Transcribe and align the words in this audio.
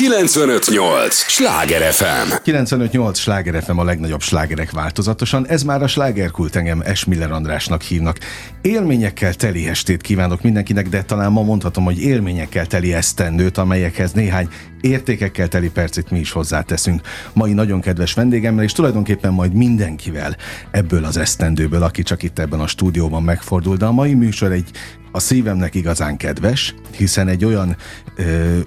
958! 0.00 1.14
Sláger 1.14 1.92
FM! 1.92 2.34
958! 2.42 3.18
Sláger 3.18 3.62
FM 3.62 3.78
a 3.78 3.84
legnagyobb 3.84 4.20
slágerek 4.20 4.70
változatosan. 4.70 5.46
Ez 5.46 5.62
már 5.62 5.82
a 5.82 5.86
slágerkult 5.86 6.56
engem 6.56 6.80
Esmiller 6.80 7.30
Andrásnak 7.30 7.82
hívnak. 7.82 8.18
Élményekkel 8.62 9.34
teli 9.34 9.68
estét 9.68 10.00
kívánok 10.00 10.42
mindenkinek, 10.42 10.88
de 10.88 11.02
talán 11.02 11.32
ma 11.32 11.42
mondhatom, 11.42 11.84
hogy 11.84 12.02
élményekkel 12.02 12.66
teli 12.66 12.94
esztendőt, 12.94 13.58
amelyekhez 13.58 14.12
néhány 14.12 14.48
értékekkel 14.80 15.48
teli 15.48 15.70
percet 15.70 16.10
mi 16.10 16.18
is 16.18 16.30
hozzáteszünk. 16.30 17.00
Mai 17.32 17.52
nagyon 17.52 17.80
kedves 17.80 18.14
vendégemmel, 18.14 18.64
és 18.64 18.72
tulajdonképpen 18.72 19.32
majd 19.32 19.52
mindenkivel 19.52 20.36
ebből 20.70 21.04
az 21.04 21.16
esztendőből, 21.16 21.82
aki 21.82 22.02
csak 22.02 22.22
itt 22.22 22.38
ebben 22.38 22.60
a 22.60 22.66
stúdióban 22.66 23.22
megfordul, 23.22 23.76
de 23.76 23.84
a 23.84 23.92
mai 23.92 24.14
műsor 24.14 24.52
egy 24.52 24.70
a 25.12 25.20
szívemnek 25.20 25.74
igazán 25.74 26.16
kedves, 26.16 26.74
hiszen 26.96 27.28
egy 27.28 27.44
olyan 27.44 27.76
ö, 28.16 28.58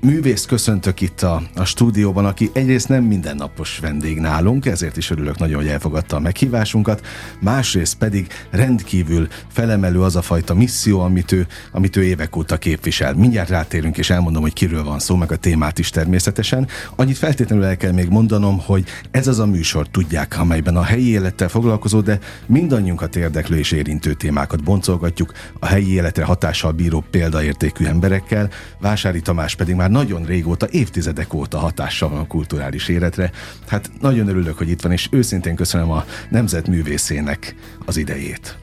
művész 0.00 0.44
köszöntök 0.44 1.00
itt 1.00 1.22
a, 1.22 1.42
a 1.54 1.64
stúdióban, 1.64 2.26
aki 2.26 2.50
egyrészt 2.52 2.88
nem 2.88 3.04
mindennapos 3.04 3.78
vendég 3.78 4.18
nálunk, 4.18 4.66
ezért 4.66 4.96
is 4.96 5.10
örülök 5.10 5.38
nagyon, 5.38 5.56
hogy 5.56 5.68
elfogadta 5.68 6.16
a 6.16 6.20
meghívásunkat, 6.20 7.06
másrészt 7.40 7.94
pedig 7.94 8.26
rendkívül 8.50 9.28
felemelő 9.52 10.02
az 10.02 10.16
a 10.16 10.22
fajta 10.22 10.54
misszió, 10.54 11.00
amit 11.00 11.32
ő, 11.32 11.46
amit 11.72 11.96
ő 11.96 12.04
évek 12.04 12.36
óta 12.36 12.56
képvisel. 12.56 13.14
Mindjárt 13.14 13.48
rátérünk, 13.48 13.98
és 13.98 14.10
elmondom, 14.10 14.42
hogy 14.42 14.52
kiről 14.52 14.84
van 14.84 14.98
szó, 14.98 15.16
meg 15.16 15.32
a 15.32 15.36
témát 15.36 15.78
is 15.78 15.90
természetesen. 15.90 16.68
Annyit 16.96 17.18
feltétlenül 17.18 17.64
el 17.64 17.76
kell 17.76 17.92
még 17.92 18.08
mondanom, 18.08 18.58
hogy 18.58 18.84
ez 19.10 19.26
az 19.26 19.38
a 19.38 19.46
műsor, 19.46 19.88
tudják, 19.88 20.38
amelyben 20.38 20.76
a 20.76 20.82
helyi 20.82 21.08
élettel 21.08 21.48
foglalkozó, 21.48 22.00
de 22.00 22.18
mindannyiunkat 22.46 23.16
érdeklő 23.16 23.58
és 23.58 23.72
érintő 23.72 24.12
témákat 24.12 24.64
boncolgatjuk, 24.64 25.32
a 25.58 25.66
helyi 25.66 25.92
életre 25.92 26.24
hatással 26.24 26.72
bíró 26.72 27.04
példaértékű 27.10 27.84
emberekkel, 27.84 28.50
Vásári 28.80 29.20
Tamás 29.20 29.54
pedig 29.54 29.74
már 29.74 29.87
már 29.88 30.04
nagyon 30.04 30.24
régóta, 30.24 30.66
évtizedek 30.70 31.34
óta 31.34 31.58
hatással 31.58 32.08
van 32.08 32.18
a 32.18 32.26
kulturális 32.26 32.88
életre. 32.88 33.30
Hát 33.66 33.90
nagyon 34.00 34.28
örülök, 34.28 34.58
hogy 34.58 34.68
itt 34.68 34.80
van, 34.80 34.92
és 34.92 35.08
őszintén 35.10 35.54
köszönöm 35.54 35.90
a 35.90 36.04
nemzetművészének 36.30 37.54
az 37.84 37.96
idejét. 37.96 38.56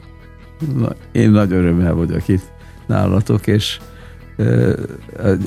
Na, 0.76 0.94
én 1.12 1.30
nagy 1.30 1.52
örömmel 1.52 1.94
vagyok 1.94 2.28
itt 2.28 2.52
nálatok, 2.86 3.46
és 3.46 3.78
ö, 4.36 4.80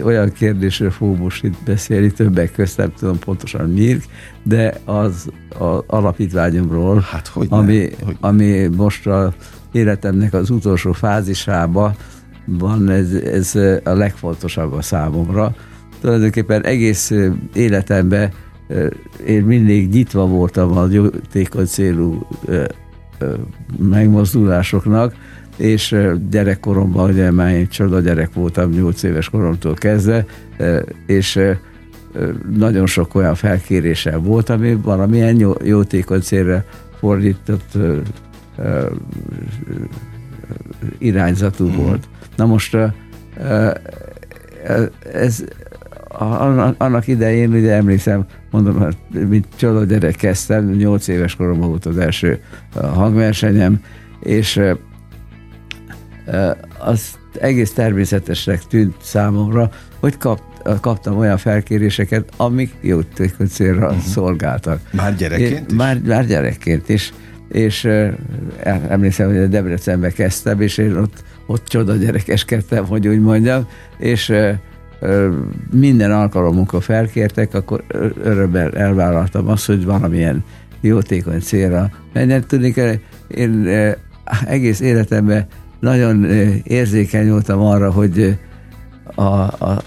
olyan 0.03 0.31
kérdésről 0.31 0.91
fogok 0.91 1.17
most 1.17 1.43
itt 1.43 1.57
beszélni, 1.65 2.11
többek 2.11 2.51
közt 2.51 2.77
nem 2.77 2.93
tudom 2.99 3.19
pontosan 3.19 3.69
miért, 3.69 4.09
de 4.43 4.81
az, 4.85 5.29
az 5.57 5.83
alapítványomról, 5.87 6.99
hát, 7.11 7.27
hogy 7.27 7.47
ami, 7.49 7.89
hogy... 8.03 8.17
ami 8.19 8.67
most 8.67 9.07
a 9.07 9.33
életemnek 9.71 10.33
az 10.33 10.49
utolsó 10.49 10.91
fázisában 10.91 11.95
van, 12.57 12.89
ez, 12.89 13.13
ez 13.13 13.55
a 13.83 13.93
legfontosabb 13.93 14.73
a 14.73 14.81
számomra, 14.81 15.55
tulajdonképpen 16.01 16.65
egész 16.65 17.13
életemben 17.53 18.31
én 19.25 19.43
mindig 19.43 19.89
nyitva 19.89 20.27
voltam 20.27 20.77
a 20.77 20.87
jótékony 20.91 21.65
célú 21.65 22.27
megmozdulásoknak, 23.77 25.13
és 25.57 25.95
gyerekkoromban, 26.29 27.09
ugye 27.09 27.31
már 27.31 27.53
én 27.53 27.67
csoda 27.67 27.99
gyerek 27.99 28.33
voltam 28.33 28.69
8 28.69 29.03
éves 29.03 29.29
koromtól 29.29 29.73
kezdve, 29.73 30.25
és 31.05 31.39
nagyon 32.55 32.85
sok 32.85 33.15
olyan 33.15 33.35
felkéréssel 33.35 34.19
volt, 34.19 34.49
ami 34.49 34.75
valamilyen 34.75 35.55
jótékony 35.63 36.21
célra 36.21 36.63
fordított 36.99 37.77
irányzatú 40.97 41.67
mm. 41.67 41.75
volt. 41.75 42.07
Na 42.39 42.45
most 42.45 42.77
ez 45.13 45.43
annak 46.77 47.07
idején, 47.07 47.53
ugye 47.53 47.73
emlékszem, 47.73 48.25
mondom, 48.51 48.79
hát, 48.79 48.97
mint 49.27 49.47
csoda 49.55 49.83
gyerek 49.83 50.15
kezdtem, 50.15 50.69
8 50.69 51.07
éves 51.07 51.35
koromban 51.35 51.69
volt 51.69 51.85
az 51.85 51.97
első 51.97 52.39
hangversenyem, 52.73 53.81
és 54.19 54.61
az 56.79 57.17
egész 57.39 57.73
természetesnek 57.73 58.63
tűnt 58.63 58.95
számomra, 59.01 59.71
hogy 59.99 60.17
kap, 60.17 60.41
kaptam 60.81 61.17
olyan 61.17 61.37
felkéréseket, 61.37 62.29
amik 62.37 62.73
jó 62.81 62.99
célra 63.49 63.87
uh-huh. 63.87 64.01
szolgáltak. 64.01 64.79
Már 64.91 65.15
gyerekként 65.15 65.71
is? 65.71 65.77
Már, 65.77 66.01
már 66.05 66.25
gyerekként 66.25 66.89
is. 66.89 67.13
És 67.49 67.87
emlékszem, 68.87 69.27
hogy 69.27 69.37
a 69.37 69.47
Debrecenbe 69.47 70.09
kezdtem, 70.09 70.61
és 70.61 70.77
én 70.77 70.95
ott, 70.95 71.23
ott 71.49 71.67
csoda 71.67 71.95
gyerekeskedtem, 71.95 72.85
hogy 72.85 73.07
úgy 73.07 73.19
mondjam, 73.19 73.67
és 73.97 74.33
minden 75.71 76.11
alkalomukon 76.11 76.81
felkértek, 76.81 77.53
akkor 77.53 77.83
örömmel 78.23 78.71
elvállaltam 78.71 79.47
azt, 79.47 79.65
hogy 79.65 79.85
valamilyen 79.85 80.43
jótékony 80.81 81.39
célra 81.39 81.91
menjen. 82.13 82.47
Tudni 82.47 82.73
én 83.27 83.67
egész 84.45 84.79
életemben 84.79 85.45
nagyon 85.79 86.25
érzékeny 86.63 87.29
voltam 87.29 87.59
arra, 87.61 87.91
hogy 87.91 88.37
a, 89.15 89.23
a 89.41 89.81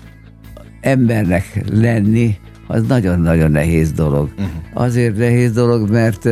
embernek 0.80 1.62
lenni 1.72 2.38
az 2.66 2.86
nagyon-nagyon 2.86 3.50
nehéz 3.50 3.92
dolog. 3.92 4.28
Uh-huh. 4.32 4.50
Azért 4.72 5.16
nehéz 5.16 5.52
dolog, 5.52 5.90
mert 5.90 6.28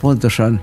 pontosan 0.00 0.60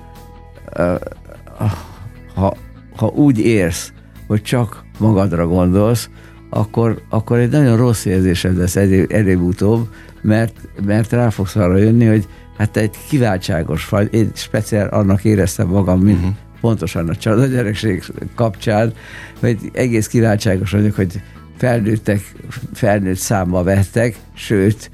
ha, 2.33 2.53
ha 2.95 3.07
úgy 3.07 3.39
érsz, 3.39 3.91
hogy 4.27 4.41
csak 4.41 4.83
magadra 4.99 5.47
gondolsz, 5.47 6.09
akkor, 6.49 7.01
akkor 7.09 7.37
egy 7.37 7.49
nagyon 7.49 7.77
rossz 7.77 8.05
érzésed 8.05 8.57
lesz 8.57 8.75
előbb-utóbb, 8.75 9.87
mert, 10.21 10.53
mert 10.85 11.11
rá 11.11 11.29
fogsz 11.29 11.55
arra 11.55 11.77
jönni, 11.77 12.05
hogy 12.05 12.27
hát 12.57 12.77
egy 12.77 12.95
kiváltságos 13.09 13.89
vagy, 13.89 14.13
én 14.13 14.31
speciál 14.33 14.87
annak 14.87 15.23
éreztem 15.23 15.67
magam, 15.67 15.99
mint 15.99 16.17
uh-huh. 16.17 16.33
pontosan 16.61 17.09
a 17.09 17.15
család 17.15 17.51
gyerekség 17.51 18.03
kapcsán, 18.35 18.93
hogy 19.39 19.57
egész 19.73 20.07
kiváltságos 20.07 20.71
vagyok, 20.71 20.95
hogy 20.95 21.21
felnőttek, 21.57 22.33
felnőtt 22.73 23.17
számba 23.17 23.63
vettek, 23.63 24.15
sőt, 24.33 24.91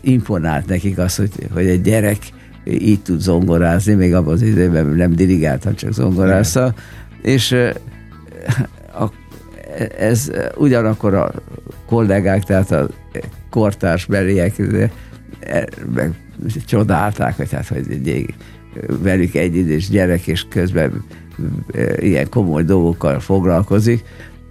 imponált 0.00 0.66
nekik 0.66 0.98
az, 0.98 1.16
hogy, 1.16 1.30
hogy 1.52 1.66
egy 1.66 1.82
gyerek 1.82 2.18
így 2.70 3.02
tud 3.02 3.20
zongorázni, 3.20 3.94
még 3.94 4.14
abban 4.14 4.32
az 4.32 4.42
időben 4.42 4.86
nem 4.86 5.14
dirigáltam, 5.14 5.74
csak 5.74 5.92
zongorázta, 5.92 6.74
és 7.22 7.52
a, 8.98 9.04
ez 9.98 10.30
ugyanakkor 10.56 11.14
a 11.14 11.32
kollégák, 11.86 12.44
tehát 12.44 12.70
a 12.70 12.88
kortárs 13.50 14.06
beliek 14.06 14.58
e, 15.40 15.68
meg 15.94 16.14
csodálták, 16.66 17.36
hogy 17.36 17.52
hát, 17.52 17.68
hogy 17.68 17.86
egy, 17.88 18.34
velük 19.02 19.34
egy 19.34 19.56
idős 19.56 19.88
gyerek, 19.88 20.26
és 20.26 20.46
közben 20.48 21.04
ilyen 21.98 22.28
komoly 22.28 22.62
dolgokkal 22.62 23.20
foglalkozik. 23.20 24.02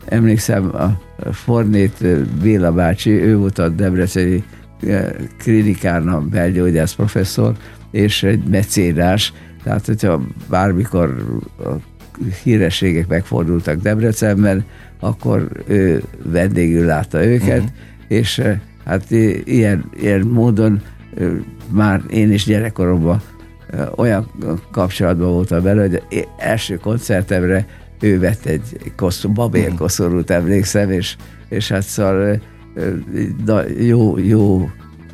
Emlékszem, 0.06 0.76
a 0.76 1.00
Fornét 1.32 2.28
Béla 2.42 2.72
bácsi, 2.72 3.12
ő 3.12 3.38
volt 3.38 3.60
a 3.60 3.70
Debreceni 3.70 4.44
klinikán 5.38 6.30
belgyógyász 6.30 6.94
professzor, 6.94 7.56
és 7.92 8.24
egy 8.24 8.44
mecénás, 8.44 9.34
tehát 9.64 9.86
hogyha 9.86 10.22
bármikor 10.50 11.26
a 11.60 11.70
hírességek 12.44 13.08
megfordultak 13.08 13.82
Debrecenben, 13.82 14.66
akkor 15.00 15.50
ő 15.68 16.04
vendégül 16.24 16.86
látta 16.86 17.26
őket, 17.26 17.58
uh-huh. 17.58 17.72
és 18.08 18.42
hát 18.86 19.12
ilyen, 19.44 19.90
ilyen 20.00 20.22
módon 20.22 20.82
már 21.72 22.02
én 22.10 22.32
is 22.32 22.46
gyerekkoromban 22.46 23.22
olyan 23.96 24.32
kapcsolatban 24.72 25.32
voltam 25.32 25.64
vele, 25.64 25.82
hogy 25.82 26.28
első 26.38 26.78
koncertemre 26.78 27.66
ő 28.00 28.20
vett 28.20 28.46
egy 28.46 28.92
kosztum, 28.96 29.34
babér 29.34 29.68
mhm. 29.68 29.78
koszorút 29.78 30.30
emlékszem, 30.30 30.92
és, 30.92 31.16
és 31.50 31.68
hát 31.68 31.84
szóval 31.84 32.42
jó, 33.80 34.18
jó 34.18 34.70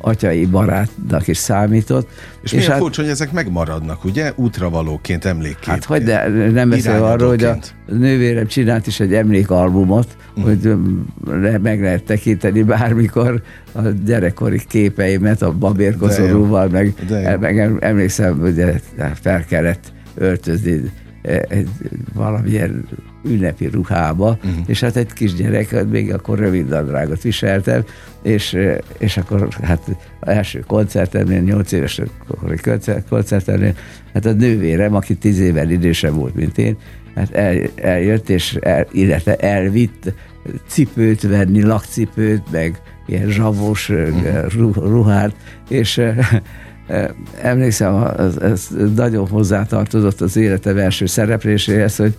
atyai 0.06 0.46
barátnak 0.46 1.28
is 1.28 1.36
számított. 1.36 2.08
És, 2.42 2.52
és 2.52 2.52
milyen 2.52 2.70
hát, 2.70 2.80
furcsa, 2.80 3.02
hogy 3.02 3.10
ezek 3.10 3.32
megmaradnak, 3.32 4.04
ugye? 4.04 4.32
Útravalóként, 4.36 5.24
emlékként. 5.24 5.64
Hát 5.64 5.84
hogy 5.84 6.02
de 6.02 6.28
nem 6.28 6.68
beszél 6.68 7.04
arról, 7.04 7.28
hogy 7.28 7.44
a 7.44 7.58
nővérem 7.86 8.46
csinált 8.46 8.86
is 8.86 9.00
egy 9.00 9.14
emlékalbumot, 9.14 10.16
uh 10.36 10.44
hogy 10.44 10.74
meg 11.62 11.80
lehet 11.80 12.04
tekinteni 12.04 12.62
bármikor 12.62 13.42
a 13.72 13.80
gyerekkori 14.04 14.60
képeimet 14.68 15.42
a 15.42 15.52
babérkozorúval, 15.52 16.68
meg, 16.68 16.94
meg 17.40 17.76
emlékszem, 17.80 18.38
hogy 18.38 18.64
fel 19.14 19.44
kellett 19.44 19.92
öltözni 20.14 20.92
valamilyen 22.14 22.88
ünnepi 23.24 23.66
ruhába, 23.66 24.38
uh-huh. 24.44 24.64
és 24.66 24.80
hát 24.80 24.96
egy 24.96 25.12
kisgyerek, 25.12 25.86
még 25.88 26.12
akkor 26.12 26.38
rövid 26.38 26.68
nadrágot 26.68 27.22
viseltem, 27.22 27.84
és, 28.22 28.56
és 28.98 29.16
akkor 29.16 29.48
hát 29.62 29.96
első 30.20 30.64
koncertemnél, 30.66 31.40
nyolc 31.40 31.72
éves 31.72 32.00
koncertemnél, 33.08 33.74
hát 34.12 34.26
a 34.26 34.32
nővérem, 34.32 34.94
aki 34.94 35.14
tíz 35.14 35.38
évvel 35.38 35.70
idősebb 35.70 36.14
volt, 36.14 36.34
mint 36.34 36.58
én, 36.58 36.76
hát 37.14 37.30
el, 37.34 37.56
eljött, 37.74 38.28
és 38.28 38.54
el, 38.54 38.86
illetve 38.92 39.36
elvitt 39.36 40.12
cipőt 40.66 41.22
venni, 41.22 41.62
lakcipőt, 41.62 42.42
meg 42.50 42.80
ilyen 43.06 43.28
zsavos 43.28 43.88
uh-huh. 43.88 44.74
ruhát, 44.74 45.34
és 45.68 46.02
emlékszem, 47.40 48.04
ez, 48.18 48.36
ez 48.36 48.68
nagyon 48.96 49.28
hozzátartozott 49.28 50.20
az 50.20 50.36
életem 50.36 50.78
első 50.78 51.06
szerepléséhez, 51.06 51.96
hogy 51.96 52.16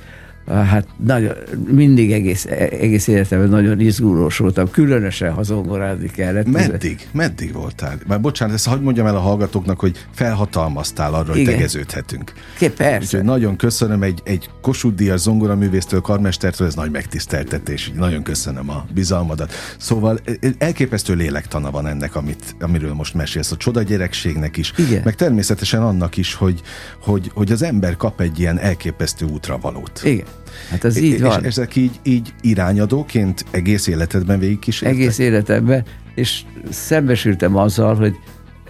hát 0.47 0.87
nagyon, 1.05 1.33
mindig 1.71 2.11
egész, 2.11 2.45
egész 2.71 3.07
életemben 3.07 3.49
nagyon 3.49 3.79
izgulós 3.79 4.37
voltam, 4.37 4.71
különösen 4.71 5.33
ha 5.33 5.43
zongorázni 5.43 6.09
kellett. 6.09 6.47
Meddig? 6.47 7.07
Meddig 7.11 7.53
voltál? 7.53 7.97
Már 8.07 8.21
bocsánat, 8.21 8.55
ezt 8.55 8.67
hagyd 8.67 8.81
mondjam 8.81 9.05
el 9.05 9.15
a 9.15 9.19
hallgatóknak, 9.19 9.79
hogy 9.79 10.05
felhatalmaztál 10.13 11.13
arra, 11.13 11.31
hogy 11.31 11.43
tegeződhetünk. 11.43 12.33
Ké, 12.57 12.69
persze. 12.69 12.97
Úgyhogy 12.97 13.23
nagyon 13.23 13.55
köszönöm 13.55 14.03
egy, 14.03 14.21
egy 14.23 14.49
Kossuth 14.61 14.95
Díjas 14.95 15.19
zongoraművésztől, 15.19 16.01
karmestertől, 16.01 16.67
ez 16.67 16.75
nagy 16.75 16.91
megtiszteltetés. 16.91 17.91
Nagyon 17.95 18.23
köszönöm 18.23 18.69
a 18.69 18.85
bizalmadat. 18.93 19.53
Szóval 19.77 20.19
e, 20.25 20.31
e, 20.41 20.49
elképesztő 20.57 21.13
lélektana 21.13 21.71
van 21.71 21.87
ennek, 21.87 22.15
amit, 22.15 22.55
amiről 22.59 22.93
most 22.93 23.13
mesélsz, 23.13 23.51
a 23.51 23.57
csoda 23.57 23.81
gyerekségnek 23.81 24.57
is, 24.57 24.73
Igen. 24.77 25.01
meg 25.03 25.15
természetesen 25.15 25.81
annak 25.81 26.17
is, 26.17 26.33
hogy, 26.33 26.61
hogy, 27.01 27.31
hogy 27.33 27.51
az 27.51 27.61
ember 27.61 27.95
kap 27.95 28.21
egy 28.21 28.39
ilyen 28.39 28.59
elképesztő 28.59 29.25
útravalót. 29.25 30.01
Igen. 30.03 30.25
Hát 30.69 30.83
ez 30.83 30.97
így 30.97 31.13
és 31.13 31.21
van. 31.21 31.39
És 31.39 31.47
ezek 31.47 31.75
így, 31.75 31.99
így 32.03 32.33
irányadóként 32.41 33.45
egész 33.51 33.87
életedben 33.87 34.39
végig 34.39 34.59
kísértek? 34.59 34.99
Egész 34.99 35.17
életedben, 35.17 35.83
és 36.15 36.41
szembesültem 36.69 37.55
azzal, 37.55 37.95
hogy 37.95 38.15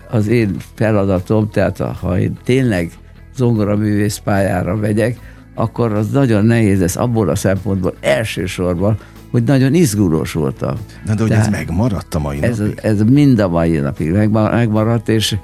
az 0.09 0.27
én 0.27 0.55
feladatom, 0.75 1.49
tehát 1.49 1.77
ha 1.77 2.19
én 2.19 2.37
tényleg 2.43 2.91
zongoraművész 3.35 4.17
pályára 4.17 4.75
megyek, 4.75 5.19
akkor 5.55 5.93
az 5.93 6.09
nagyon 6.09 6.45
nehéz 6.45 6.79
lesz 6.79 6.95
abból 6.95 7.29
a 7.29 7.35
szempontból 7.35 7.93
elsősorban, 7.99 8.97
hogy 9.31 9.43
nagyon 9.43 9.73
izgulós 9.73 10.31
voltam. 10.31 10.75
Na 11.05 11.13
de 11.13 11.21
hogy 11.21 11.29
Tehát 11.29 11.45
ez 11.45 11.51
megmaradt 11.51 12.15
a 12.15 12.19
mai 12.19 12.43
ez, 12.43 12.57
napig? 12.57 12.79
Ez 12.83 13.01
mind 13.01 13.39
a 13.39 13.47
mai 13.47 13.77
napig 13.77 14.11
megmaradt, 14.11 15.09
és, 15.09 15.35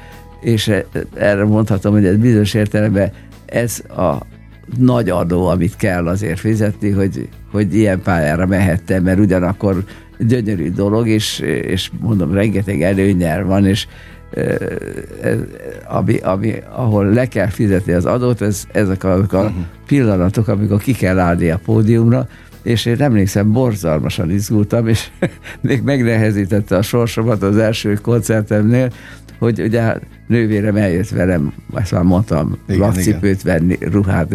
és 0.42 0.72
erre 1.16 1.46
mondhatom, 1.46 1.94
hogy 1.94 2.06
ez 2.06 2.16
bizonyos 2.16 2.54
értelemben 2.54 3.12
ez 3.46 3.80
a 3.80 4.18
nagy 4.78 5.10
adó, 5.10 5.48
amit 5.48 5.76
kell 5.76 6.08
azért 6.08 6.40
fizetni, 6.40 6.90
hogy, 6.90 7.30
hogy 7.52 7.76
ilyen 7.76 8.02
pályára 8.02 8.46
mehettem, 8.46 9.04
mert 9.04 9.20
ugyanakkor 9.20 9.84
gyönyörű 10.20 10.72
dolog, 10.72 11.08
és, 11.08 11.40
és 11.40 11.92
mondom, 12.00 12.34
rengeteg 12.34 12.82
előnyel 12.82 13.46
van, 13.46 13.66
és 13.66 13.88
ami, 15.88 16.18
ami, 16.18 16.54
ahol 16.76 17.06
le 17.06 17.28
kell 17.28 17.48
fizetni 17.48 17.94
az 17.94 18.06
adót, 18.06 18.42
ez, 18.42 18.64
ezek 18.72 19.04
a, 19.04 19.14
a 19.14 19.18
uh-huh. 19.18 19.52
pillanatok, 19.88 20.48
amikor 20.48 20.82
ki 20.82 20.94
kell 20.94 21.20
állni 21.20 21.50
a 21.50 21.60
pódiumra, 21.66 22.28
és 22.64 22.86
én 22.86 23.02
emlékszem, 23.02 23.52
borzalmasan 23.52 24.32
izgultam, 24.32 24.88
és 24.88 25.10
még 25.62 25.82
megnehezítette 25.82 26.78
a 26.78 26.82
sorsomat 26.82 27.44
az 27.44 27.58
első 27.58 27.94
koncertemnél, 27.94 28.92
hogy 29.44 29.62
ugye 29.62 29.94
nővérem 30.28 30.76
eljött 30.76 31.10
velem, 31.10 31.54
ezt 31.76 31.92
már 31.92 32.04
mondtam, 32.04 32.58
igen, 32.68 32.80
lakcipőt 32.80 33.42
igen. 33.42 33.58
venni, 33.58 33.78
ruhát, 33.92 34.28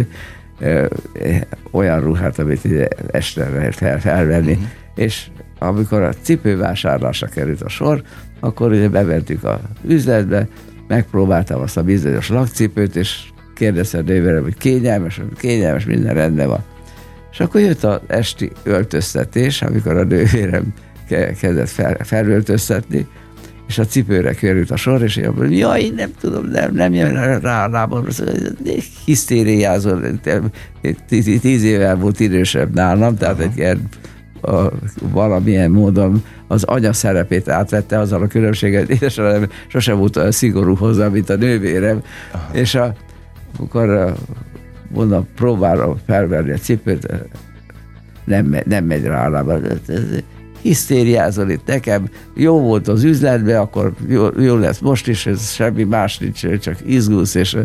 olyan 1.71 2.01
ruhát, 2.01 2.39
amit 2.39 2.65
ide 2.65 2.89
este 3.11 3.49
lehet 3.49 3.75
fel, 3.75 4.01
felvenni, 4.01 4.53
uh-huh. 4.53 4.67
és 4.95 5.27
amikor 5.59 6.03
a 6.03 6.13
cipővásárlásra 6.23 7.27
került 7.27 7.63
a 7.63 7.69
sor, 7.69 8.03
akkor 8.41 8.71
ugye 8.71 8.89
bementük 8.89 9.45
a 9.45 9.61
üzletbe, 9.87 10.49
megpróbáltam 10.89 11.61
azt 11.61 11.77
a 11.77 11.83
bizonyos 11.83 12.29
lakcipőt, 12.29 12.97
és 12.97 13.23
kérdezte 13.55 14.01
nővérem, 14.01 14.43
hogy 14.43 14.57
kényelmes, 14.57 15.21
kényelmes, 15.37 15.85
minden 15.85 16.15
rendben 16.15 16.49
van. 16.49 16.65
És 17.33 17.41
akkor 17.41 17.61
jött 17.61 17.85
az 17.85 18.01
esti 18.07 18.53
öltöztetés, 18.63 19.63
amikor 19.63 19.97
a 19.97 20.05
nővérem 20.05 20.75
kezdett 21.41 21.69
fel, 21.69 21.97
felöltöztetni, 22.01 23.07
és 23.69 23.79
a 23.79 23.85
cipőre 23.85 24.33
került 24.33 24.71
a 24.71 24.77
sor, 24.77 25.03
és 25.03 25.17
én 25.17 25.29
mondom, 25.29 25.53
jaj, 25.53 25.93
nem 25.97 26.11
tudom, 26.21 26.47
nem, 26.47 26.75
nem 26.75 26.95
jön 26.95 27.41
rá 27.41 27.65
a 27.65 27.69
lábam, 27.69 28.05
hisztériázol, 29.05 30.01
tíz, 31.09 31.41
tíz 31.41 31.65
évvel 31.65 31.97
volt 31.97 32.21
idősebb 32.21 32.75
nálam, 32.75 33.17
tehát 33.17 33.39
egy 33.39 33.57
ilyen 33.57 33.89
a, 34.41 34.71
valamilyen 35.03 35.71
módon 35.71 36.23
az 36.47 36.65
anya 36.65 36.93
szerepét 36.93 37.49
átvette 37.49 37.99
azzal 37.99 38.23
a 38.23 38.27
különbséget, 38.27 38.89
édesanyám 38.91 39.49
sosem 39.67 39.99
volt 39.99 40.17
olyan 40.17 40.33
szigorú 40.33 40.77
hozzá, 40.77 41.09
mint 41.09 41.31
a 41.31 41.37
nővérem, 41.37 42.03
Aha. 42.33 42.49
és 42.53 42.75
a, 42.75 42.95
amikor 43.59 44.15
mondom, 44.89 45.27
próbálom 45.35 45.97
felvenni 46.07 46.51
a 46.51 46.57
cipőt, 46.57 47.09
nem, 48.25 48.57
nem 48.65 48.85
megy 48.85 49.05
rá 49.05 49.27
a 49.27 49.31
lábam 49.31 49.63
hisztériázol 50.63 51.51
itt 51.51 51.67
nekem, 51.67 52.09
jó 52.35 52.61
volt 52.61 52.89
az 52.89 53.05
üzletben, 53.05 53.61
akkor 53.61 53.93
jó, 54.09 54.41
jó 54.41 54.57
lesz 54.57 54.79
most 54.79 55.09
is, 55.09 55.27
ez 55.27 55.53
semmi 55.53 55.85
más 55.85 56.19
nincs, 56.19 56.59
csak 56.59 56.77
izgulsz, 56.87 57.35
és 57.35 57.57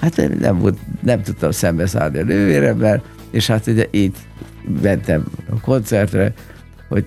hát 0.00 0.38
nem, 0.38 0.58
volt, 0.58 0.78
nem 1.02 1.22
tudtam 1.22 1.50
szembeszállni 1.50 2.18
a 2.18 2.24
nővéremmel, 2.24 3.02
és 3.30 3.46
hát 3.46 3.66
ugye 3.66 3.86
így 3.90 4.14
mentem 4.82 5.24
a 5.50 5.60
koncertre, 5.60 6.32
hogy 6.88 7.04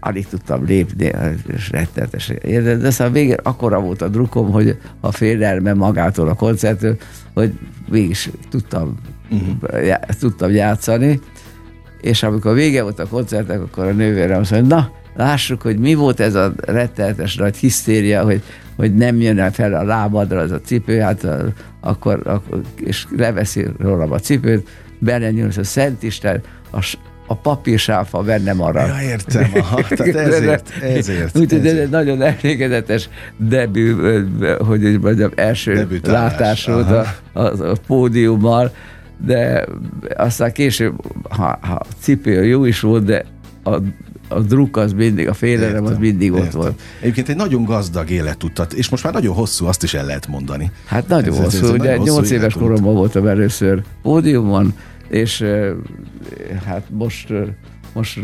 alig 0.00 0.26
tudtam 0.26 0.64
lépni, 0.64 1.12
és 1.46 1.70
rettenetes. 1.70 2.32
De 2.42 2.86
aztán 2.86 3.12
végén 3.12 3.36
akkora 3.42 3.80
volt 3.80 4.02
a 4.02 4.08
drukom, 4.08 4.50
hogy 4.50 4.78
a 5.00 5.12
félelme 5.12 5.74
magától 5.74 6.28
a 6.28 6.34
koncertől, 6.34 6.96
hogy 7.34 7.52
mégis 7.88 8.30
tudtam, 8.50 8.94
uh-huh. 9.30 9.86
já, 9.86 10.00
tudtam 10.18 10.50
játszani, 10.50 11.20
és 12.00 12.22
amikor 12.22 12.54
vége 12.54 12.82
volt 12.82 12.98
a 12.98 13.06
koncertnek, 13.06 13.60
akkor 13.60 13.86
a 13.86 13.92
nővérem 13.92 14.40
azt 14.40 14.50
mondja, 14.50 14.76
na, 14.76 14.90
lássuk, 15.16 15.62
hogy 15.62 15.78
mi 15.78 15.94
volt 15.94 16.20
ez 16.20 16.34
a 16.34 16.52
rettenetes 16.56 17.36
nagy 17.36 17.56
hisztéria, 17.56 18.22
hogy, 18.22 18.42
hogy 18.76 18.94
nem 18.94 19.20
jön 19.20 19.38
el 19.38 19.52
fel 19.52 19.74
a 19.74 19.82
lábadra 19.82 20.40
az 20.40 20.50
a 20.50 20.60
cipő, 20.60 20.98
hát 20.98 21.26
akkor, 21.80 22.20
akkor 22.24 22.60
és 22.84 23.06
leveszi 23.16 23.66
rólam 23.78 24.12
a 24.12 24.18
cipőt, 24.18 24.68
belenyúlsz 24.98 25.56
a 25.56 25.64
Szent 25.64 26.02
Isten, 26.02 26.40
a, 26.70 26.96
a 27.26 27.34
papírsáfa 27.34 28.22
benne 28.22 28.52
marad. 28.52 28.88
Ja, 28.88 29.08
értem, 29.08 29.50
aha, 29.54 29.82
tehát 29.96 30.14
ezért, 30.14 30.72
ezért. 30.82 31.38
Úgyhogy 31.38 31.66
ez 31.66 31.76
egy 31.76 31.90
nagyon 31.90 32.22
elégedetes 32.22 33.08
debű, 33.36 33.94
hogy 34.58 34.84
így 34.84 35.00
mondjam, 35.00 35.30
első 35.34 35.74
Debütálás. 35.74 36.30
látás 36.30 36.64
volt 36.64 36.90
a, 36.90 37.14
a, 37.32 37.70
a 37.70 37.76
pódiummal, 37.86 38.72
de 39.24 39.66
aztán 40.16 40.52
később, 40.52 40.94
ha, 41.28 41.58
ha 41.60 41.72
a 41.74 41.86
cipő 42.00 42.44
jó 42.44 42.64
is 42.64 42.80
volt, 42.80 43.04
de 43.04 43.24
a, 43.62 43.74
a 44.28 44.40
druk 44.40 44.76
az 44.76 44.92
mindig, 44.92 45.28
a 45.28 45.34
félelem 45.34 45.68
értem, 45.68 45.84
az 45.84 45.98
mindig 45.98 46.32
értem. 46.32 46.46
ott 46.46 46.52
volt. 46.52 46.80
Egyébként 47.00 47.28
egy 47.28 47.36
nagyon 47.36 47.64
gazdag 47.64 48.10
életutat, 48.10 48.72
és 48.72 48.88
most 48.88 49.04
már 49.04 49.12
nagyon 49.12 49.34
hosszú, 49.34 49.66
azt 49.66 49.82
is 49.82 49.94
el 49.94 50.04
lehet 50.04 50.26
mondani. 50.26 50.70
Hát 50.84 51.08
nagyon 51.08 51.34
ez, 51.34 51.38
hosszú, 51.38 51.64
ez, 51.64 51.70
ez 51.70 51.78
ugye 51.78 51.96
8 51.96 52.30
éves 52.30 52.54
koromban 52.54 52.94
voltam 52.94 53.26
először 53.26 53.82
pódiumon, 54.02 54.74
és 55.08 55.44
hát 56.64 56.82
most 56.90 57.32
most 57.92 58.20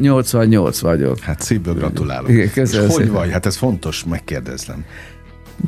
88 0.00 0.80
vagyok. 0.80 1.18
Hát 1.18 1.40
szívből 1.40 1.74
gratulálok. 1.74 2.28
Igen, 2.28 2.50
és 2.54 2.76
hogy 2.88 3.10
vagy? 3.10 3.30
Hát 3.30 3.46
ez 3.46 3.56
fontos, 3.56 4.04
megkérdezlem. 4.04 4.84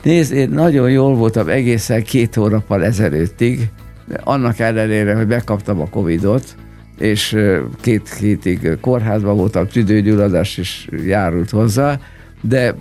Nézd, 0.02 0.32
én 0.32 0.48
nagyon 0.48 0.90
jól 0.90 1.14
voltam 1.14 1.48
egészen 1.48 2.02
két 2.02 2.34
hónappal 2.34 2.84
ezelőttig, 2.84 3.70
annak 4.24 4.58
ellenére, 4.58 5.14
hogy 5.14 5.26
megkaptam 5.26 5.80
a 5.80 5.88
Covidot, 5.88 6.56
és 6.98 7.36
két 7.80 8.14
hétig 8.14 8.78
kórházban 8.80 9.36
voltam, 9.36 9.66
tüdőgyulladás 9.66 10.58
is 10.58 10.88
járult 11.06 11.50
hozzá, 11.50 11.98
de 12.40 12.74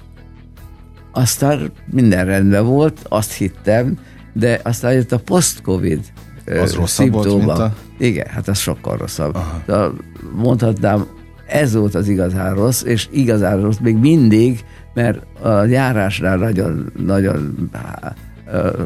aztán 1.11 1.71
minden 1.91 2.25
rendben 2.25 2.65
volt, 2.65 2.99
azt 3.09 3.33
hittem, 3.33 3.97
de 4.33 4.59
aztán 4.63 4.93
jött 4.93 5.11
a 5.11 5.19
post-covid 5.19 5.99
az 6.45 6.75
rosszabb 6.75 7.11
volt, 7.11 7.37
mint 7.37 7.49
a... 7.49 7.73
Igen, 7.97 8.27
hát 8.27 8.47
ez 8.47 8.57
sokkal 8.57 8.97
rosszabb. 8.97 9.37
De 9.65 9.87
mondhatnám, 10.35 11.05
ez 11.47 11.75
volt 11.75 11.95
az 11.95 12.07
igazán 12.07 12.55
rossz, 12.55 12.83
és 12.83 13.07
igazán 13.11 13.61
rossz 13.61 13.77
még 13.77 13.95
mindig, 13.95 14.65
mert 14.93 15.41
a 15.41 15.63
járásnál 15.63 16.37
nagyon, 16.37 16.91
nagyon 16.97 17.69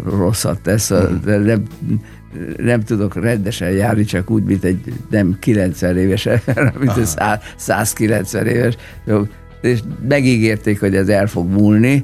rosszat 0.05 0.61
tesz, 0.61 0.89
hmm. 0.89 1.43
nem, 1.43 1.63
nem 2.57 2.81
tudok 2.81 3.15
rendesen 3.15 3.71
járni, 3.71 4.03
csak 4.03 4.29
úgy, 4.29 4.43
mint 4.43 4.63
egy 4.63 4.93
nem 5.09 5.37
90 5.39 5.97
éves 5.97 6.23
mint 6.79 6.97
egy 6.97 7.39
190 7.55 8.47
éves. 8.47 8.75
És 9.61 9.79
megígérték, 10.07 10.79
hogy 10.79 10.95
ez 10.95 11.07
el 11.07 11.27
fog 11.27 11.49
múlni, 11.49 12.03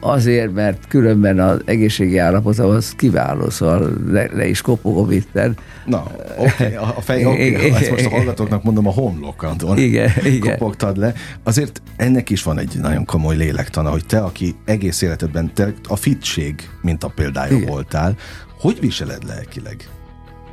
azért, 0.00 0.52
mert 0.52 0.88
különben 0.88 1.40
az 1.40 1.60
egészségi 1.64 2.18
állapota 2.18 2.68
az 2.68 2.94
kiváló, 2.96 3.50
szóval 3.50 3.92
le, 4.08 4.28
le 4.32 4.46
is 4.46 4.60
kopogom 4.60 5.10
itten. 5.10 5.56
Na, 5.86 6.04
oké, 6.36 6.50
okay, 6.64 6.74
a 6.74 7.00
fej, 7.00 7.24
okay, 7.24 7.54
ezt 7.54 7.90
most 7.90 8.06
a 8.06 8.10
hallgatóknak 8.10 8.62
mondom, 8.62 8.86
a 8.86 8.90
homlokon 8.90 9.78
igen, 9.78 10.10
igen. 10.24 10.58
kopogtad 10.58 10.96
le. 10.96 11.12
Azért 11.42 11.82
ennek 11.96 12.30
is 12.30 12.42
van 12.42 12.58
egy 12.58 12.76
nagyon 12.80 13.04
komoly 13.04 13.36
lélektana, 13.36 13.90
hogy 13.90 14.06
te, 14.06 14.18
aki 14.18 14.54
egész 14.64 15.02
életedben 15.02 15.54
te 15.54 15.72
a 15.88 15.96
fitség, 15.96 16.68
mint 16.82 17.04
a 17.04 17.08
példája 17.08 17.56
igen. 17.56 17.68
voltál, 17.68 18.16
hogy 18.62 18.80
viseled 18.80 19.24
lelkileg? 19.26 19.88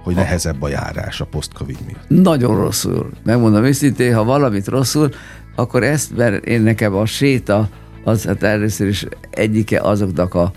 hogy 0.03 0.15
nehezebb 0.15 0.61
a 0.61 0.69
járás 0.69 1.21
a 1.21 1.25
post-covid 1.25 1.77
miatt? 1.85 2.23
Nagyon 2.23 2.55
rosszul. 2.55 3.09
Megmondom 3.23 3.63
őszintén, 3.63 4.15
ha 4.15 4.23
valamit 4.23 4.67
rosszul, 4.67 5.09
akkor 5.55 5.83
ezt, 5.83 6.17
mert 6.17 6.45
én 6.45 6.61
nekem 6.61 6.95
a 6.95 7.05
séta, 7.05 7.69
az 8.03 8.23
hát 8.23 8.43
először 8.43 8.87
is 8.87 9.05
egyike 9.29 9.79
azoknak 9.81 10.33
a, 10.33 10.51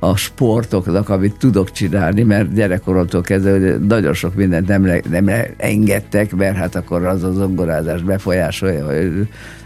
a 0.00 0.16
sportoknak, 0.16 1.08
amit 1.08 1.36
tudok 1.38 1.70
csinálni, 1.70 2.22
mert 2.22 2.52
gyerekkoromtól 2.52 3.20
kezdve 3.20 3.50
hogy 3.50 3.86
nagyon 3.86 4.14
sok 4.14 4.34
mindent 4.34 4.68
nem, 4.68 4.90
nem 5.10 5.30
engedtek, 5.56 6.34
mert 6.34 6.56
hát 6.56 6.74
akkor 6.74 7.04
az 7.04 7.22
az 7.22 7.34
zongorázás 7.34 8.02
befolyásolja, 8.02 8.86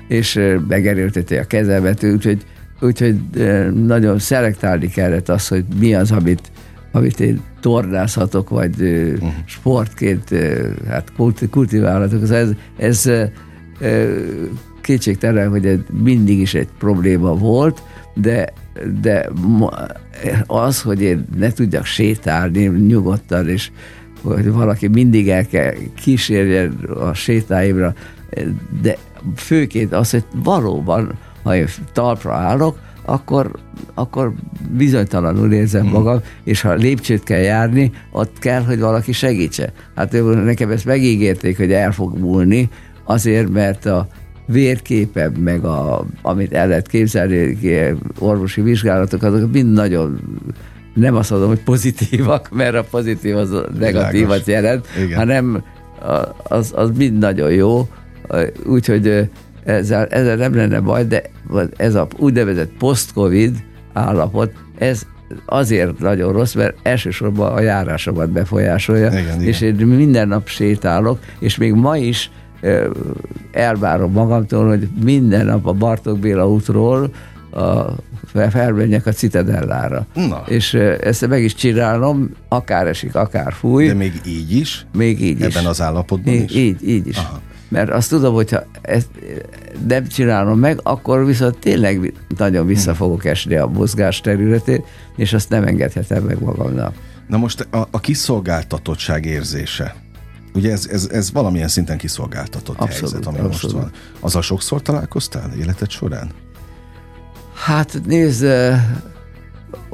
és 0.08 0.40
megerőlteti 0.68 1.36
a 1.36 1.44
kezemet, 1.44 2.04
úgyhogy, 2.04 2.44
úgyhogy 2.80 3.16
nagyon 3.86 4.18
szelektálni 4.18 4.88
kellett 4.88 5.28
az, 5.28 5.48
hogy 5.48 5.64
mi 5.78 5.94
az, 5.94 6.10
amit, 6.10 6.50
amit 6.92 7.20
én 7.20 7.40
tornázhatok, 7.60 8.48
vagy 8.48 8.80
uh-huh. 8.80 9.30
sportként 9.44 10.28
hát 10.88 11.12
kultiválhatok. 11.50 12.30
Ez, 12.30 12.50
ez 12.76 13.10
kétségtelen, 14.80 15.48
hogy 15.50 15.66
ez 15.66 15.78
mindig 16.02 16.38
is 16.38 16.54
egy 16.54 16.68
probléma 16.78 17.34
volt, 17.34 17.82
de, 18.14 18.52
de 19.00 19.28
az, 20.46 20.82
hogy 20.82 21.02
én 21.02 21.24
ne 21.36 21.52
tudjak 21.52 21.84
sétálni 21.84 22.66
nyugodtan, 22.66 23.48
és 23.48 23.70
hogy 24.22 24.52
valaki 24.52 24.88
mindig 24.88 25.28
el 25.28 25.46
kell 25.46 25.72
kísérjen 25.94 26.72
a 27.00 27.14
sétáimra, 27.14 27.94
de 28.82 28.96
főként 29.36 29.92
az, 29.92 30.10
hogy 30.10 30.24
valóban, 30.34 31.12
ha 31.42 31.56
én 31.56 31.66
talpra 31.92 32.34
állok, 32.34 32.78
akkor, 33.04 33.50
akkor 33.94 34.32
bizonytalanul 34.70 35.52
érzem 35.52 35.82
hmm. 35.82 35.90
magam, 35.90 36.20
és 36.44 36.60
ha 36.60 36.74
lépcsőt 36.74 37.22
kell 37.22 37.40
járni, 37.40 37.92
ott 38.10 38.38
kell, 38.38 38.62
hogy 38.62 38.80
valaki 38.80 39.12
segítse. 39.12 39.72
Hát 39.94 40.12
nekem 40.44 40.70
ezt 40.70 40.84
megígérték, 40.84 41.56
hogy 41.56 41.72
el 41.72 41.92
fog 41.92 42.18
múlni, 42.18 42.68
azért, 43.04 43.48
mert 43.48 43.86
a 43.86 44.06
vérképem, 44.46 45.32
meg 45.32 45.64
a, 45.64 46.06
amit 46.22 46.52
el 46.52 46.68
lehet 46.68 46.88
képzelni, 46.88 47.58
orvosi 48.18 48.60
vizsgálatok, 48.60 49.22
azok 49.22 49.52
mind 49.52 49.72
nagyon 49.72 50.20
nem 50.94 51.14
azt 51.14 51.30
mondom, 51.30 51.48
hogy 51.48 51.62
pozitívak, 51.62 52.50
mert 52.50 52.74
a 52.74 52.84
pozitív 52.90 53.36
az 53.36 53.50
a 53.50 53.66
negatívat 53.78 54.46
jelent, 54.46 54.86
Igen. 55.04 55.18
hanem 55.18 55.62
az, 56.42 56.72
az 56.76 56.90
mind 56.96 57.18
nagyon 57.18 57.52
jó, 57.52 57.88
úgyhogy 58.66 59.28
ezzel, 59.64 60.06
ezzel 60.06 60.36
nem 60.36 60.54
lenne 60.54 60.80
baj, 60.80 61.04
de 61.04 61.22
ez 61.76 61.94
a 61.94 62.06
úgynevezett 62.18 62.70
post-covid 62.78 63.64
állapot, 63.92 64.52
ez 64.78 65.02
azért 65.46 65.98
nagyon 65.98 66.32
rossz, 66.32 66.54
mert 66.54 66.76
elsősorban 66.82 67.52
a 67.52 67.60
járásomat 67.60 68.30
befolyásolja, 68.30 69.06
igen, 69.18 69.40
és 69.40 69.60
igen. 69.60 69.78
én 69.78 69.86
minden 69.86 70.28
nap 70.28 70.48
sétálok, 70.48 71.18
és 71.38 71.56
még 71.56 71.72
ma 71.72 71.96
is 71.96 72.30
elvárom 73.52 74.12
magamtól, 74.12 74.68
hogy 74.68 74.88
minden 75.04 75.46
nap 75.46 75.66
a 75.66 75.72
Bartók 75.72 76.18
Béla 76.18 76.48
útról 76.50 77.10
a 77.50 78.48
felmenjek 78.50 79.06
a 79.06 79.12
Citadellára. 79.12 80.06
Na. 80.14 80.42
És 80.46 80.74
ezt 80.74 81.28
meg 81.28 81.42
is 81.42 81.54
csinálom, 81.54 82.30
akár 82.48 82.86
esik, 82.86 83.14
akár 83.14 83.52
fúj. 83.52 83.86
De 83.86 83.94
még 83.94 84.20
így 84.26 84.56
is? 84.56 84.86
Még 84.96 85.20
így 85.20 85.36
Ebben 85.36 85.48
is. 85.48 85.54
Ebben 85.54 85.66
az 85.68 85.80
állapotban 85.80 86.34
így, 86.34 86.42
is? 86.42 86.56
Így, 86.56 86.88
így 86.88 87.06
is. 87.06 87.16
Aha. 87.16 87.40
Mert 87.72 87.90
azt 87.90 88.08
tudom, 88.08 88.34
hogyha 88.34 88.64
ezt 88.82 89.08
nem 89.88 90.06
csinálom 90.06 90.58
meg, 90.58 90.80
akkor 90.82 91.24
viszont 91.26 91.58
tényleg 91.58 92.12
nagyon 92.36 92.66
vissza 92.66 92.94
fogok 92.94 93.24
esni 93.24 93.56
a 93.56 93.66
mozgás 93.66 94.20
területén, 94.20 94.84
és 95.16 95.32
azt 95.32 95.48
nem 95.48 95.64
engedhetem 95.64 96.24
meg 96.24 96.42
magamnak. 96.42 96.94
Na 97.28 97.36
most 97.36 97.60
a, 97.70 97.88
a 97.90 98.00
kiszolgáltatottság 98.00 99.24
érzése, 99.24 99.94
Ugye 100.54 100.72
ez, 100.72 100.86
ez, 100.86 101.08
ez 101.12 101.32
valamilyen 101.32 101.68
szinten 101.68 101.98
kiszolgáltatott 101.98 102.78
abszolút, 102.78 103.10
helyzet, 103.12 103.26
ami 103.26 103.38
abszolút. 103.38 103.76
most 103.76 103.90
van. 103.90 103.90
Azzal 104.20 104.42
sokszor 104.42 104.82
találkoztál 104.82 105.52
életed 105.58 105.90
során? 105.90 106.30
Hát 107.54 108.00
nézd, 108.06 108.46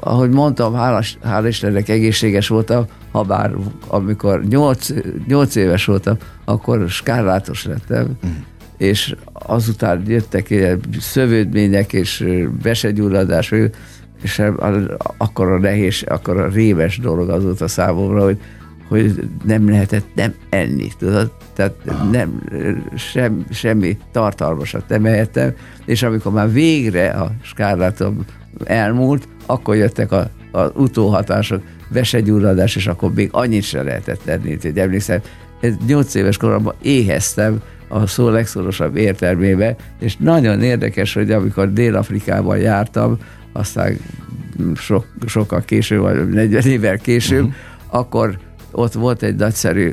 ahogy 0.01 0.31
mondtam, 0.31 0.75
hálás, 0.75 1.19
hál' 1.25 1.45
Istennek 1.49 1.89
egészséges 1.89 2.49
voltam, 2.49 2.85
ha 3.13 3.23
bár 3.23 3.55
amikor 3.87 4.45
8, 4.45 4.89
8 5.27 5.55
éves 5.55 5.85
voltam, 5.85 6.17
akkor 6.45 6.89
skárlátos 6.89 7.65
lettem, 7.65 8.07
mm. 8.27 8.31
és 8.77 9.15
azután 9.33 10.03
jöttek 10.07 10.55
szövődmények 11.01 11.93
és 11.93 12.27
vesegyulladás, 12.63 13.53
és 14.23 14.43
akkor 15.19 15.53
a 15.53 15.59
nehéz, 15.59 16.05
akkor 16.07 16.41
a 16.41 16.49
rémes 16.49 16.99
dolog 16.99 17.29
az 17.29 17.43
volt 17.43 17.61
a 17.61 17.69
számomra, 17.69 18.25
hogy 18.25 18.39
hogy 18.89 19.29
nem 19.45 19.69
lehetett 19.69 20.07
nem 20.15 20.35
enni, 20.49 20.89
tudod? 20.99 21.33
Tehát 21.55 21.75
nem, 22.11 22.43
sem, 22.97 23.47
semmi 23.51 23.99
tartalmasat 24.13 24.89
nem 24.89 25.05
ehettem, 25.05 25.53
és 25.85 26.03
amikor 26.03 26.33
már 26.33 26.53
végre 26.53 27.09
a 27.09 27.31
skárlátom 27.43 28.25
elmúlt, 28.65 29.29
akkor 29.49 29.77
jöttek 29.77 30.13
a, 30.13 30.31
az 30.53 30.71
utóhatások, 30.75 31.63
vesegyulladás, 31.89 32.77
és 32.77 32.87
akkor 32.87 33.13
még 33.13 33.29
annyit 33.33 33.63
se 33.63 33.83
lehetett 33.83 34.21
tenni, 34.25 34.59
hogy 34.63 34.79
emlékszem, 34.79 35.21
ez 35.61 35.73
8 35.87 36.15
éves 36.15 36.37
koromban 36.37 36.75
éheztem 36.83 37.61
a 37.89 38.07
szó 38.07 38.29
legszorosabb 38.29 38.97
értelmébe, 38.97 39.77
és 40.01 40.17
nagyon 40.17 40.63
érdekes, 40.63 41.15
hogy 41.15 41.31
amikor 41.31 41.73
Dél-Afrikában 41.73 42.59
jártam, 42.59 43.19
aztán 43.53 43.97
sok, 44.75 45.07
sokkal 45.27 45.61
később, 45.61 46.01
vagy 46.01 46.29
40 46.29 46.63
évvel 46.63 46.99
később, 46.99 47.45
uh-huh. 47.45 47.55
akkor 47.87 48.39
ott 48.71 48.93
volt 48.93 49.23
egy 49.23 49.37
nagyszerű 49.37 49.93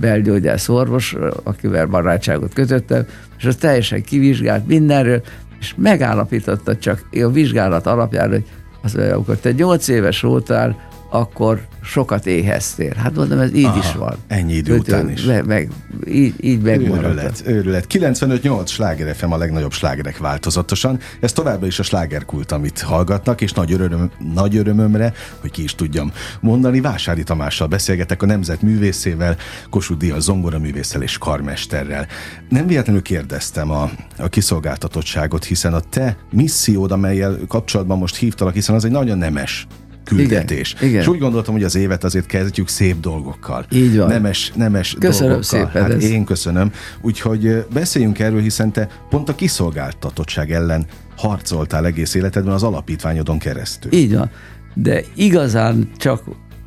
belgyógyász 0.00 0.68
orvos, 0.68 1.16
akivel 1.42 1.86
barátságot 1.86 2.54
kötöttem, 2.54 3.06
és 3.38 3.44
az 3.44 3.56
teljesen 3.56 4.02
kivizsgált 4.02 4.66
mindenről, 4.66 5.22
és 5.60 5.74
megállapította 5.76 6.76
csak 6.76 7.04
a 7.12 7.30
vizsgálat 7.30 7.86
alapján, 7.86 8.28
hogy 8.28 8.44
az, 8.82 8.94
amikor 8.94 9.36
te 9.36 9.52
8 9.52 9.88
éves 9.88 10.20
voltál, 10.20 10.76
akkor 11.10 11.66
sokat 11.82 12.26
éheztél. 12.26 12.94
Hát 12.96 13.14
mondom, 13.14 13.38
ez 13.38 13.54
így 13.54 13.64
Aha, 13.64 13.78
is 13.78 13.92
van. 13.92 14.16
Ennyi 14.26 14.52
idő 14.52 14.72
Öt, 14.72 14.80
után 14.80 15.10
is. 15.10 15.22
Meg, 15.22 15.46
meg, 15.46 15.70
így, 16.08 16.34
így 16.40 16.60
megmaradt. 16.60 17.04
Őrület, 17.04 17.42
őrület. 17.46 17.86
95-8 17.88 18.66
sláger 18.66 19.14
FM 19.14 19.30
a 19.30 19.36
legnagyobb 19.36 19.72
slágerek 19.72 20.18
változatosan. 20.18 20.98
Ez 21.20 21.32
továbbra 21.32 21.66
is 21.66 21.78
a 21.78 21.82
slágerkult, 21.82 22.52
amit 22.52 22.80
hallgatnak, 22.80 23.40
és 23.40 23.52
nagy, 23.52 23.72
öröm, 23.72 24.10
nagy 24.34 24.56
örömömre, 24.56 25.12
hogy 25.40 25.50
ki 25.50 25.62
is 25.62 25.74
tudjam 25.74 26.12
mondani, 26.40 26.80
Vásári 26.80 27.22
Tamással 27.22 27.66
beszélgetek 27.66 28.22
a 28.22 28.26
Nemzet 28.26 28.62
művészével, 28.62 29.36
Kossuth 29.70 30.00
Díaz 30.00 30.24
zongoraművésszel 30.24 31.02
és 31.02 31.18
karmesterrel. 31.18 32.06
Nem 32.48 32.66
véletlenül 32.66 33.02
kérdeztem 33.02 33.70
a, 33.70 33.90
a 34.18 34.28
kiszolgáltatottságot, 34.28 35.44
hiszen 35.44 35.74
a 35.74 35.80
te 35.80 36.16
missziód, 36.30 36.92
amelyel 36.92 37.38
kapcsolatban 37.48 37.98
most 37.98 38.16
hívtalak, 38.16 38.54
hiszen 38.54 38.74
az 38.74 38.84
egy 38.84 38.90
nagyon 38.90 39.18
nemes 39.18 39.66
küldetés. 40.04 40.72
Igen, 40.72 40.88
igen. 40.88 41.00
És 41.00 41.08
úgy 41.08 41.18
gondoltam, 41.18 41.54
hogy 41.54 41.64
az 41.64 41.74
évet 41.74 42.04
azért 42.04 42.26
kezdjük 42.26 42.68
szép 42.68 43.00
dolgokkal. 43.00 43.66
Így 43.70 43.96
van. 43.96 44.08
Nemes, 44.08 44.52
nemes 44.54 44.96
köszönöm 44.98 45.32
dolgokkal. 45.32 45.42
Szépen 45.42 45.82
hát 45.82 45.90
ez. 45.90 46.04
én 46.04 46.24
köszönöm. 46.24 46.72
Úgyhogy 47.00 47.64
beszéljünk 47.72 48.18
erről, 48.18 48.40
hiszen 48.40 48.72
te 48.72 48.88
pont 49.08 49.28
a 49.28 49.34
kiszolgáltatottság 49.34 50.52
ellen 50.52 50.86
harcoltál 51.16 51.86
egész 51.86 52.14
életedben 52.14 52.54
az 52.54 52.62
alapítványodon 52.62 53.38
keresztül. 53.38 53.92
Így 53.92 54.14
van. 54.14 54.30
De 54.74 55.02
igazán 55.14 55.90
csak 55.96 56.22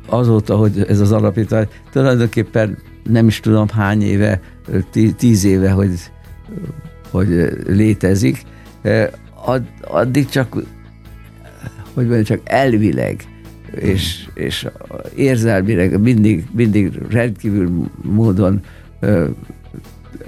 azóta, 0.06 0.56
hogy 0.56 0.84
ez 0.88 1.00
az 1.00 1.12
alapítvány, 1.12 1.68
tulajdonképpen 1.92 2.78
nem 3.04 3.26
is 3.26 3.40
tudom 3.40 3.68
hány 3.68 4.02
éve, 4.02 4.40
tíz 5.16 5.44
éve, 5.44 5.70
hogy, 5.70 5.90
hogy 7.10 7.28
létezik, 7.66 8.42
addig 9.80 10.28
csak 10.28 10.56
hogy 11.94 12.04
mondjam, 12.04 12.24
csak 12.24 12.40
elvileg 12.44 13.24
és, 13.80 14.28
és 14.34 14.66
érzelmileg 15.14 16.00
mindig, 16.00 16.44
mindig 16.52 16.92
rendkívül 17.10 17.90
módon 18.02 18.60
ö, 19.00 19.28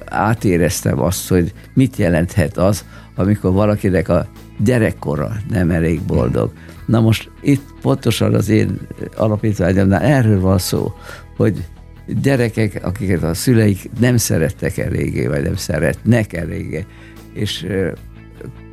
átéreztem 0.04 1.00
azt, 1.00 1.28
hogy 1.28 1.52
mit 1.74 1.96
jelenthet 1.96 2.56
az, 2.56 2.84
amikor 3.14 3.52
valakinek 3.52 4.08
a 4.08 4.26
gyerekkora 4.58 5.36
nem 5.48 5.70
elég 5.70 6.00
boldog. 6.00 6.52
Na 6.86 7.00
most 7.00 7.30
itt 7.42 7.64
pontosan 7.80 8.34
az 8.34 8.48
én 8.48 8.78
alapítványomnál 9.16 10.02
erről 10.02 10.40
van 10.40 10.58
szó, 10.58 10.92
hogy 11.36 11.64
gyerekek, 12.22 12.80
akiket 12.82 13.22
a 13.22 13.34
szüleik 13.34 13.90
nem 14.00 14.16
szerettek 14.16 14.78
eléggé, 14.78 15.26
vagy 15.26 15.42
nem 15.42 15.56
szeretnek 15.56 16.32
eléggé, 16.32 16.84
és 17.32 17.66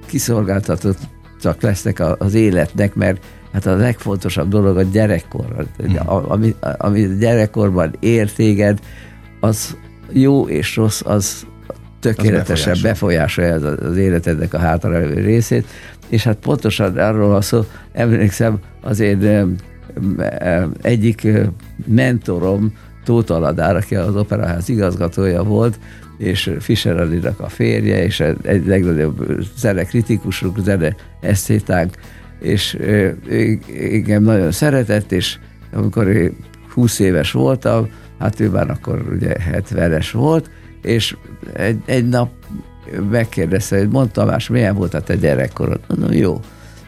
kiszolgáltatott 0.05 0.97
csak 1.43 1.62
lesznek 1.62 2.01
az 2.17 2.33
életnek, 2.33 2.95
mert 2.95 3.25
hát 3.51 3.65
a 3.65 3.75
legfontosabb 3.75 4.50
dolog 4.50 4.77
a 4.77 4.81
gyerekkor, 4.81 5.65
hmm. 5.77 5.97
ami, 6.05 6.55
ami 6.77 7.17
gyerekkorban 7.17 7.95
ér 8.00 8.31
téged, 8.31 8.79
az 9.39 9.77
jó 10.12 10.47
és 10.47 10.75
rossz, 10.75 11.01
az 11.05 11.45
tökéletesen 12.00 12.77
befolyásolja. 12.81 13.53
az, 13.53 13.63
az 13.63 13.97
életednek 13.97 14.53
a 14.53 14.57
hátralévő 14.57 15.21
részét, 15.21 15.67
és 16.07 16.23
hát 16.23 16.38
pontosan 16.38 16.97
arról 16.97 17.29
van 17.29 17.41
szó, 17.41 17.65
emlékszem, 17.91 18.59
az 18.81 19.00
én 19.00 19.57
egyik 20.81 21.27
mentorom, 21.85 22.73
Tóth 23.03 23.31
Aladár, 23.31 23.75
aki 23.75 23.95
az 23.95 24.15
operaház 24.15 24.69
igazgatója 24.69 25.43
volt, 25.43 25.79
és 26.23 26.51
Fischer 26.59 26.99
Alinak 26.99 27.39
a 27.39 27.49
férje, 27.49 28.03
és 28.03 28.19
egy 28.41 28.65
legnagyobb 28.65 29.45
zene 29.57 29.83
kritikusunk, 29.83 30.59
zene 30.59 30.95
esztétánk, 31.21 31.95
és 32.39 32.77
ő 32.79 33.17
engem 33.91 34.23
nagyon 34.23 34.51
szeretett, 34.51 35.11
és 35.11 35.37
amikor 35.73 36.31
20 36.73 36.99
éves 36.99 37.31
voltam, 37.31 37.89
hát 38.19 38.39
ő 38.39 38.49
már 38.49 38.69
akkor 38.69 39.05
ugye 39.11 39.35
70-es 39.51 40.09
volt, 40.11 40.49
és 40.81 41.15
egy, 41.53 41.81
egy 41.85 42.07
nap 42.07 42.31
megkérdezte, 43.09 43.77
hogy 43.77 43.89
mondta 43.89 44.21
Tamás, 44.21 44.47
milyen 44.47 44.75
volt 44.75 44.93
a 44.93 45.01
te 45.01 45.15
gyerekkorod? 45.15 45.79
Mondom, 45.87 46.11
jó. 46.11 46.39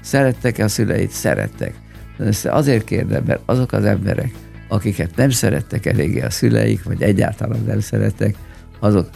Szerettek-e 0.01 0.63
a 0.63 0.67
szüleit? 0.67 1.11
Szerettek. 1.11 1.73
Ezt 2.19 2.45
azért 2.45 2.83
kérdem, 2.83 3.23
mert 3.27 3.41
azok 3.45 3.71
az 3.71 3.83
emberek, 3.83 4.31
akiket 4.67 5.15
nem 5.15 5.29
szerettek 5.29 5.85
eléggé 5.85 6.21
a 6.21 6.29
szüleik, 6.29 6.83
vagy 6.83 7.01
egyáltalán 7.01 7.63
nem 7.67 7.79
szerettek, 7.79 8.35
azok 8.79 9.09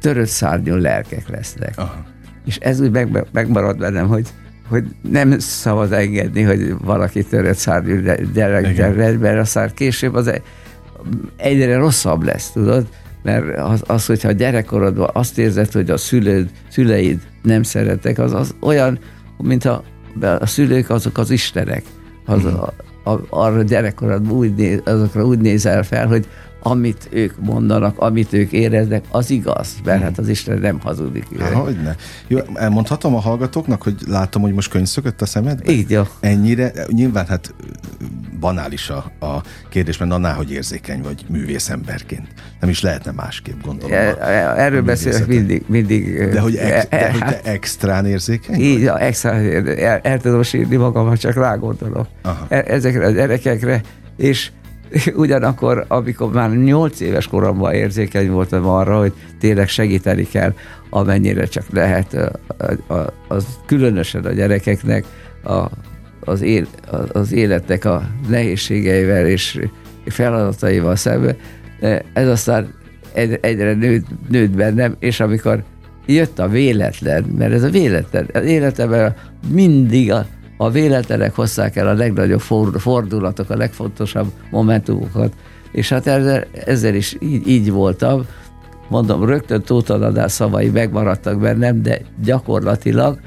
törött 0.00 0.26
szárnyú 0.26 0.74
lelkek 0.74 1.28
lesznek. 1.28 1.72
Aha. 1.76 2.04
És 2.44 2.56
ez 2.56 2.80
úgy 2.80 2.90
meg, 2.90 3.26
megmarad 3.32 3.78
bennem, 3.78 4.08
hogy, 4.08 4.28
hogy 4.68 4.84
nem 5.10 5.38
szabad 5.38 5.92
engedni, 5.92 6.42
hogy 6.42 6.74
valaki 6.84 7.24
törött 7.24 7.56
szárnyú 7.56 8.00
gyerek, 8.32 8.74
gyerek 8.74 9.18
mert 9.18 9.38
aztán 9.38 9.70
később 9.74 10.14
az 10.14 10.32
egyre 11.36 11.76
rosszabb 11.76 12.22
lesz, 12.22 12.50
tudod? 12.50 12.86
Mert 13.22 13.58
az, 13.58 13.82
az 13.86 14.06
hogyha 14.06 14.28
a 14.28 14.32
gyerekkorodban 14.32 15.10
azt 15.12 15.38
érzed, 15.38 15.72
hogy 15.72 15.90
a 15.90 15.96
szülőd, 15.96 16.50
szüleid 16.68 17.20
nem 17.42 17.62
szeretek, 17.62 18.18
az, 18.18 18.32
az 18.32 18.54
olyan, 18.60 18.98
mint 19.38 19.64
a, 19.64 19.82
a 20.20 20.46
szülők 20.46 20.90
azok 20.90 21.18
az 21.18 21.30
istenek. 21.30 21.82
Az, 22.24 22.44
uh-huh. 22.44 22.62
a, 22.62 23.10
a, 23.10 23.20
arra 23.30 23.62
gyerekkorodban 23.62 24.32
úgy 24.32 24.54
néz, 24.54 24.80
azokra 24.84 25.24
úgy 25.24 25.38
nézel 25.38 25.82
fel, 25.82 26.06
hogy 26.06 26.26
amit 26.66 27.08
ők 27.10 27.40
mondanak, 27.40 27.98
amit 27.98 28.32
ők 28.32 28.52
éreznek, 28.52 29.04
az 29.10 29.30
igaz, 29.30 29.74
mert 29.84 30.02
hát 30.02 30.18
az 30.18 30.28
Isten 30.28 30.58
nem 30.58 30.80
hazudik. 30.80 31.40
Há, 31.40 31.50
hogyne. 31.50 31.96
Jó, 32.26 32.38
elmondhatom 32.54 33.14
a 33.14 33.20
hallgatóknak, 33.20 33.82
hogy 33.82 33.94
látom, 34.06 34.42
hogy 34.42 34.52
most 34.52 34.70
könyv 34.70 34.86
szökött 34.86 35.22
a 35.22 35.26
szemedbe? 35.26 35.72
Így, 35.72 35.90
jó. 35.90 36.02
Ennyire, 36.20 36.72
nyilván 36.88 37.26
hát 37.26 37.54
banális 38.40 38.90
a, 38.90 39.12
a 39.26 39.42
kérdés, 39.68 39.96
mert 39.96 40.12
annál, 40.12 40.34
hogy 40.34 40.52
érzékeny 40.52 41.02
vagy 41.02 41.24
művészemberként. 41.28 42.28
Nem 42.60 42.70
is 42.70 42.80
lehetne 42.80 43.10
másképp, 43.10 43.62
gondolom. 43.62 43.92
E, 43.92 44.16
e, 44.20 44.54
erről 44.56 44.82
beszélek 44.82 45.26
mindig, 45.26 45.64
mindig. 45.66 46.28
De 46.32 46.40
hogy, 46.40 46.56
ex, 46.56 46.88
de, 46.88 47.10
hogy 47.10 47.18
te 47.18 47.24
hát, 47.24 47.46
extrán 47.46 48.06
érzékeny? 48.06 48.60
Így, 48.60 48.84
vagy? 48.84 49.00
extrán, 49.00 49.66
el, 49.78 49.98
el 50.02 50.20
tudom 50.20 50.42
sírni 50.42 50.76
magam, 50.76 51.06
ha 51.06 51.16
csak 51.16 51.34
rágondolok. 51.34 52.06
Aha. 52.22 52.46
E, 52.48 52.64
ezekre 52.66 53.06
a 53.06 53.10
gyerekekre, 53.10 53.80
és 54.16 54.50
ugyanakkor, 55.14 55.84
amikor 55.88 56.32
már 56.32 56.50
nyolc 56.50 57.00
éves 57.00 57.26
koromban 57.26 57.72
érzékeny 57.72 58.30
voltam 58.30 58.66
arra, 58.66 58.98
hogy 58.98 59.12
tényleg 59.40 59.68
segíteni 59.68 60.28
kell, 60.28 60.54
amennyire 60.90 61.44
csak 61.44 61.64
lehet, 61.70 62.32
az 63.28 63.46
különösen 63.66 64.24
a 64.24 64.32
gyerekeknek 64.32 65.04
a, 65.44 65.64
az, 66.20 66.42
él, 66.42 66.66
az 67.12 67.32
életnek 67.32 67.84
a 67.84 68.02
nehézségeivel 68.28 69.26
és 69.26 69.60
feladataival 70.06 70.96
szemben. 70.96 71.36
Ez 72.12 72.28
aztán 72.28 72.74
egyre 73.40 73.74
nőtt, 73.74 74.06
nőtt 74.28 74.50
bennem, 74.50 74.96
és 74.98 75.20
amikor 75.20 75.62
jött 76.06 76.38
a 76.38 76.48
véletlen, 76.48 77.24
mert 77.38 77.52
ez 77.52 77.62
a 77.62 77.70
véletlen, 77.70 78.28
az 78.32 78.44
életemben 78.44 79.14
mindig 79.48 80.12
a, 80.12 80.26
a 80.56 80.70
véletlenek 80.70 81.34
hozzák 81.34 81.76
el 81.76 81.88
a 81.88 81.92
legnagyobb 81.92 82.40
fordulatok, 82.76 83.50
a 83.50 83.56
legfontosabb 83.56 84.30
momentumokat, 84.50 85.32
és 85.72 85.88
hát 85.88 86.06
ezzel, 86.06 86.44
ezzel 86.64 86.94
is 86.94 87.16
így, 87.20 87.48
így 87.48 87.70
voltam, 87.70 88.26
mondom, 88.88 89.24
rögtön 89.24 89.62
Tóth 89.62 90.26
szavai 90.26 90.68
megmaradtak 90.68 91.40
bennem, 91.40 91.82
de 91.82 92.00
gyakorlatilag 92.22 93.18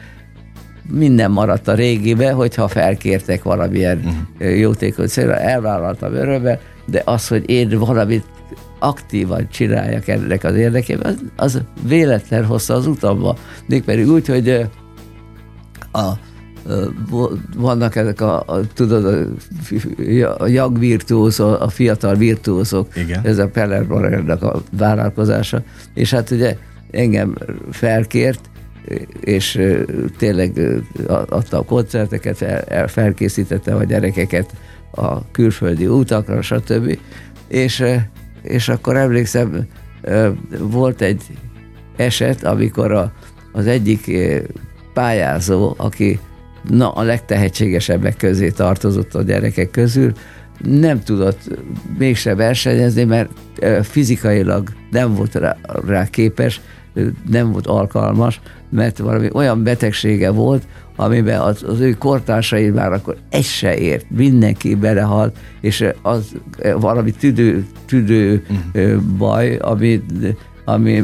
minden 0.91 1.31
maradt 1.31 1.67
a 1.67 1.73
régibe, 1.73 2.31
hogyha 2.31 2.67
felkértek 2.67 3.43
valamilyen 3.43 3.97
uh-huh. 3.97 4.59
jótékony 4.59 5.07
célra, 5.07 5.35
elvállaltam 5.35 6.13
örömmel, 6.13 6.59
de 6.85 7.01
az, 7.05 7.27
hogy 7.27 7.49
én 7.49 7.79
valamit 7.79 8.25
aktívan 8.79 9.47
csináljak 9.51 10.07
ennek 10.07 10.43
az 10.43 10.55
érdekében, 10.55 11.05
az, 11.05 11.23
az 11.35 11.61
véletlen 11.87 12.45
hozta 12.45 12.73
az 12.73 12.87
utamba. 12.87 13.35
Mégpedig 13.65 14.07
úgy, 14.07 14.27
hogy 14.27 14.49
a 15.91 16.09
vannak 17.57 17.95
ezek 17.95 18.21
a, 18.21 18.43
a 18.45 18.67
tudod, 18.73 19.31
a 20.37 20.47
jag 20.47 20.79
virtuózok, 20.79 21.61
a 21.61 21.69
fiatal 21.69 22.15
virtuózok, 22.15 22.95
Igen. 22.95 23.19
ez 23.23 23.37
a 23.37 23.47
Peller 23.47 23.83
Morelnak 23.83 24.43
a 24.43 24.61
vállalkozása, 24.77 25.63
és 25.93 26.11
hát 26.11 26.31
ugye 26.31 26.57
engem 26.91 27.37
felkért, 27.71 28.49
és 29.19 29.61
tényleg 30.17 30.61
adta 31.07 31.57
a 31.57 31.63
koncerteket, 31.63 32.37
fel, 32.37 32.87
felkészítette 32.87 33.75
a 33.75 33.83
gyerekeket 33.83 34.53
a 34.91 35.31
külföldi 35.31 35.87
utakra, 35.87 36.41
stb. 36.41 36.97
És, 37.47 37.83
és 38.41 38.69
akkor 38.69 38.95
emlékszem, 38.95 39.67
volt 40.59 41.01
egy 41.01 41.21
eset, 41.95 42.43
amikor 42.43 42.91
a, 42.91 43.11
az 43.51 43.67
egyik 43.67 44.11
pályázó, 44.93 45.73
aki 45.77 46.19
na, 46.69 46.91
a 46.91 47.01
legtehetségesebbek 47.01 48.17
közé 48.17 48.49
tartozott 48.49 49.15
a 49.15 49.21
gyerekek 49.21 49.71
közül, 49.71 50.11
nem 50.63 51.03
tudott 51.03 51.39
mégse 51.97 52.35
versenyezni, 52.35 53.03
mert 53.03 53.29
fizikailag 53.81 54.69
nem 54.91 55.13
volt 55.13 55.35
rá, 55.35 55.57
rá 55.87 56.05
képes, 56.05 56.61
nem 57.29 57.51
volt 57.51 57.67
alkalmas, 57.67 58.41
mert 58.69 58.97
valami 58.97 59.29
olyan 59.33 59.63
betegsége 59.63 60.29
volt, 60.29 60.63
amiben 60.95 61.39
az, 61.39 61.63
az 61.67 61.79
ő 61.79 61.91
kortársai 61.91 62.69
már 62.69 62.91
akkor 62.91 63.17
egy 63.29 63.43
se 63.43 63.77
ért, 63.77 64.05
mindenki 64.09 64.75
belehalt, 64.75 65.37
és 65.61 65.85
az 66.01 66.35
valami 66.79 67.11
tüdő, 67.11 67.65
tüdő 67.85 68.45
uh-huh. 68.49 69.01
baj, 69.01 69.55
ami, 69.55 70.03
ami 70.65 71.03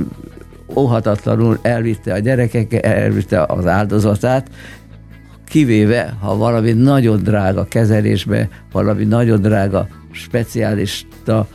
óhatatlanul 0.75 1.59
elvitte 1.61 2.13
a 2.13 2.19
gyerekek, 2.19 2.85
elvitte 2.85 3.43
az 3.43 3.65
áldozatát, 3.65 4.49
kivéve, 5.55 6.17
ha 6.19 6.37
valami 6.37 6.71
nagyon 6.71 7.23
drága 7.23 7.65
kezelésbe, 7.65 8.49
valami 8.71 9.03
nagyon 9.03 9.41
drága 9.41 9.87
speciálista 10.11 11.47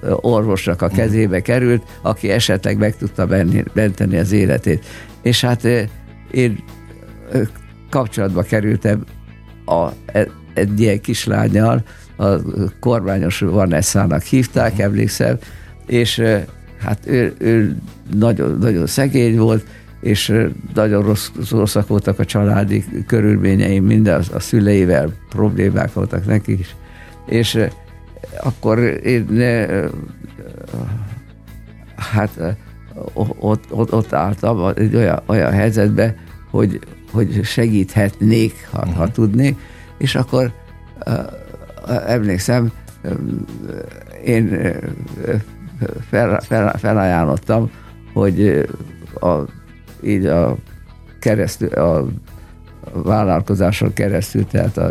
orvosnak 0.00 0.82
a 0.82 0.88
kezébe 0.88 1.40
került, 1.40 1.82
aki 2.02 2.30
esetleg 2.30 2.78
meg 2.78 2.96
tudta 2.96 3.26
benni, 3.26 3.62
benteni 3.74 4.16
az 4.16 4.32
életét. 4.32 4.84
És 5.22 5.40
hát 5.40 5.64
én 6.30 6.64
kapcsolatba 7.90 8.42
kerültem 8.42 9.04
a, 9.64 9.88
e, 10.06 10.28
egy 10.54 10.80
ilyen 10.80 11.00
kislányjal, 11.00 11.82
a 12.16 12.26
kormányos 12.80 13.38
Vanessának 13.38 14.22
hívták, 14.22 14.78
emlékszem, 14.78 15.38
és 15.86 16.22
hát 16.80 17.06
ő, 17.06 17.34
ő 17.38 17.76
nagyon, 18.14 18.58
nagyon 18.60 18.86
szegény 18.86 19.38
volt, 19.38 19.64
és 20.02 20.48
nagyon 20.74 21.02
rossz, 21.02 21.30
rosszak 21.50 21.86
voltak 21.86 22.18
a 22.18 22.24
családi 22.24 22.84
körülményei, 23.06 23.78
minden 23.78 24.22
a 24.32 24.40
szüleivel 24.40 25.12
problémák 25.28 25.92
voltak 25.92 26.26
neki 26.26 26.58
is. 26.58 26.76
És 27.26 27.58
akkor 28.42 28.78
én 29.04 29.26
hát 31.96 32.56
ott, 33.38 33.64
ott, 33.72 33.92
ott 33.92 34.12
álltam 34.12 34.72
egy 34.76 34.94
olyan, 34.94 35.22
olyan 35.26 35.52
helyzetben, 35.52 36.16
hogy, 36.50 36.78
hogy 37.10 37.40
segíthetnék, 37.44 38.68
ha, 38.70 38.78
uh-huh. 38.78 38.94
ha 38.94 39.02
mhm. 39.02 39.12
tudnék, 39.12 39.56
és 39.98 40.14
akkor 40.14 40.52
emlékszem, 42.06 42.72
én 44.24 44.74
fel, 46.08 46.40
fel, 46.40 46.78
felajánlottam, 46.78 47.70
hogy 48.12 48.68
a 49.20 49.34
így 50.02 50.26
a 50.26 50.56
keresztül, 51.18 51.68
a 51.68 52.06
vállalkozáson 52.92 53.92
keresztül, 53.92 54.46
tehát 54.46 54.76
a, 54.76 54.90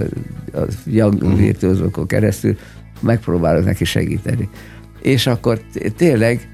a 0.54 0.66
young 0.86 1.24
mhm. 1.24 1.36
virtuózókon 1.36 2.08
keresztül 2.08 2.58
megpróbálok 3.00 3.66
neki 3.66 3.84
segíteni. 3.84 4.50
És 5.02 5.28
akkor 5.28 5.62
tényleg 5.96 6.50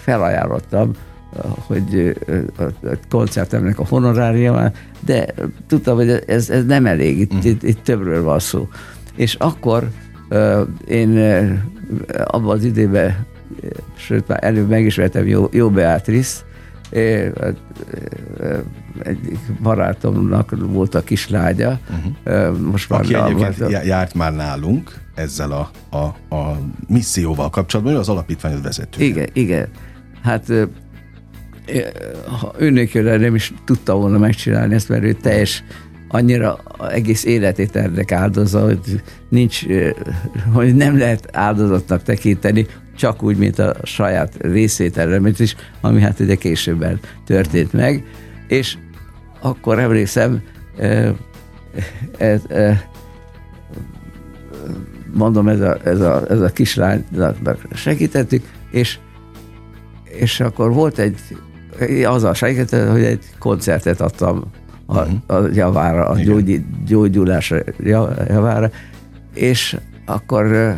felajánlottam, 0.00 0.92
hogy 1.54 2.16
a 2.58 2.62
koncertemnek 3.08 3.78
a 3.78 3.86
honorária, 3.88 4.72
de 5.04 5.26
tudtam, 5.66 5.96
hogy 5.96 6.22
ez, 6.26 6.50
ez 6.50 6.64
nem 6.64 6.86
elég, 6.86 7.18
itt, 7.18 7.32
uh-huh. 7.32 7.50
itt, 7.50 7.62
itt 7.62 7.82
többről 7.82 8.22
van 8.22 8.38
szó. 8.38 8.68
És 9.16 9.34
akkor 9.34 9.90
én 10.86 11.18
abban 12.24 12.56
az 12.56 12.64
időben, 12.64 13.26
sőt 13.96 14.28
már 14.28 14.44
előbb 14.44 14.68
megismertem 14.68 15.26
Jó, 15.26 15.48
Jó 15.52 15.70
Beatrice, 15.70 16.40
egyik 19.02 19.38
barátomnak 19.62 20.54
volt 20.58 20.94
a 20.94 21.02
kislánya. 21.02 21.78
Uh-huh. 21.90 22.58
Most 22.58 22.88
már 22.88 23.00
Aki 23.00 23.14
egyébként 23.14 23.84
járt 23.84 24.14
már 24.14 24.34
nálunk 24.34 25.00
ezzel 25.14 25.50
a, 25.50 25.70
a, 25.96 26.34
a 26.36 26.58
misszióval 26.88 27.50
kapcsolatban, 27.50 27.94
ő 27.94 27.98
az 27.98 28.08
alapítványod 28.08 28.62
vezető. 28.62 29.04
Igen, 29.04 29.28
igen. 29.32 29.68
Hát 30.22 30.52
ha 32.40 32.54
nem 33.18 33.34
is 33.34 33.52
tudta 33.64 33.94
volna 33.94 34.18
megcsinálni 34.18 34.74
ezt, 34.74 34.88
mert 34.88 35.02
ő 35.02 35.12
teljes 35.12 35.64
annyira 36.08 36.58
egész 36.90 37.24
életét 37.24 37.76
ennek 37.76 38.12
áldozza, 38.12 38.64
hogy 38.64 39.02
nincs, 39.28 39.66
hogy 40.52 40.74
nem 40.74 40.98
lehet 40.98 41.28
áldozatnak 41.32 42.02
tekinteni, 42.02 42.66
csak 43.00 43.22
úgy, 43.22 43.36
mint 43.36 43.58
a 43.58 43.74
saját 43.82 44.36
részvételremet 44.40 45.38
is, 45.38 45.56
ami 45.80 46.00
hát 46.00 46.20
ugye 46.20 46.34
későbben 46.34 47.00
történt 47.26 47.72
meg, 47.72 48.04
és 48.48 48.76
akkor 49.40 49.78
emlékszem, 49.78 50.42
ez, 52.18 52.42
mondom, 55.12 55.48
ez 55.48 55.60
a, 55.60 55.76
ez 55.84 56.00
a, 56.00 56.22
ez 56.28 56.40
a 56.40 56.48
kislánynak 56.48 57.58
segítettük, 57.74 58.44
és, 58.70 58.98
és 60.04 60.40
akkor 60.40 60.72
volt 60.72 60.98
egy, 60.98 61.18
azzal 62.04 62.34
segített, 62.34 62.90
hogy 62.90 63.02
egy 63.04 63.24
koncertet 63.38 64.00
adtam 64.00 64.44
a, 64.86 65.00
mhm. 65.00 65.14
a 65.26 65.48
javára, 65.52 66.08
a 66.08 66.18
gyógy, 66.18 66.62
gyógyulás 66.86 67.52
javára, 68.28 68.70
és 69.34 69.76
akkor 70.06 70.74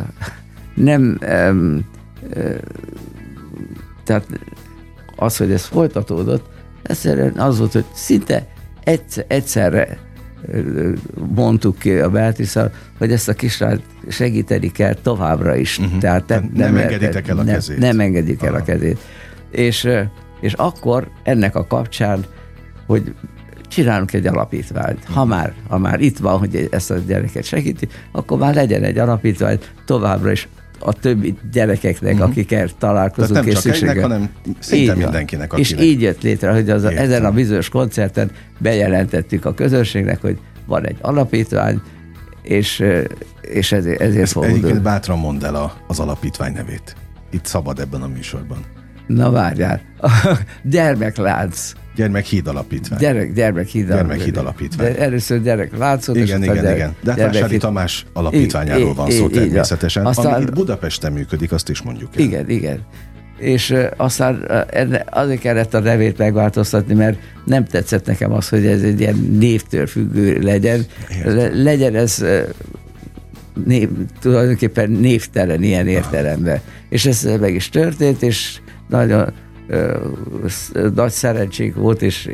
nem 0.73 1.17
tehát 4.03 4.25
az, 5.15 5.37
hogy 5.37 5.51
ez 5.51 5.65
folytatódott, 5.65 6.45
egyszerűen 6.83 7.39
az 7.39 7.57
volt, 7.57 7.71
hogy 7.71 7.85
szinte 7.93 8.47
egyszer, 8.83 9.25
egyszerre 9.27 9.97
mondtuk 11.35 11.77
ki 11.79 11.91
a 11.91 12.09
Beatrice 12.09 12.71
hogy 12.97 13.11
ezt 13.11 13.29
a 13.29 13.33
kislányt 13.33 13.83
segíteni 14.07 14.71
kell 14.71 14.93
továbbra 14.93 15.55
is. 15.55 15.79
Uh-huh. 15.79 15.99
Tehát 15.99 16.27
nem, 16.27 16.51
nem, 16.53 16.73
nem 16.73 16.83
engeditek 16.83 17.27
el 17.27 17.37
a 17.37 17.43
nem, 17.43 17.53
kezét. 17.53 17.77
Nem 17.77 17.99
engedjük 17.99 18.43
el 18.43 18.53
Aha. 18.53 18.61
a 18.61 18.63
kezét. 18.63 18.99
És, 19.51 19.87
és 20.41 20.53
akkor 20.53 21.07
ennek 21.23 21.55
a 21.55 21.67
kapcsán, 21.67 22.25
hogy 22.85 23.13
csinálunk 23.67 24.13
egy 24.13 24.27
alapítványt. 24.27 25.05
Ha 25.05 25.25
már, 25.25 25.53
ha 25.67 25.77
már 25.77 25.99
itt 26.01 26.17
van, 26.17 26.37
hogy 26.37 26.67
ezt 26.71 26.91
a 26.91 26.97
gyereket 26.97 27.43
segíti, 27.43 27.87
akkor 28.11 28.37
már 28.37 28.53
legyen 28.53 28.83
egy 28.83 28.97
alapítvány 28.97 29.59
továbbra 29.85 30.31
is 30.31 30.47
a 30.85 30.93
többi 30.93 31.35
gyerekeknek, 31.51 32.13
uh-huh. 32.13 32.29
akikkel 32.29 32.69
találkozunk. 32.77 33.39
Tehát 33.39 33.53
nem 33.53 33.61
csak 33.61 33.73
egynek, 33.73 34.01
hanem 34.01 34.29
szinte 34.59 34.93
így 34.93 34.97
mindenkinek. 34.97 35.53
Akinek. 35.53 35.81
És 35.81 35.85
így 35.85 36.01
jött 36.01 36.21
létre, 36.21 36.51
hogy 36.51 36.69
az 36.69 36.83
a, 36.83 36.91
ezen 36.91 37.25
a 37.25 37.31
bizonyos 37.31 37.69
koncerten 37.69 38.31
bejelentettük 38.57 39.45
a 39.45 39.53
közönségnek, 39.53 40.21
hogy 40.21 40.37
van 40.65 40.85
egy 40.85 40.97
alapítvány, 41.01 41.81
és, 42.41 42.83
és 43.41 43.71
ezért, 43.71 44.01
ezért 44.01 44.37
Ez 44.37 44.43
Egyébként 44.43 44.81
bátran 44.81 45.19
mondd 45.19 45.45
el 45.45 45.55
a, 45.55 45.73
az 45.87 45.99
alapítvány 45.99 46.53
nevét. 46.53 46.95
Itt 47.31 47.45
szabad 47.45 47.79
ebben 47.79 48.01
a 48.01 48.07
műsorban. 48.07 48.57
Na 49.07 49.31
várjál. 49.31 49.81
Gyermeklánc. 50.63 51.71
Gyermekhíd 51.95 52.47
alapítvány. 52.47 52.99
Gyerek, 52.99 53.33
gyermekhíd 53.33 53.87
gyermekhíd 53.87 54.37
alapítvány. 54.37 54.93
De 54.93 54.99
először 54.99 55.41
gyerek 55.41 55.77
látszott. 55.77 56.15
Igen, 56.15 56.43
igen, 56.43 56.55
gyerek, 56.55 56.75
igen. 56.75 56.95
De 57.03 57.11
hát 57.11 57.19
Vásári 57.19 57.57
Tamás 57.57 58.05
alapítványáról 58.13 58.91
í, 58.91 58.93
van 58.95 59.09
szó 59.09 59.27
í, 59.27 59.31
természetesen. 59.31 60.05
Aztán, 60.05 60.33
ami 60.33 60.43
itt 60.43 60.53
Budapesten 60.53 61.11
működik, 61.11 61.51
azt 61.51 61.69
is 61.69 61.81
mondjuk 61.81 62.09
el. 62.15 62.23
Igen, 62.23 62.49
igen. 62.49 62.79
És 63.37 63.75
aztán 63.97 64.45
azért 65.09 65.39
kellett 65.39 65.73
a 65.73 65.79
nevét 65.79 66.17
megváltoztatni, 66.17 66.93
mert 66.93 67.17
nem 67.45 67.65
tetszett 67.65 68.05
nekem 68.05 68.31
az, 68.31 68.49
hogy 68.49 68.65
ez 68.65 68.81
egy 68.81 68.99
ilyen 68.99 69.35
névtől 69.39 69.87
függő 69.87 70.39
legyen. 70.39 70.85
Le, 71.25 71.63
legyen 71.63 71.95
ez 71.95 72.25
név, 73.65 73.89
tulajdonképpen 74.21 74.91
névtelen 74.91 75.63
ilyen 75.63 75.87
értelemben. 75.87 76.59
És 76.89 77.05
ez 77.05 77.27
meg 77.39 77.55
is 77.55 77.69
történt, 77.69 78.21
és 78.21 78.59
nagyon 78.89 79.33
nagy 80.95 81.11
szerencsénk 81.11 81.75
volt, 81.75 82.01
és 82.01 82.29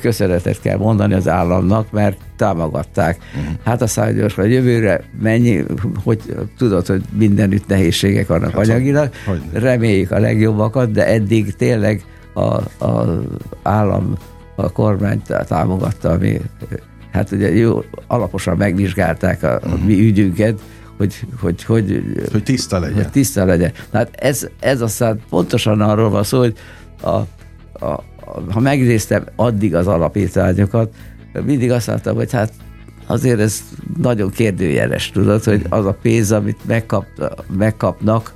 köszönetet 0.00 0.60
kell 0.60 0.76
mondani 0.76 1.14
az 1.14 1.28
államnak, 1.28 1.90
mert 1.90 2.16
támogatták. 2.36 3.18
Uh-huh. 3.36 3.54
Hát 3.64 3.82
aztán 3.82 4.14
gyors, 4.14 4.34
hogy 4.34 4.52
jövőre 4.52 5.00
mennyi, 5.20 5.64
hogy 6.04 6.20
tudod, 6.56 6.86
hogy 6.86 7.02
mindenütt 7.18 7.66
nehézségek 7.66 8.26
vannak 8.26 8.50
hát, 8.50 8.68
anyagilag, 8.68 9.10
hogy, 9.26 9.40
reméljük 9.52 10.10
a 10.10 10.18
legjobbakat, 10.18 10.90
de 10.90 11.06
eddig 11.06 11.54
tényleg 11.54 12.04
a, 12.34 12.40
a 12.84 13.22
állam, 13.62 14.14
a 14.56 14.72
kormány 14.72 15.22
támogatta, 15.48 16.10
ami 16.10 16.40
hát 17.12 17.30
ugye 17.30 17.54
jó, 17.54 17.82
alaposan 18.06 18.56
megvizsgálták 18.56 19.42
a, 19.42 19.60
uh-huh. 19.64 19.84
mi 19.84 20.00
ügyünket, 20.00 20.60
hogy, 20.98 21.14
hogy, 21.40 21.64
hogy, 21.64 22.02
hogy 22.32 22.42
tiszta 22.42 22.78
legyen. 22.78 22.96
Hogy 22.96 23.10
tiszta 23.10 23.44
legyen. 23.44 23.72
Tehát 23.90 24.08
ez, 24.12 24.48
ez 24.60 24.80
aztán 24.80 25.20
pontosan 25.28 25.80
arról 25.80 26.10
van 26.10 26.24
szó, 26.24 26.38
hogy 26.38 26.54
a, 27.00 27.08
a, 27.08 27.26
a, 27.80 28.02
ha 28.50 28.60
megnéztem 28.60 29.24
addig 29.36 29.74
az 29.74 29.86
alapítványokat, 29.86 30.94
mindig 31.44 31.70
azt 31.70 31.86
láttam, 31.86 32.14
hogy 32.14 32.32
hát 32.32 32.52
azért 33.06 33.40
ez 33.40 33.62
nagyon 34.02 34.30
kérdőjeles, 34.30 35.10
tudod, 35.10 35.44
hogy 35.44 35.62
az 35.68 35.86
a 35.86 35.92
pénz, 36.02 36.32
amit 36.32 36.58
megkap, 36.66 37.06
megkapnak, 37.56 38.34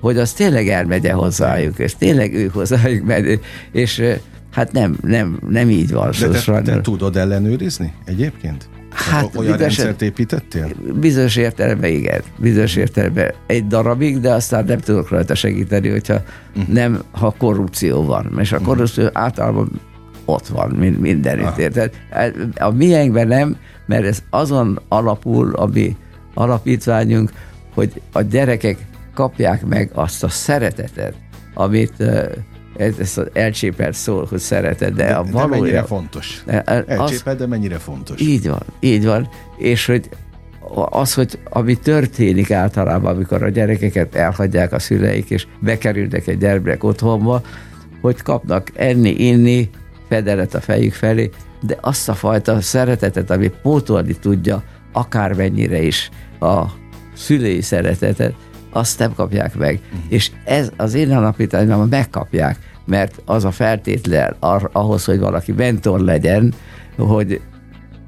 hogy 0.00 0.18
az 0.18 0.32
tényleg 0.32 0.68
elmegye 0.68 1.12
hozzájuk, 1.12 1.78
és 1.78 1.96
tényleg 1.96 2.34
ők 2.34 2.52
hozzájuk 2.52 3.06
megy, 3.06 3.40
és 3.72 4.02
hát 4.50 4.72
nem, 4.72 4.96
nem, 5.02 5.38
nem 5.48 5.70
így 5.70 5.92
van. 5.92 6.10
De 6.20 6.28
te, 6.28 6.62
te 6.62 6.80
tudod 6.80 7.16
ellenőrizni 7.16 7.92
egyébként? 8.04 8.68
Hát, 8.94 9.22
olyan 9.22 9.52
bizonyos, 9.52 9.58
rendszert 9.58 10.02
építettél? 10.02 10.68
Bizonyos 10.94 11.36
értelemben 11.36 11.90
igen. 11.90 12.20
Bizonyos 12.36 12.76
értelemben 12.76 13.32
egy 13.46 13.66
darabig, 13.66 14.20
de 14.20 14.32
aztán 14.32 14.64
nem 14.64 14.78
tudok 14.78 15.08
rajta 15.08 15.34
segíteni, 15.34 15.88
hogyha 15.88 16.22
uh-huh. 16.56 16.74
nem, 16.74 17.02
ha 17.10 17.34
korrupció 17.38 18.04
van. 18.04 18.38
És 18.40 18.52
a 18.52 18.56
mhm. 18.56 18.64
korrupció 18.64 19.04
uh-huh. 19.04 19.22
általában 19.22 19.80
ott 20.24 20.46
van 20.46 20.70
mindenütt, 21.00 21.46
ah. 21.46 21.58
érted? 21.58 21.92
A 22.54 22.70
miénkben 22.70 23.26
nem, 23.26 23.56
mert 23.86 24.04
ez 24.04 24.22
azon 24.30 24.80
alapul, 24.88 25.54
ami 25.54 25.96
alapítványunk, 26.34 27.30
hogy 27.74 28.02
a 28.12 28.22
gyerekek 28.22 28.78
kapják 29.14 29.66
meg 29.66 29.90
azt 29.94 30.24
a 30.24 30.28
szeretetet, 30.28 31.14
amit 31.54 32.04
ez, 32.76 32.98
ez 32.98 33.18
az 33.18 33.26
elcsépelt 33.32 33.94
szó, 33.94 34.24
hogy 34.28 34.38
szereted, 34.38 34.94
de, 34.94 35.04
de 35.04 35.12
a 35.12 35.24
valójában... 35.24 35.50
De 35.50 35.56
mennyire 35.56 35.82
fontos. 35.82 36.44
Elcsépelt, 36.86 37.38
de 37.38 37.46
mennyire 37.46 37.78
fontos. 37.78 38.20
Így 38.20 38.48
van, 38.48 38.62
így 38.80 39.04
van. 39.04 39.28
És 39.56 39.86
hogy 39.86 40.08
az, 40.90 41.14
hogy 41.14 41.38
ami 41.44 41.74
történik 41.74 42.50
általában, 42.50 43.14
amikor 43.14 43.42
a 43.42 43.48
gyerekeket 43.48 44.14
elhagyják 44.14 44.72
a 44.72 44.78
szüleik, 44.78 45.30
és 45.30 45.46
bekerülnek 45.60 46.26
egy 46.26 46.38
gyermek 46.38 46.84
otthonba, 46.84 47.42
hogy 48.00 48.22
kapnak 48.22 48.70
enni, 48.74 49.10
inni, 49.10 49.70
fedelet 50.08 50.54
a 50.54 50.60
fejük 50.60 50.92
felé, 50.92 51.30
de 51.60 51.76
azt 51.80 52.08
a 52.08 52.14
fajta 52.14 52.60
szeretetet, 52.60 53.30
ami 53.30 53.50
pótolni 53.62 54.14
tudja 54.14 54.62
akármennyire 54.92 55.82
is 55.82 56.10
a 56.40 56.62
szülői 57.14 57.60
szeretetet, 57.60 58.34
azt 58.72 58.98
nem 58.98 59.14
kapják 59.14 59.54
meg. 59.56 59.80
Uh-huh. 59.84 60.00
És 60.08 60.30
ez 60.44 60.70
az 60.76 60.94
én 60.94 61.12
alapítványomban 61.12 61.88
megkapják, 61.88 62.58
mert 62.84 63.22
az 63.24 63.44
a 63.44 63.50
feltétlen 63.50 64.36
ar- 64.38 64.68
ahhoz, 64.72 65.04
hogy 65.04 65.18
valaki 65.18 65.52
mentor 65.52 66.00
legyen, 66.00 66.54
hogy, 66.96 67.40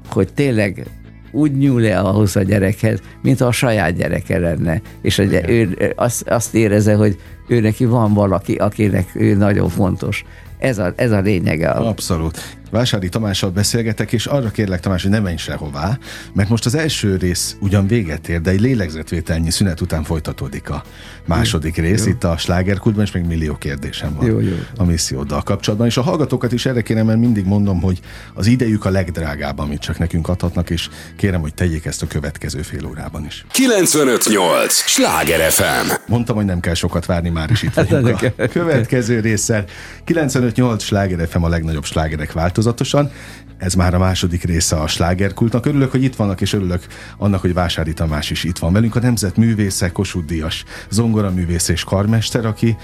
hogy 0.09 0.33
tényleg 0.33 0.87
úgy 1.31 1.57
nyúl 1.57 1.87
el 1.87 2.05
ahhoz 2.05 2.35
a 2.35 2.41
gyerekhez, 2.41 2.99
mint 3.21 3.41
a 3.41 3.51
saját 3.51 3.95
gyereke 3.95 4.39
lenne. 4.39 4.81
És 5.01 5.15
hogy 5.15 5.41
ő 5.47 5.93
azt, 5.95 6.29
azt 6.29 6.55
éreze, 6.55 6.95
hogy 6.95 7.17
ő 7.47 7.59
neki 7.59 7.85
van 7.85 8.13
valaki, 8.13 8.55
akinek 8.55 9.09
ő 9.13 9.35
nagyon 9.35 9.69
fontos. 9.69 10.25
Ez 10.57 10.77
a, 10.77 10.93
ez 10.95 11.11
a 11.11 11.19
lényege. 11.19 11.69
Abszolút. 11.69 12.57
Vásári 12.75 13.09
Tamással 13.09 13.49
beszélgetek, 13.49 14.11
és 14.11 14.25
arra 14.25 14.49
kérlek 14.49 14.79
Tamás, 14.79 15.01
hogy 15.01 15.11
ne 15.11 15.19
menj 15.19 15.37
sehová, 15.37 15.97
mert 16.33 16.49
most 16.49 16.65
az 16.65 16.75
első 16.75 17.15
rész 17.15 17.55
ugyan 17.59 17.87
véget 17.87 18.29
ér, 18.29 18.41
de 18.41 18.49
egy 18.49 18.61
lélegzetvételnyi 18.61 19.49
szünet 19.49 19.81
után 19.81 20.03
folytatódik 20.03 20.69
a 20.69 20.83
második 21.25 21.75
jó, 21.75 21.83
rész, 21.83 22.05
jó. 22.05 22.11
itt 22.11 22.23
a 22.23 22.37
slágerkultban, 22.37 23.03
és 23.03 23.11
még 23.11 23.23
millió 23.23 23.55
kérdésem 23.55 24.15
van 24.15 24.25
jó, 24.25 24.39
jó. 24.39 24.55
a 24.77 24.83
misszióddal 24.83 25.41
kapcsolatban. 25.41 25.87
És 25.87 25.97
a 25.97 26.01
hallgatókat 26.01 26.51
is 26.51 26.65
erre 26.65 26.81
kérem, 26.81 27.05
mert 27.05 27.19
mindig 27.19 27.45
mondom, 27.45 27.81
hogy 27.81 27.99
az 28.33 28.47
idejük 28.47 28.85
a 28.85 28.89
legdrágább, 28.89 29.59
amit 29.59 29.81
csak 29.81 29.97
nekünk 29.97 30.27
adhatnak, 30.27 30.69
és 30.69 30.89
kérem, 31.17 31.41
hogy 31.41 31.53
tegyék 31.53 31.85
ezt 31.85 32.01
a 32.01 32.07
következő 32.07 32.61
fél 32.61 32.85
órában 32.85 33.25
is. 33.25 33.45
958! 33.51 34.73
Sláger 34.73 35.51
FM! 35.51 35.91
Mondtam, 36.07 36.35
hogy 36.35 36.45
nem 36.45 36.59
kell 36.59 36.73
sokat 36.73 37.05
várni, 37.05 37.29
már 37.29 37.51
is 37.51 37.63
itt 37.63 37.73
vagyunk 37.73 38.21
a 38.37 38.47
következő 38.47 39.19
résszel. 39.19 39.65
95-8 40.07 40.79
sláger 40.79 41.27
FM 41.27 41.43
a 41.43 41.49
legnagyobb 41.49 41.85
slágerek 41.85 42.31
változatosan. 42.65 43.11
Ez 43.57 43.73
már 43.73 43.93
a 43.93 43.97
második 43.97 44.43
része 44.43 44.75
a 44.75 44.87
slágerkultnak. 44.87 45.65
Örülök, 45.65 45.91
hogy 45.91 46.03
itt 46.03 46.15
vannak, 46.15 46.41
és 46.41 46.53
örülök 46.53 46.85
annak, 47.17 47.41
hogy 47.41 47.53
Vásári 47.53 47.93
Tamás 47.93 48.29
is 48.29 48.43
itt 48.43 48.57
van 48.57 48.73
velünk. 48.73 48.95
A 48.95 48.99
Nemzet 48.99 49.37
művésze, 49.37 49.89
Kossuth 49.89 50.25
Díjas, 50.25 50.63
zongoraművész 50.89 51.67
és 51.67 51.83
karmester, 51.83 52.45
aki 52.45 52.77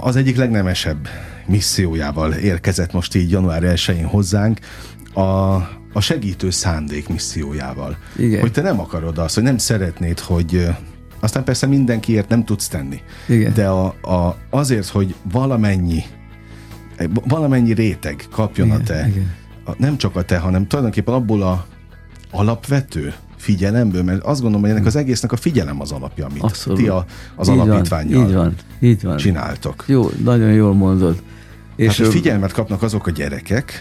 az 0.00 0.16
egyik 0.16 0.36
legnemesebb 0.36 1.08
missziójával 1.46 2.32
érkezett 2.32 2.92
most 2.92 3.14
így 3.14 3.30
január 3.30 3.62
1-én 3.64 4.06
hozzánk, 4.06 4.58
a, 5.12 5.20
a 5.92 6.00
segítő 6.00 6.50
szándék 6.50 7.08
missziójával. 7.08 7.96
Igen. 8.16 8.40
Hogy 8.40 8.52
te 8.52 8.62
nem 8.62 8.80
akarod 8.80 9.18
azt, 9.18 9.34
hogy 9.34 9.44
nem 9.44 9.58
szeretnéd, 9.58 10.18
hogy 10.18 10.68
aztán 11.20 11.44
persze 11.44 11.66
mindenkiért 11.66 12.28
nem 12.28 12.44
tudsz 12.44 12.68
tenni. 12.68 13.00
Igen. 13.28 13.54
De 13.54 13.68
a, 13.68 13.86
a, 13.86 14.36
azért, 14.50 14.88
hogy 14.88 15.14
valamennyi 15.32 16.04
valamennyi 17.28 17.72
réteg 17.72 18.26
kapjon 18.30 18.66
igen, 18.66 18.80
a 18.80 18.82
te, 18.82 19.08
igen. 19.08 19.34
A, 19.64 19.70
nem 19.76 19.96
csak 19.96 20.16
a 20.16 20.22
te, 20.22 20.38
hanem 20.38 20.66
tulajdonképpen 20.66 21.14
abból 21.14 21.42
a 21.42 21.66
alapvető 22.30 23.14
figyelemből, 23.36 24.02
mert 24.02 24.22
azt 24.22 24.40
gondolom, 24.40 24.60
hogy 24.60 24.70
ennek 24.70 24.86
az 24.86 24.96
egésznek 24.96 25.32
a 25.32 25.36
figyelem 25.36 25.80
az 25.80 25.92
alapja, 25.92 26.26
amit 26.26 26.42
Abszolút. 26.42 26.78
ti 26.78 26.88
a, 26.88 27.04
az 27.36 27.48
így 27.48 27.58
alapítványjal 27.58 28.20
van, 28.20 28.28
így 28.28 28.34
van, 28.34 28.54
így 28.80 29.02
van. 29.02 29.16
csináltok. 29.16 29.84
Jó, 29.86 30.10
nagyon 30.24 30.52
jól 30.52 30.74
mondod. 30.74 31.22
És 31.76 31.86
hát, 31.86 31.96
hogy 31.96 32.08
figyelmet 32.08 32.52
kapnak 32.52 32.82
azok 32.82 33.06
a 33.06 33.10
gyerekek, 33.10 33.72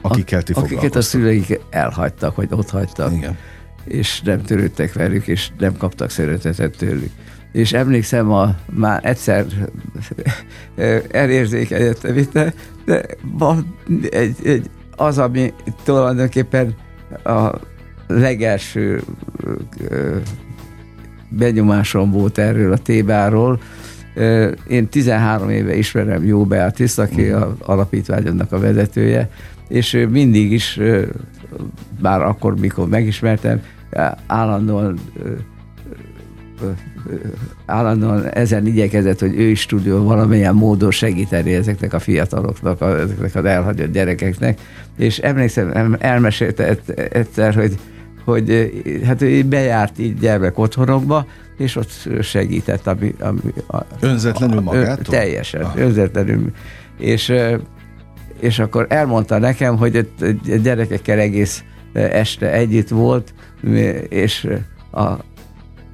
akikkel 0.00 0.42
ti 0.42 0.52
Akiket 0.52 0.96
a 0.96 1.00
szüleik 1.00 1.60
elhagytak, 1.70 2.36
vagy 2.36 2.48
ott 2.50 2.70
hagytak. 2.70 3.12
Igen. 3.12 3.36
És 3.84 4.20
nem 4.20 4.42
törődtek 4.42 4.92
velük, 4.92 5.26
és 5.26 5.50
nem 5.58 5.76
kaptak 5.76 6.10
szeretetet 6.10 6.76
tőlük. 6.76 7.10
És 7.56 7.72
emlékszem, 7.72 8.32
a, 8.32 8.54
már 8.72 9.00
egyszer 9.04 9.46
elérzékenyedtem 11.10 12.16
itt, 12.16 12.32
de 12.32 12.54
egy, 14.10 14.36
egy, 14.44 14.70
az, 14.96 15.18
ami 15.18 15.52
tulajdonképpen 15.84 16.74
a 17.24 17.50
legelső 18.06 19.02
benyomásom 21.28 22.10
volt 22.10 22.38
erről 22.38 22.72
a 22.72 22.78
témáról. 22.78 23.60
Én 24.68 24.88
13 24.88 25.50
éve 25.50 25.76
ismerem 25.76 26.24
Jó 26.24 26.44
Beatrice, 26.44 27.02
aki 27.02 27.28
a 27.28 27.56
alapítványodnak 27.60 28.52
a 28.52 28.58
vezetője, 28.58 29.30
és 29.68 29.92
ő 29.92 30.08
mindig 30.08 30.52
is, 30.52 30.80
bár 32.00 32.22
akkor, 32.22 32.56
mikor 32.56 32.88
megismertem, 32.88 33.62
állandóan 34.26 34.98
állandóan 37.66 38.28
ezen 38.28 38.66
igyekezett, 38.66 39.18
hogy 39.20 39.34
ő 39.38 39.48
is 39.48 39.66
tudja 39.66 40.02
valamilyen 40.02 40.54
módon 40.54 40.90
segíteni 40.90 41.54
ezeknek 41.54 41.92
a 41.92 41.98
fiataloknak, 41.98 42.80
ezeknek 42.80 43.34
az 43.34 43.44
elhagyott 43.44 43.92
gyerekeknek. 43.92 44.60
És 44.96 45.18
emlékszem, 45.18 45.96
elmesélte 46.00 46.76
egyszer, 47.10 47.54
hogy 47.54 47.78
hogy 48.26 48.72
hát 49.04 49.22
ő 49.22 49.42
bejárt 49.42 49.98
így 49.98 50.18
gyermek 50.18 50.58
otthonokba, 50.58 51.26
és 51.56 51.76
ott 51.76 52.08
segített. 52.22 52.86
Ami, 52.86 53.14
ami, 53.20 53.40
a, 53.66 53.78
önzetlenül 54.00 54.60
magától? 54.60 55.04
Teljesen, 55.04 55.62
ah. 55.62 55.76
önzetlenül. 55.76 56.50
És, 56.98 57.32
és 58.40 58.58
akkor 58.58 58.86
elmondta 58.88 59.38
nekem, 59.38 59.76
hogy 59.76 59.96
a 59.96 60.30
gyerekekkel 60.62 61.18
egész 61.18 61.64
este 61.92 62.52
együtt 62.52 62.88
volt, 62.88 63.34
és 64.08 64.48
a, 64.90 65.10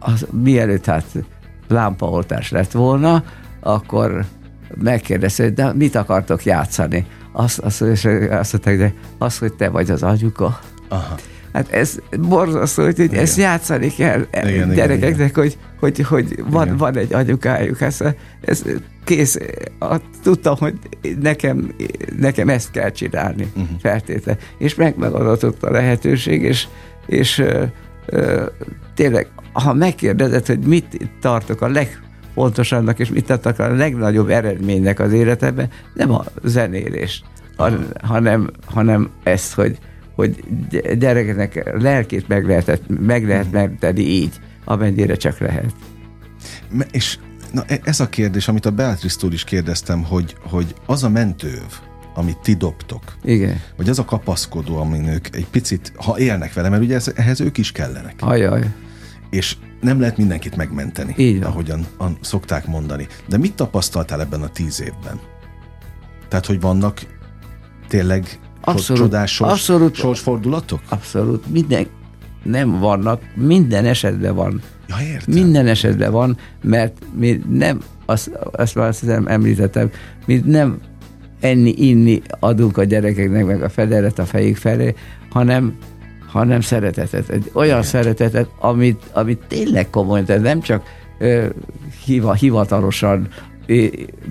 az, 0.05 0.27
mielőtt 0.43 0.85
hát 0.85 1.05
lámpaoltás 1.69 2.51
lett 2.51 2.71
volna, 2.71 3.25
akkor 3.61 4.25
megkérdezte, 4.75 5.43
hogy 5.43 5.53
de 5.53 5.73
mit 5.73 5.95
akartok 5.95 6.45
játszani? 6.45 7.07
Azt, 7.33 7.59
azt, 7.59 7.83
azt, 7.83 8.05
azt 8.31 8.53
mondták, 8.53 8.79
de 8.79 8.95
az, 9.19 9.39
hogy 9.39 9.53
te 9.53 9.69
vagy 9.69 9.91
az 9.91 10.03
anyuka. 10.03 10.59
Aha. 10.89 11.15
Hát 11.53 11.73
ez 11.73 11.99
borzasztó, 12.21 12.83
hogy, 12.83 12.97
hogy 12.97 13.15
ezt 13.15 13.37
játszani 13.37 13.89
kell 13.89 14.27
igen, 14.33 14.75
gyerekeknek, 14.75 15.31
igen, 15.31 15.31
hogy, 15.35 15.59
hogy, 15.79 16.01
hogy 16.01 16.45
van, 16.49 16.77
van 16.77 16.97
egy 16.97 17.13
anyukájuk. 17.13 17.81
Ez, 17.81 18.01
ez 18.41 18.65
kész. 19.05 19.39
Tudtam, 20.23 20.57
hogy 20.59 20.75
nekem, 21.21 21.75
nekem 22.19 22.49
ezt 22.49 22.71
kell 22.71 22.91
csinálni 22.91 23.53
uh-huh. 23.55 23.79
feltétlenül. 23.81 24.43
És 24.59 24.75
meg 24.75 24.97
megadatott 24.97 25.63
a 25.63 25.71
lehetőség, 25.71 26.43
és, 26.43 26.67
és 27.07 27.39
ö, 27.39 27.65
ö, 28.07 28.45
tényleg, 28.95 29.29
ha 29.53 29.73
megkérdezed, 29.73 30.47
hogy 30.47 30.59
mit 30.59 31.11
tartok 31.21 31.61
a 31.61 31.69
legfontosabbnak, 31.69 32.99
és 32.99 33.09
mit 33.09 33.25
tartok 33.25 33.59
a 33.59 33.75
legnagyobb 33.75 34.29
eredménynek 34.29 35.01
az 35.01 35.13
életemben, 35.13 35.69
nem 35.95 36.13
a 36.13 36.25
zenélés, 36.43 37.23
hanem, 38.03 38.51
hanem 38.65 39.11
ezt, 39.23 39.53
hogy, 39.53 39.79
hogy 40.15 40.45
gyerekeknek 40.99 41.81
lelkét 41.81 42.29
meg, 42.29 42.47
lehetett, 42.47 42.83
meg 42.89 43.27
lehet 43.27 43.45
mhm. 43.45 43.55
menteni 43.55 44.01
így, 44.01 44.41
amennyire 44.65 45.15
csak 45.15 45.39
lehet. 45.39 45.73
És 46.91 47.19
na, 47.53 47.65
e- 47.67 47.81
ez 47.85 48.01
a 48.01 48.09
kérdés, 48.09 48.49
amit 48.49 48.67
a 48.67 48.71
Beatrice-tól 48.71 49.33
is 49.33 49.45
kérdeztem, 49.45 50.05
hogy, 50.05 50.37
hogy 50.51 50.75
az 50.87 51.05
a 51.05 51.09
mentőv, 51.09 51.81
amit 52.15 52.39
ti 52.39 52.55
dobtok. 52.55 53.03
Igen. 53.23 53.61
Vagy 53.77 53.89
az 53.89 53.99
a 53.99 54.05
kapaszkodó, 54.05 54.77
amin 54.77 55.09
ők 55.09 55.37
egy 55.37 55.47
picit, 55.51 55.93
ha 55.97 56.19
élnek 56.19 56.53
vele, 56.53 56.69
mert 56.69 56.83
ugye 56.83 56.95
ez, 56.95 57.13
ehhez 57.15 57.41
ők 57.41 57.59
is 57.59 57.73
kellenek. 57.73 58.15
Ajaj. 58.19 58.63
És 59.33 59.57
nem 59.81 60.01
lehet 60.01 60.17
mindenkit 60.17 60.57
megmenteni, 60.57 61.15
Így 61.17 61.43
ahogyan 61.43 61.87
an, 61.97 62.17
szokták 62.21 62.67
mondani. 62.67 63.07
De 63.29 63.37
mit 63.39 63.55
tapasztaltál 63.55 64.21
ebben 64.21 64.43
a 64.43 64.49
tíz 64.49 64.81
évben? 64.81 65.21
Tehát, 66.29 66.47
hogy 66.47 66.61
vannak 66.61 67.01
tényleg 67.89 68.41
abszolút, 68.61 69.03
csodás 69.03 69.35
sors, 69.35 69.51
abszolút, 69.51 69.95
sorsfordulatok? 69.95 70.81
Abszolút. 70.89 71.51
Minden, 71.51 71.87
nem 72.43 72.79
vannak, 72.79 73.23
minden 73.35 73.85
esetben 73.85 74.35
van. 74.35 74.63
Ja, 74.89 74.97
értem. 75.07 75.35
Minden 75.35 75.67
esetben 75.67 76.13
van, 76.13 76.37
mert 76.63 76.99
mi 77.15 77.43
nem, 77.49 77.81
azt, 78.07 78.31
azt 78.53 78.75
már 78.75 78.89
azt 78.89 79.01
hiszem 79.01 79.27
említettem, 79.27 79.91
mi 80.27 80.43
nem 80.45 80.81
enni, 81.41 81.75
inni 81.77 82.23
adunk 82.41 82.77
a 82.77 82.85
gyerekeknek, 82.85 83.45
meg 83.45 83.63
a 83.63 83.69
federet 83.69 84.19
a 84.19 84.25
fejük 84.25 84.57
felé, 84.57 84.95
hanem 85.31 85.77
hanem 86.33 86.61
szeretetet. 86.61 87.29
Egy 87.29 87.51
olyan 87.53 87.79
Igen. 87.79 87.83
szeretetet, 87.83 88.49
amit, 88.59 89.03
amit 89.13 89.43
tényleg 89.49 89.91
komoly, 89.91 90.25
tehát 90.25 90.43
nem 90.43 90.61
csak 90.61 90.83
ö, 91.19 91.47
hiva, 92.05 92.33
hivatalosan 92.33 93.29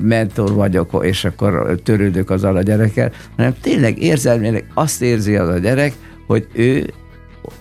mentor 0.02 0.54
vagyok, 0.54 1.00
és 1.02 1.26
akkor 1.26 1.80
törődök 1.84 2.30
azzal 2.30 2.56
a 2.56 2.62
gyerekkel, 2.62 3.12
hanem 3.36 3.54
tényleg 3.62 4.02
érzelmileg 4.02 4.66
azt 4.74 5.02
érzi 5.02 5.36
az 5.36 5.50
a 5.50 5.58
gyerek, 5.58 5.94
hogy 6.28 6.48
ő 6.54 6.94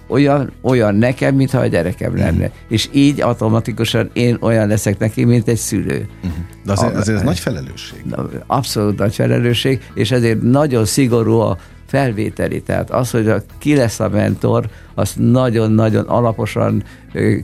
olyan, 0.06 0.52
olyan 0.60 0.94
nekem, 0.94 1.34
mintha 1.34 1.58
a 1.58 1.66
gyerekem 1.66 2.16
lenne. 2.16 2.44
Uh-huh. 2.44 2.58
És 2.68 2.88
így 2.92 3.20
automatikusan 3.20 4.10
én 4.12 4.36
olyan 4.40 4.68
leszek 4.68 4.98
neki, 4.98 5.24
mint 5.24 5.48
egy 5.48 5.56
szülő. 5.56 6.08
Uh-huh. 6.16 6.38
De 6.64 6.72
azért, 6.72 6.94
azért 6.94 7.18
ez 7.18 7.24
nagy 7.24 7.38
felelősség. 7.38 8.04
Abszolút 8.46 8.98
nagy 8.98 9.14
felelősség, 9.14 9.80
és 9.94 10.10
ezért 10.10 10.42
nagyon 10.42 10.84
szigorú 10.84 11.38
a 11.38 11.58
felvételi. 11.90 12.62
Tehát 12.62 12.90
az, 12.90 13.10
hogy 13.10 13.28
a, 13.28 13.42
ki 13.58 13.76
lesz 13.76 14.00
a 14.00 14.08
mentor, 14.08 14.68
azt 14.94 15.18
nagyon-nagyon 15.18 16.04
alaposan 16.04 16.82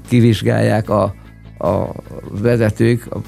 kivizsgálják 0.09 0.91
a, 0.91 1.15
a 1.59 1.87
vezetők, 2.41 3.07
a 3.11 3.19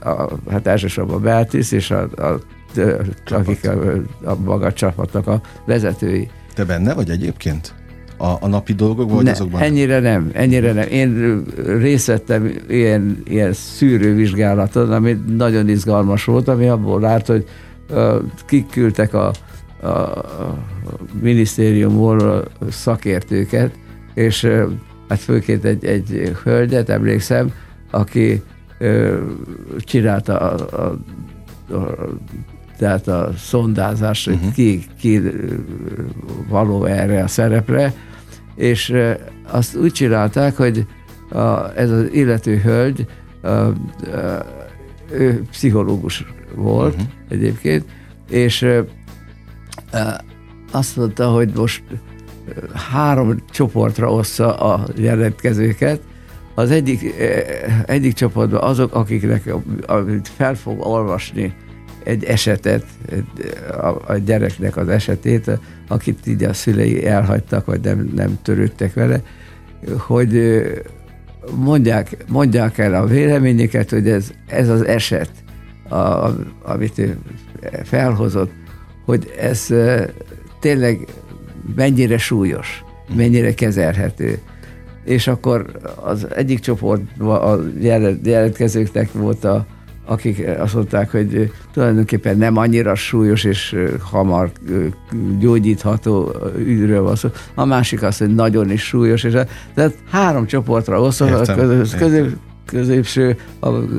a, 0.00 0.28
hát 0.50 0.66
elsősorban 0.66 1.16
a 1.16 1.18
Beatrice 1.18 1.76
és 1.76 1.90
a, 1.90 2.08
a, 2.16 2.24
a, 2.24 3.34
akik 3.34 3.68
a, 3.68 3.92
a 4.24 4.34
maga 4.44 4.72
csapatnak 4.72 5.26
a 5.26 5.40
vezetői. 5.66 6.28
Te 6.54 6.64
benne 6.64 6.94
vagy 6.94 7.10
egyébként? 7.10 7.74
A, 8.16 8.36
a 8.40 8.48
napi 8.48 8.72
dolgok, 8.72 9.10
vagy 9.10 9.24
ne, 9.24 9.30
azokban? 9.30 9.60
Ennyire 9.60 10.00
nem, 10.00 10.30
ennyire 10.32 10.72
nem. 10.72 10.88
Én 10.88 11.42
részt 11.78 12.06
vettem 12.06 12.52
ilyen, 12.68 13.22
ilyen 13.24 13.52
szűrővizsgálaton, 13.52 14.92
ami 14.92 15.18
nagyon 15.36 15.68
izgalmas 15.68 16.24
volt, 16.24 16.48
ami 16.48 16.68
abból 16.68 17.04
állt, 17.04 17.26
hogy 17.26 17.48
uh, 17.90 18.14
kik 18.46 18.70
küldtek 18.70 19.14
a, 19.14 19.32
a, 19.80 19.88
a 19.88 20.58
minisztériumból 21.20 22.44
szakértőket, 22.70 23.74
és 24.14 24.48
hát 25.08 25.18
főként 25.18 25.64
egy, 25.64 25.84
egy 25.84 26.36
hölgyet, 26.42 26.88
emlékszem, 26.88 27.52
aki 27.90 28.42
csinálta 29.78 30.38
a, 30.38 30.82
a, 30.82 30.98
a, 31.74 32.08
tehát 32.78 33.08
a 33.08 33.32
szondázást, 33.36 34.28
uh-huh. 34.28 34.44
hogy 34.44 34.52
ki, 34.52 34.84
ki 34.98 35.22
való 36.48 36.84
erre 36.84 37.22
a 37.22 37.28
szerepre, 37.28 37.94
és 38.54 38.94
azt 39.50 39.76
úgy 39.76 39.92
csinálták, 39.92 40.56
hogy 40.56 40.86
a, 41.30 41.76
ez 41.76 41.90
az 41.90 42.12
illető 42.12 42.56
hölgy, 42.56 43.06
a, 43.42 43.48
a, 43.48 43.74
ő 45.12 45.42
pszichológus 45.50 46.24
volt 46.54 46.94
uh-huh. 46.94 47.08
egyébként, 47.28 47.84
és 48.30 48.66
azt 50.70 50.96
mondta, 50.96 51.28
hogy 51.30 51.50
most 51.54 51.82
három 52.90 53.42
csoportra 53.50 54.12
ossza 54.12 54.56
a 54.56 54.86
jelentkezőket, 54.96 56.00
az 56.54 56.70
egyik, 56.70 57.14
egyik 57.86 58.12
csoportban 58.12 58.62
azok, 58.62 58.94
akiknek 58.94 59.54
fel 60.22 60.54
fog 60.54 60.86
olvasni 60.86 61.54
egy 62.04 62.24
esetet, 62.24 62.84
a, 63.70 64.12
a 64.12 64.16
gyereknek 64.24 64.76
az 64.76 64.88
esetét, 64.88 65.50
akit 65.88 66.26
így 66.26 66.44
a 66.44 66.52
szülei 66.52 67.06
elhagytak, 67.06 67.66
vagy 67.66 67.80
nem, 67.80 68.10
nem 68.14 68.38
törődtek 68.42 68.94
vele, 68.94 69.22
hogy 69.98 70.62
mondják, 71.54 72.16
mondják 72.28 72.78
el 72.78 72.94
a 72.94 73.06
véleményeket, 73.06 73.90
hogy 73.90 74.08
ez, 74.08 74.30
ez 74.46 74.68
az 74.68 74.86
eset, 74.86 75.30
a, 75.88 76.28
amit 76.62 76.98
ő 76.98 77.18
felhozott, 77.84 78.52
hogy 79.04 79.32
ez 79.40 79.66
tényleg 80.60 81.06
mennyire 81.76 82.18
súlyos, 82.18 82.84
mennyire 83.16 83.54
kezelhető. 83.54 84.38
És 85.04 85.26
akkor 85.26 85.66
az 86.02 86.26
egyik 86.34 86.58
csoportban 86.58 87.40
a 87.40 87.58
jelentkezőknek 88.22 89.12
volt 89.12 89.44
a, 89.44 89.66
akik 90.06 90.46
azt 90.58 90.74
mondták, 90.74 91.10
hogy 91.10 91.52
tulajdonképpen 91.72 92.38
nem 92.38 92.56
annyira 92.56 92.94
súlyos 92.94 93.44
és 93.44 93.76
hamar 94.00 94.50
gyógyítható 95.38 96.32
ügyről 96.58 97.02
van 97.02 97.16
szó. 97.16 97.28
A 97.54 97.64
másik 97.64 98.02
az, 98.02 98.18
hogy 98.18 98.34
nagyon 98.34 98.70
is 98.70 98.82
súlyos, 98.82 99.24
és 99.24 99.32
tehát 99.74 99.94
három 100.10 100.46
csoportra 100.46 101.00
osztva, 101.00 101.26
a 101.26 101.54
közös, 101.54 101.94
középső 102.70 103.36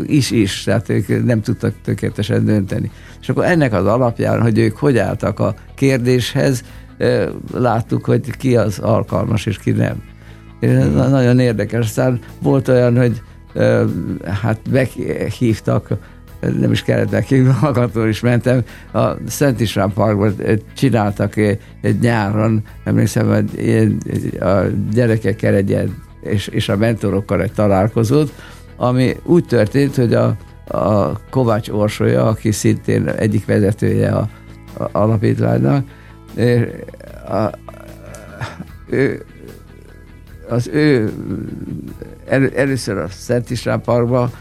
is 0.06 0.32
is, 0.32 0.64
tehát 0.64 0.90
ők 0.90 1.26
nem 1.26 1.42
tudtak 1.42 1.74
tökéletesen 1.84 2.46
dönteni. 2.46 2.92
És 3.22 3.30
akkor 3.30 3.46
ennek 3.46 3.74
az 3.74 3.86
alapján, 3.86 4.42
hogy 4.42 4.58
ők 4.58 4.78
hogy 4.78 4.98
álltak 4.98 5.40
a 5.40 5.56
kérdéshez, 5.76 6.64
láttuk, 7.54 8.06
hogy 8.06 8.38
ki 8.38 8.56
az 8.56 8.80
alkalmas 8.80 9.46
és 9.46 9.58
ki 9.58 9.72
nem. 9.72 10.04
Ez 10.60 10.94
nagyon 10.94 11.40
érdekes. 11.40 11.86
Aztán 11.86 12.20
volt 12.42 12.68
olyan, 12.68 12.98
hogy 12.98 13.22
hát 14.42 14.60
meghívtak, 14.72 15.90
nem 16.60 16.72
is 16.72 16.84
kellett 16.84 17.12
meghívni, 17.12 17.54
magamtól 17.62 18.08
is 18.08 18.20
mentem, 18.20 18.62
a 18.94 19.08
Szent 19.28 19.60
István 19.60 19.94
Parkban 19.94 20.34
csináltak 20.76 21.36
egy 21.82 22.00
nyáron, 22.02 22.64
emlékszem, 22.84 23.28
hogy 23.28 23.98
a 24.40 24.62
gyerekekkel 24.92 25.54
egy 25.54 25.90
és, 26.22 26.48
és 26.48 26.70
a 26.70 26.78
mentorokkal 26.78 27.42
egy 27.42 27.52
találkozót, 27.52 28.34
ami 28.82 29.16
úgy 29.24 29.46
történt, 29.46 29.96
hogy 29.96 30.14
a, 30.14 30.36
a 30.68 31.20
Kovács 31.30 31.70
Orsolya, 31.70 32.28
aki 32.28 32.52
szintén 32.52 33.08
egyik 33.08 33.46
vezetője 33.46 34.12
a, 34.12 34.30
a 34.78 34.90
alapítványnak, 34.92 35.88
a, 37.28 37.34
a, 37.34 37.52
ő, 38.90 39.26
az 40.50 40.68
ő 40.68 41.14
el, 42.28 42.50
először 42.56 42.98
a 42.98 43.08
Szent 43.08 43.50
István 43.50 43.82
Parkban 43.82 44.32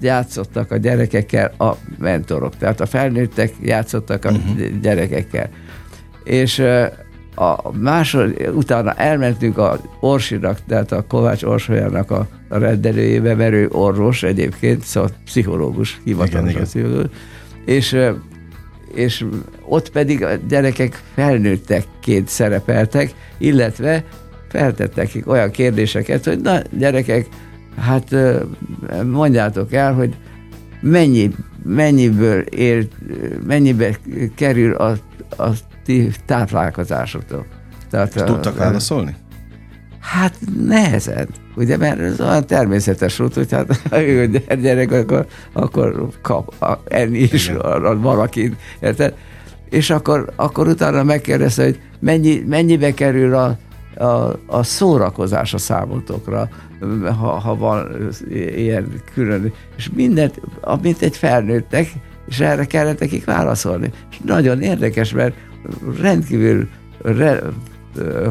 játszottak 0.00 0.70
a 0.70 0.76
gyerekekkel 0.76 1.52
a 1.58 1.72
mentorok, 1.98 2.56
tehát 2.56 2.80
a 2.80 2.86
felnőttek 2.86 3.52
játszottak 3.62 4.24
a 4.24 4.30
uh-huh. 4.30 4.80
gyerekekkel. 4.80 5.50
És 6.24 6.62
a 7.38 7.72
másod, 7.78 8.50
utána 8.54 8.92
elmentünk 8.92 9.58
a 9.58 9.78
Orsinak, 10.00 10.58
tehát 10.68 10.92
a 10.92 11.04
Kovács 11.08 11.42
Orsolyának 11.42 12.10
a, 12.10 12.28
a 12.48 12.58
rendelőjébe, 12.58 13.34
mert 13.34 13.52
ő 13.52 13.68
orvos 13.72 14.22
egyébként, 14.22 14.82
szóval 14.82 15.10
pszichológus, 15.24 16.00
hivatalos 16.04 16.52
pszichológus, 16.52 17.10
és 17.64 17.96
és 18.94 19.24
ott 19.68 19.90
pedig 19.90 20.24
a 20.24 20.34
gyerekek 20.48 21.02
felnőttekként 21.14 22.28
szerepeltek, 22.28 23.14
illetve 23.38 24.04
feltettek 24.48 24.94
nekik 24.94 25.28
olyan 25.28 25.50
kérdéseket, 25.50 26.24
hogy 26.24 26.40
na 26.40 26.60
gyerekek, 26.78 27.26
hát 27.76 28.14
mondjátok 29.04 29.72
el, 29.72 29.94
hogy 29.94 30.16
mennyi, 30.80 31.30
mennyiből 31.64 32.40
ér, 32.40 32.88
mennyibe 33.46 33.98
kerül 34.34 34.74
a, 34.74 34.96
a 35.36 35.48
ti 35.86 36.10
táplálkozásotok. 36.24 37.46
Tehát, 37.90 38.14
és 38.14 38.22
tudtak 38.22 38.56
válaszolni? 38.56 39.14
Hát 40.00 40.38
nehezen, 40.66 41.28
ugye, 41.56 41.76
mert 41.76 42.00
ez 42.00 42.20
olyan 42.20 42.46
természetes 42.46 43.20
út, 43.20 43.34
hogy 43.34 43.52
hát 43.52 43.80
ha 43.90 44.02
ő 44.02 44.42
gyerek, 44.60 44.92
akkor, 44.92 45.26
akkor 45.52 46.08
kap 46.22 46.62
a, 46.62 46.78
enni 46.84 47.18
is 47.18 47.52
valaki, 48.00 48.56
érted? 48.80 49.14
És 49.70 49.90
akkor, 49.90 50.32
akkor 50.36 50.68
utána 50.68 51.02
megkérdezte, 51.02 51.62
hogy 51.64 51.80
mennyi, 52.00 52.42
mennyibe 52.46 52.94
kerül 52.94 53.34
a, 53.34 53.56
a, 54.04 54.38
a 54.46 54.62
szórakozás 54.62 55.54
a 55.54 55.58
számotokra, 55.58 56.48
ha, 57.18 57.38
ha 57.38 57.56
van 57.56 58.08
ilyen 58.56 58.92
külön, 59.14 59.52
és 59.76 59.90
mindent, 59.94 60.40
amit 60.60 61.02
egy 61.02 61.16
felnőttek, 61.16 61.92
és 62.28 62.40
erre 62.40 62.64
kellett 62.64 62.98
nekik 62.98 63.24
válaszolni. 63.24 63.90
És 64.10 64.18
nagyon 64.24 64.62
érdekes, 64.62 65.12
mert 65.12 65.34
rendkívül 66.00 66.68
re, 67.02 67.42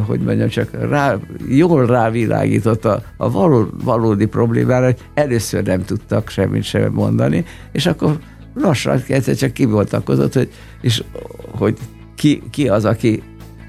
hogy 0.05 0.19
mondjam, 0.19 0.47
csak 0.47 0.69
rá, 0.89 1.17
jól 1.47 1.85
rávilágított 1.85 2.85
a, 2.85 3.03
a 3.17 3.31
való, 3.31 3.69
valódi 3.83 4.25
problémára, 4.25 4.85
hogy 4.85 4.97
először 5.13 5.63
nem 5.63 5.83
tudtak 5.83 6.29
semmit 6.29 6.63
sem 6.63 6.91
mondani, 6.91 7.45
és 7.71 7.85
akkor 7.85 8.19
lassan 8.53 9.01
egyszer 9.07 9.35
csak 9.35 9.51
kivoltakozott, 9.51 10.33
hogy, 10.33 10.49
és 10.81 11.03
hogy 11.51 11.77
ki, 12.15 12.41
ki 12.51 12.67
az, 12.67 12.85
aki 12.85 13.23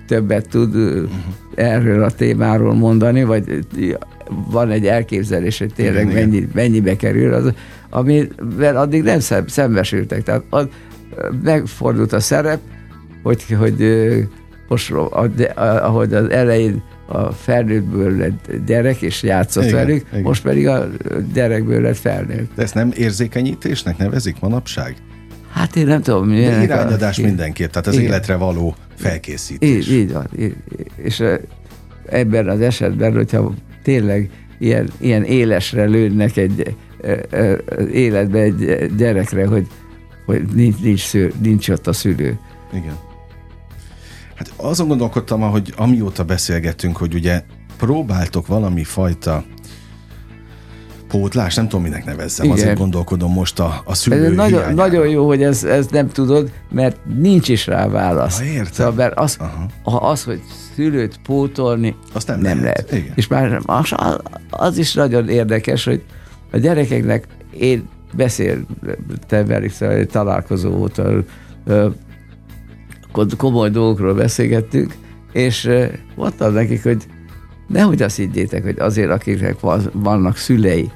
többet 0.07 0.49
tud 0.49 0.75
uh-huh. 0.75 1.09
erről 1.55 2.03
a 2.03 2.11
témáról 2.11 2.75
mondani, 2.75 3.25
vagy 3.25 3.67
van 4.51 4.71
egy 4.71 4.87
elképzelés, 4.87 5.59
hogy 5.59 5.75
tényleg 5.75 6.11
igen, 6.11 6.15
mennyi, 6.15 6.37
igen. 6.37 6.51
mennyibe 6.55 6.97
kerül, 6.97 7.33
az, 7.33 7.53
amivel 7.91 8.77
addig 8.77 9.03
nem 9.03 9.19
szembesültek. 9.47 10.23
Tehát 10.23 10.43
az, 10.51 10.67
megfordult 11.43 12.13
a 12.13 12.21
szerep, 12.21 12.61
hogy, 13.27 13.43
hogy 13.59 13.85
most 14.69 14.93
ahogy 15.57 16.15
az 16.15 16.31
elején 16.31 16.83
a 17.07 17.33
felnőttből 17.33 18.17
lett 18.17 18.51
gyerek, 18.67 19.03
és 19.03 19.23
játszott 19.23 19.65
igen, 19.65 19.75
velük, 19.75 20.07
igen. 20.11 20.23
most 20.23 20.43
pedig 20.43 20.69
a 20.69 20.89
gyerekből 21.33 21.81
lett 21.81 21.97
felnőtt. 21.97 22.51
De 22.55 22.63
ezt 22.63 22.75
nem 22.75 22.93
érzékenyítésnek 22.97 23.97
nevezik 23.97 24.41
manapság? 24.41 24.97
Hát 25.51 25.77
én 25.77 25.87
nem 25.87 26.03
tudom. 26.03 26.29
De 26.29 26.63
irányadás 26.63 27.19
a... 27.19 27.23
mindenképp, 27.23 27.71
tehát 27.71 27.87
az 27.87 27.95
igen. 27.95 28.07
életre 28.07 28.37
való 28.37 28.75
felkészítés. 28.95 29.89
Így, 29.89 29.93
így 29.93 30.13
van. 30.13 30.27
Így, 30.39 30.57
és 30.97 31.23
ebben 32.07 32.49
az 32.49 32.61
esetben, 32.61 33.13
hogyha 33.13 33.55
tényleg 33.83 34.31
ilyen, 34.59 34.89
ilyen 34.99 35.25
élesre 35.25 35.85
lőnek 35.85 36.37
egy 36.37 36.77
életbe 37.93 38.39
egy 38.39 38.91
gyerekre, 38.97 39.47
hogy, 39.47 39.67
hogy 40.27 40.43
nincs, 40.55 40.81
nincs, 40.81 41.01
szül, 41.01 41.33
nincs 41.43 41.69
ott 41.69 41.87
a 41.87 41.93
szülő. 41.93 42.39
Igen. 42.73 43.06
Hát 44.37 44.53
azon 44.57 44.89
gondolkodtam, 44.89 45.41
hogy 45.41 45.75
amióta 45.77 46.25
beszélgettünk, 46.25 46.97
hogy 46.97 47.15
ugye 47.15 47.43
próbáltok 47.77 48.47
valami 48.47 48.85
fajta 48.85 49.45
pótlás, 51.09 51.55
nem 51.55 51.69
tudom, 51.69 51.85
minek 51.85 52.05
nevezzem, 52.05 52.47
Igen. 52.47 52.59
azért 52.59 52.79
gondolkodom 52.79 53.33
most 53.33 53.61
a, 53.61 53.83
a 53.85 53.95
szülő 53.95 54.25
ez 54.25 54.33
nagyon, 54.33 54.75
nagyon 54.75 55.09
jó, 55.09 55.27
hogy 55.27 55.43
ez, 55.43 55.65
ez 55.65 55.87
nem 55.87 56.09
tudod, 56.09 56.51
mert 56.71 56.97
nincs 57.19 57.49
is 57.49 57.67
rá 57.67 57.89
válasz. 57.89 58.39
Ha 58.39 58.45
értem. 58.45 58.73
Szóval, 58.73 58.93
mert 58.93 59.19
az, 59.19 59.39
ha 59.83 59.97
az, 59.97 60.25
hogy 60.25 60.41
szülőt 60.75 61.21
pótolni, 61.23 61.97
Azt 62.13 62.27
nem, 62.27 62.41
nem 62.41 62.63
lehet. 62.63 62.91
lehet. 62.91 63.11
És 63.15 63.27
már 63.27 63.61
az, 63.67 63.95
az 64.51 64.79
is 64.79 64.95
nagyon 64.95 65.29
érdekes, 65.29 65.85
hogy 65.85 66.05
a 66.53 66.59
gyerekeknek 66.59 67.27
én 67.51 67.89
beszéltem 68.13 69.47
velük, 69.47 69.71
szóval 69.71 70.05
találkozó 70.05 70.71
volt, 70.71 71.01
komoly 73.37 73.71
dolgokról 73.71 74.15
beszélgettünk, 74.15 74.95
és 75.33 75.71
mondtam 76.15 76.53
nekik, 76.53 76.83
hogy 76.83 77.03
nehogy 77.69 78.03
azt 78.03 78.17
higgyétek, 78.17 78.63
hogy 78.63 78.79
azért, 78.79 79.11
akiknek 79.11 79.57
vannak 79.93 80.37
szülei, 80.37 80.91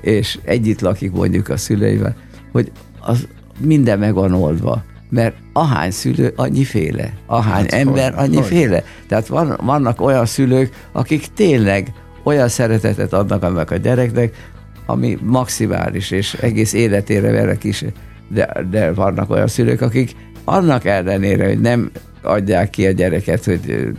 és 0.00 0.38
együtt 0.44 0.80
lakik 0.80 1.12
mondjuk 1.12 1.48
a 1.48 1.56
szüleivel, 1.56 2.16
hogy 2.52 2.72
az 3.00 3.26
minden 3.58 3.98
meg 3.98 4.14
van 4.14 4.32
oldva. 4.32 4.84
Mert 5.10 5.36
ahány 5.52 5.90
szülő, 5.90 6.32
annyi 6.36 6.64
féle. 6.64 7.12
Ahány 7.26 7.62
hát, 7.62 7.72
ember, 7.72 8.14
annyi 8.16 8.36
hogy? 8.36 8.44
féle. 8.44 8.84
Tehát 9.08 9.26
van, 9.26 9.58
vannak 9.62 10.00
olyan 10.00 10.26
szülők, 10.26 10.86
akik 10.92 11.26
tényleg 11.34 11.92
olyan 12.22 12.48
szeretetet 12.48 13.12
adnak 13.12 13.42
annak 13.42 13.70
a 13.70 13.76
gyereknek, 13.76 14.50
ami 14.86 15.18
maximális, 15.22 16.10
és 16.10 16.34
egész 16.34 16.72
életére 16.72 17.32
vele 17.32 17.56
is. 17.62 17.84
De, 18.28 18.64
de 18.70 18.92
vannak 18.92 19.30
olyan 19.30 19.48
szülők, 19.48 19.80
akik 19.80 20.14
annak 20.44 20.84
ellenére, 20.84 21.46
hogy 21.46 21.60
nem 21.60 21.90
adják 22.22 22.70
ki 22.70 22.86
a 22.86 22.90
gyereket, 22.90 23.44
hogy 23.44 23.92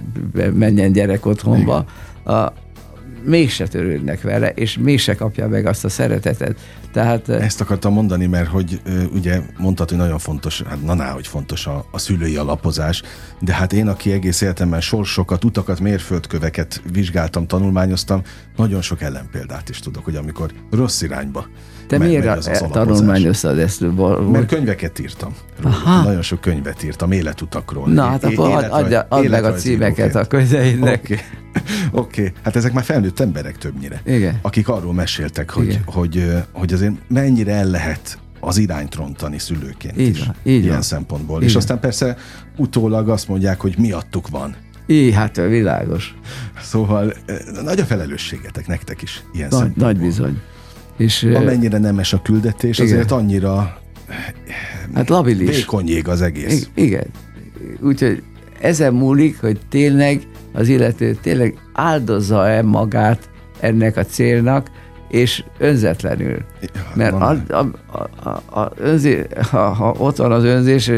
menjen 0.53 0.91
gyerek 0.91 1.25
otthonba, 1.25 1.86
a, 2.25 2.53
mégse 3.25 3.67
törődnek 3.67 4.21
vele, 4.21 4.50
és 4.50 4.77
mégse 4.77 5.15
kapja 5.15 5.48
meg 5.48 5.65
azt 5.65 5.85
a 5.85 5.89
szeretetet. 5.89 6.56
Tehát, 6.91 7.29
Ezt 7.29 7.62
akartam 7.62 7.94
mondani, 7.94 8.25
mert 8.25 8.48
hogy 8.48 8.81
ugye 9.13 9.41
mondtad, 9.58 9.89
hogy 9.89 9.98
nagyon 9.98 10.19
fontos, 10.19 10.62
hát 10.62 10.83
na, 10.83 10.94
ná, 10.94 11.12
hogy 11.12 11.27
fontos 11.27 11.67
a, 11.67 11.85
a 11.91 11.98
szülői 11.98 12.35
alapozás, 12.35 13.02
de 13.39 13.54
hát 13.54 13.73
én, 13.73 13.87
aki 13.87 14.12
egész 14.12 14.41
életemben 14.41 14.81
sorsokat, 14.81 15.44
utakat, 15.44 15.79
mérföldköveket 15.79 16.81
vizsgáltam, 16.91 17.48
tanulmányoztam, 17.48 18.21
nagyon 18.56 18.81
sok 18.81 19.02
ellenpéldát 19.02 19.69
is 19.69 19.79
tudok, 19.79 20.04
hogy 20.04 20.15
amikor 20.15 20.52
rossz 20.71 21.02
irányba 21.02 21.48
te 21.88 21.98
me- 21.98 22.08
miért 22.08 22.25
az 22.27 22.48
az 22.48 22.63
tanulmányoztad 22.71 23.60
ezt? 23.60 23.86
Mert 24.31 24.46
könyveket 24.48 25.00
írtam. 25.00 25.34
Aha. 25.63 26.04
Nagyon 26.04 26.21
sok 26.21 26.42
könyvet 26.42 26.84
írtam 26.84 27.12
életutakról. 27.12 27.88
Na, 27.88 28.04
hát 28.04 28.23
akkor 28.23 28.50
ad, 28.50 28.67
adja, 28.69 29.06
add 29.10 29.29
meg 29.29 29.44
a 29.44 29.54
címeket 29.54 30.15
a 30.15 30.25
könyveinek. 30.25 31.02
Oké, 31.02 31.13
okay. 31.92 32.02
okay. 32.02 32.31
hát 32.44 32.56
ezek 32.56 32.73
már 32.73 32.84
felnőtt 32.84 33.19
emberek 33.19 33.58
többnyire. 33.58 34.02
Igen. 34.06 34.40
Akik 34.42 34.67
arról 34.67 34.94
meséltek, 34.94 35.50
hogy, 35.50 35.79
hogy, 35.86 35.96
hogy, 35.96 36.34
hogy 36.52 36.73
azért 36.73 36.94
mennyire 37.08 37.54
el 37.54 37.67
lehet 37.67 38.17
az 38.40 38.58
irányt 38.58 38.96
rontani 38.96 39.40
szülőként 39.40 40.00
így 40.00 40.08
is. 40.08 40.19
Van, 40.19 40.36
így 40.44 40.62
ilyen 40.62 40.73
van. 40.73 40.81
szempontból. 40.81 41.38
Igen. 41.38 41.50
És 41.50 41.56
aztán 41.56 41.79
persze 41.79 42.17
utólag 42.58 43.10
azt 43.10 43.27
mondják, 43.27 43.62
hogy 43.62 43.75
miattuk 43.77 44.27
van. 44.29 44.56
Így, 44.88 45.13
hát 45.13 45.36
világos. 45.36 46.15
Szóval 46.62 47.13
nagy 47.63 47.79
a 47.79 47.86
felelősségetek 47.86 48.67
nektek 48.67 49.02
is 49.02 49.23
ilyen 49.34 49.50
nagy, 49.52 49.71
nagy 49.75 49.98
bizony. 49.98 50.42
És, 50.98 51.23
Amennyire 51.23 51.77
nemes 51.77 52.13
a 52.13 52.21
küldetés, 52.21 52.79
igen. 52.79 52.94
azért 52.94 53.12
annyira 53.12 53.77
hát 54.94 55.10
labilis. 55.10 55.56
vékony 55.56 55.87
jég 55.87 56.08
az 56.08 56.21
egész. 56.21 56.69
Igen. 56.75 57.06
Úgyhogy 57.81 58.23
ezen 58.60 58.94
múlik, 58.94 59.39
hogy 59.39 59.60
tényleg 59.69 60.27
az 60.54 60.67
illető 60.67 61.17
tényleg 61.21 61.58
áldozza-e 61.73 62.62
magát 62.62 63.29
ennek 63.60 63.98
a 63.98 64.06
célnak, 64.06 64.71
és 65.10 65.44
önzetlenül. 65.58 66.37
Ja, 66.62 66.91
Mert 66.96 67.13
a, 67.13 67.41
a, 67.48 67.89
a, 68.29 68.60
a 68.60 68.71
önzé, 68.77 69.27
ha, 69.50 69.67
ha 69.67 69.96
ott 69.98 70.17
van 70.17 70.31
az 70.31 70.44
önzés, 70.44 70.91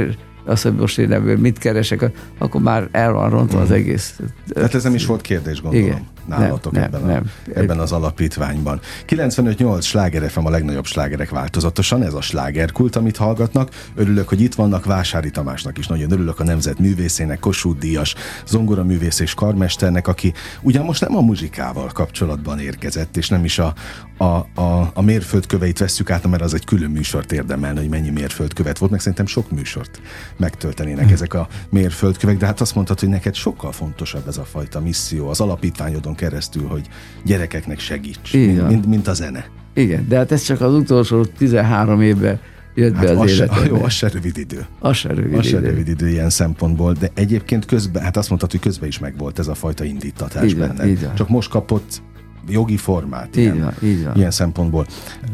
azt, 0.46 0.64
hogy 0.64 0.76
most 0.76 1.00
én 1.00 1.12
ebből 1.12 1.38
mit 1.38 1.58
keresek, 1.58 2.12
akkor 2.38 2.62
már 2.62 2.88
el 2.92 3.14
van 3.14 3.30
rontva 3.30 3.60
az 3.60 3.72
egész. 3.72 4.20
Tehát 4.48 4.76
ez 4.76 4.84
nem 4.84 4.96
is 4.96 5.06
volt 5.06 5.22
kérdés, 5.22 5.62
gondolom. 5.62 5.88
Igen. 5.88 6.08
Nálatok 6.26 6.72
nem, 6.72 6.84
ebben, 6.84 7.02
nem, 7.02 7.10
a, 7.10 7.14
nem. 7.14 7.32
ebben 7.56 7.80
az 7.80 7.92
alapítványban. 7.92 8.80
95-8 9.08 9.82
sláger 9.82 10.30
FM 10.30 10.46
a 10.46 10.50
legnagyobb 10.50 10.86
slágerek 10.86 11.30
változatosan, 11.30 12.04
ez 12.04 12.14
a 12.14 12.22
slágerkult, 12.22 12.96
amit 12.96 13.18
hallgatnak. 13.18 13.70
Örülök, 13.96 14.28
hogy 14.28 14.42
itt 14.42 14.56
vannak, 14.56 14.86
Vásári 14.86 15.30
Tamásnak 15.30 15.78
is 15.78 15.88
nagyon 15.88 16.12
örülök, 16.12 16.40
a 16.40 16.44
Nemzet 16.44 16.80
művészének, 16.80 17.40
Kossuth 17.40 17.80
Díjas, 17.80 18.16
zongoraművész 18.48 19.20
és 19.20 19.34
karmesternek, 19.34 20.08
aki 20.08 20.34
ugyan 20.62 20.86
most 20.86 21.02
nem 21.02 21.18
a 21.18 21.22
muzsikával 21.22 21.90
kapcsolatban 21.94 22.60
érkezett, 22.60 23.18
és 23.18 23.30
nem 23.30 23.46
is 23.46 23.60
a, 23.60 23.74
a, 24.18 24.24
a, 24.62 24.92
a 24.94 25.02
mérföldköveit 25.02 25.80
vesszük 25.80 26.10
át, 26.10 26.28
mert 26.28 26.42
az 26.44 26.54
egy 26.54 26.66
külön 26.66 26.92
műsort 26.92 27.32
érdemelne, 27.32 27.80
hogy 27.80 27.90
mennyi 27.90 28.10
mérföldkövet 28.10 28.78
volt, 28.78 28.92
meg 28.92 29.00
szerintem 29.00 29.26
sok 29.26 29.52
műsort 29.52 30.02
megtöltenének 30.38 31.12
ezek 31.12 31.34
a 31.34 31.48
mérföldkövek, 31.70 32.38
de 32.38 32.46
hát 32.46 32.62
azt 32.62 32.76
mondtad, 32.76 33.00
hogy 33.00 33.10
neked 33.10 33.36
sokkal 33.36 33.72
fontosabb 33.72 34.28
ez 34.28 34.38
a 34.38 34.44
fajta 34.44 34.80
misszió 34.80 35.30
az 35.30 35.40
alapítványodon 35.40 36.15
keresztül, 36.16 36.68
hogy 36.68 36.88
gyerekeknek 37.26 37.80
segíts, 37.80 38.34
mint, 38.34 38.68
mint, 38.68 38.86
mint 38.86 39.08
a 39.08 39.14
zene. 39.14 39.46
Igen, 39.74 40.06
de 40.08 40.18
hát 40.18 40.32
ez 40.32 40.42
csak 40.42 40.62
az 40.62 40.74
utolsó 40.74 41.26
13 41.26 42.02
évben 42.02 42.40
jött 42.76 42.96
hát 42.96 43.06
be 43.06 43.12
az, 43.12 43.18
az 43.18 43.32
életembe. 43.32 43.68
Jó, 43.78 43.84
az 43.84 43.94
se 43.94 44.08
rövid 44.08 44.38
idő. 44.38 44.66
Az 44.80 44.96
se 44.96 45.10
rövid 45.10 45.38
az 45.38 45.48
idő. 45.48 45.58
se 45.58 45.60
rövid 45.60 45.88
idő 45.88 46.10
ilyen 46.10 46.30
szempontból, 46.30 46.94
de 46.94 47.12
egyébként 47.14 47.66
közben, 47.66 48.04
hát 48.04 48.18
azt 48.18 48.30
mondtad, 48.30 48.52
hogy 48.52 48.60
közben 48.60 48.88
is 48.88 49.00
megvolt 49.00 49.40
ez 49.40 49.48
a 49.48 49.54
fajta 49.54 49.84
indítatás 49.84 50.44
így. 50.44 50.58
Van, 50.58 50.88
így 50.88 51.02
van. 51.02 51.16
Csak 51.16 51.30
most 51.30 51.50
kapott 51.50 52.02
jogi 52.48 52.78
formát. 52.78 53.36
Így 53.36 53.44
ilyen, 53.44 53.60
van, 53.60 53.74
így 53.84 54.04
van. 54.04 54.16
ilyen 54.16 54.32
szempontból. 54.32 54.86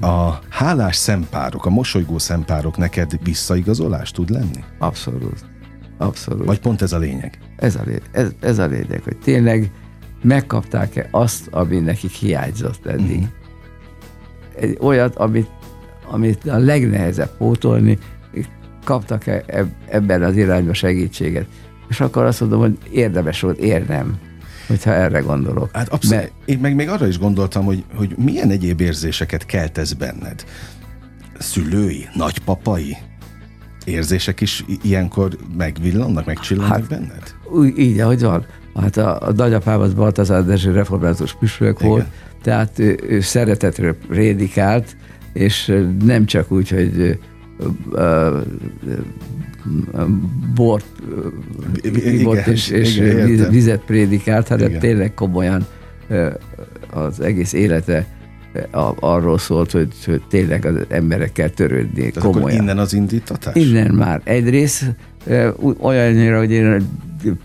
A 0.01 0.39
hálás 0.49 0.95
szempárok, 0.95 1.65
a 1.65 1.69
mosolygó 1.69 2.17
szempárok 2.17 2.77
neked 2.77 3.19
visszaigazolás 3.23 4.11
tud 4.11 4.29
lenni? 4.29 4.63
Abszolút. 4.79 5.45
Abszolút. 5.97 6.45
Vagy 6.45 6.59
pont 6.59 6.81
ez 6.81 6.93
a 6.93 6.97
lényeg? 6.97 7.37
Ez 7.55 7.75
a, 7.75 7.81
lényeg, 7.85 8.01
ez, 8.11 8.29
ez 8.39 8.59
a 8.59 8.65
lényeg, 8.65 9.01
hogy 9.03 9.17
tényleg 9.17 9.71
megkapták-e 10.21 11.07
azt, 11.11 11.47
ami 11.51 11.79
nekik 11.79 12.11
hiányzott 12.11 12.85
eddig. 12.85 13.17
Uh-huh. 13.17 13.29
Egy 14.55 14.77
olyat, 14.79 15.15
amit, 15.15 15.49
amit 16.09 16.45
a 16.45 16.57
legnehezebb 16.57 17.37
pótolni, 17.37 17.97
kaptak-e 18.83 19.43
ebben 19.89 20.23
az 20.23 20.37
irányba 20.37 20.73
segítséget. 20.73 21.45
És 21.89 21.99
akkor 22.01 22.23
azt 22.23 22.39
mondom, 22.39 22.59
hogy 22.59 22.77
érdemes 22.91 23.41
volt 23.41 23.57
érnem, 23.57 24.19
hogyha 24.67 24.93
erre 24.93 25.19
gondolok. 25.19 25.69
Hát 25.73 25.89
abszolút. 25.89 26.23
Mert... 26.23 26.31
Én 26.45 26.59
meg 26.59 26.75
még 26.75 26.89
arra 26.89 27.07
is 27.07 27.19
gondoltam, 27.19 27.65
hogy, 27.65 27.83
hogy 27.95 28.15
milyen 28.17 28.49
egyéb 28.49 28.81
érzéseket 28.81 29.45
keltesz 29.45 29.93
benned. 29.93 30.45
Szülői, 31.39 32.07
nagypapai 32.13 32.97
érzések 33.85 34.41
is 34.41 34.65
ilyenkor 34.81 35.37
megvillannak, 35.57 36.25
megcsillannak 36.25 36.77
hát, 36.77 36.87
benned? 36.87 37.35
Úgy, 37.51 37.77
így, 37.77 37.99
ahogy 37.99 38.21
van. 38.21 38.45
Hát 38.75 38.97
a, 38.97 39.27
a 39.27 39.31
nagyapám 39.31 39.79
az 39.79 39.93
Baltazár 39.93 40.45
Dezső 40.45 40.71
református 40.71 41.33
püspök 41.33 41.79
volt, 41.79 42.05
tehát 42.41 42.79
ő, 42.79 42.99
ő 43.07 43.19
szeretetről 43.19 43.95
prédikált, 44.07 44.95
és 45.33 45.73
nem 46.03 46.25
csak 46.25 46.51
úgy, 46.51 46.69
hogy 46.69 47.19
bort, 50.55 50.85
igen, 51.81 52.23
bort 52.23 52.47
és, 52.47 52.69
és 52.69 52.97
igen, 52.97 53.49
vizet 53.49 53.81
prédikált, 53.85 54.47
hanem 54.47 54.67
igen. 54.67 54.79
tényleg 54.79 55.13
komolyan 55.13 55.65
az 56.89 57.19
egész 57.19 57.53
élete 57.53 58.05
arról 58.99 59.37
szólt, 59.37 59.71
hogy, 59.71 59.93
hogy 60.05 60.21
tényleg 60.29 60.65
az 60.65 60.75
emberekkel 60.89 61.49
törődni 61.49 62.11
komolyan. 62.11 62.61
innen 62.61 62.77
az 62.77 62.93
indítatás? 62.93 63.55
Innen 63.55 63.93
már. 63.93 64.21
Egyrészt 64.23 64.95
olyannyira, 65.79 66.37
hogy 66.37 66.51
én 66.51 66.87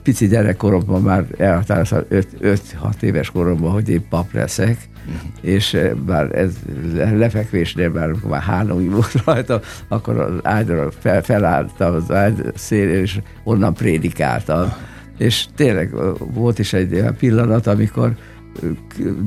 pici 0.03 0.27
gyerekkoromban 0.27 1.03
már 1.03 1.25
elhatároztam 1.39 2.03
5-6 2.11 3.01
éves 3.01 3.31
koromban, 3.31 3.73
hogy 3.73 3.89
én 3.89 4.09
pap 4.09 4.33
leszek, 4.33 4.89
uh-huh. 5.07 5.31
és 5.41 5.79
bár 6.07 6.39
ez 6.39 6.55
lefekvésnél 6.95 7.91
már, 7.91 8.11
már 8.29 8.43
hálói 8.43 8.89
volt 8.89 9.13
rajta, 9.25 9.61
akkor 9.89 10.21
az 10.21 10.33
ágyra 10.43 10.91
fel, 10.91 11.23
felálltam 11.23 11.95
az 11.95 12.13
ágy 12.13 12.53
szélén, 12.55 13.01
és 13.01 13.21
onnan 13.45 13.75
prédikáltam. 13.75 14.61
Uh-huh. 14.61 14.75
És 15.19 15.47
tényleg 15.55 15.95
volt 16.19 16.59
is 16.59 16.73
egy 16.73 16.95
olyan 16.95 17.17
pillanat, 17.17 17.67
amikor 17.67 18.17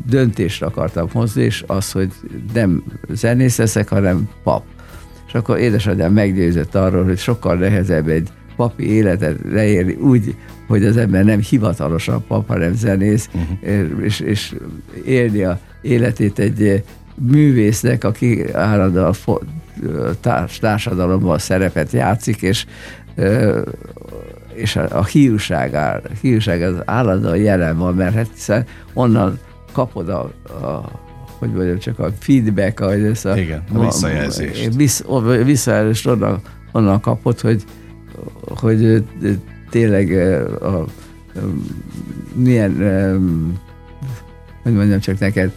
döntést 0.06 0.62
akartam 0.62 1.10
hozni, 1.12 1.44
és 1.44 1.64
az, 1.68 1.92
hogy 1.92 2.12
nem 2.54 2.84
zenész 3.10 3.58
leszek, 3.58 3.90
hanem 3.90 4.30
pap. 4.44 4.64
És 5.28 5.34
akkor 5.34 5.58
édesanyám 5.58 6.14
meggyőzött 6.14 6.76
arról, 6.76 7.04
hogy 7.04 7.18
sokkal 7.18 7.56
nehezebb 7.56 8.08
egy 8.08 8.30
papi 8.60 8.92
életet 8.92 9.38
leérni 9.52 9.94
úgy, 9.94 10.36
hogy 10.68 10.86
az 10.86 10.98
ember 10.98 11.24
nem 11.24 11.40
hivatalosan 11.40 12.24
pap, 12.28 12.48
hanem 12.48 12.74
zenész, 12.74 13.30
uh-huh. 13.34 14.04
és, 14.04 14.20
és 14.20 14.56
élni 15.06 15.44
a 15.44 15.60
életét 15.82 16.40
egy 16.40 16.84
művésznek, 17.16 18.04
aki 18.04 18.54
állandóan 18.54 19.14
társ, 20.22 20.60
társadalomban 20.60 21.38
szerepet 21.38 21.92
játszik, 21.92 22.42
és 22.42 22.66
és 24.54 24.76
a, 24.76 24.98
a 24.98 25.06
hiúság, 25.06 25.74
áll, 25.74 26.02
hiúság 26.22 26.62
az 26.62 26.76
állandóan 26.86 27.38
jelen 27.38 27.78
van, 27.78 27.96
mert 27.96 28.14
hát 28.14 28.28
hiszen 28.34 28.66
onnan 28.94 29.40
kapod 29.72 30.10
a, 30.10 30.22
a 30.66 30.92
hogy 31.38 31.52
mondjam, 31.52 31.78
csak 31.78 32.00
a 32.00 32.10
feedback, 32.20 32.80
ahogy 32.80 33.04
ez 33.04 33.26
a, 33.26 33.38
Igen, 33.38 33.64
a 33.74 33.80
visszajelzést. 33.80 34.76
Vissz, 34.76 35.04
visszajelzést 35.44 36.06
onnan, 36.06 36.42
onnan 36.72 37.00
kapod, 37.00 37.40
hogy, 37.40 37.64
hogy 38.48 39.04
tényleg 39.70 40.12
a, 40.62 40.78
a, 40.78 40.86
milyen, 42.34 42.72
hogy 44.64 44.74
mondjam 44.74 45.00
csak 45.00 45.20
neked, 45.20 45.52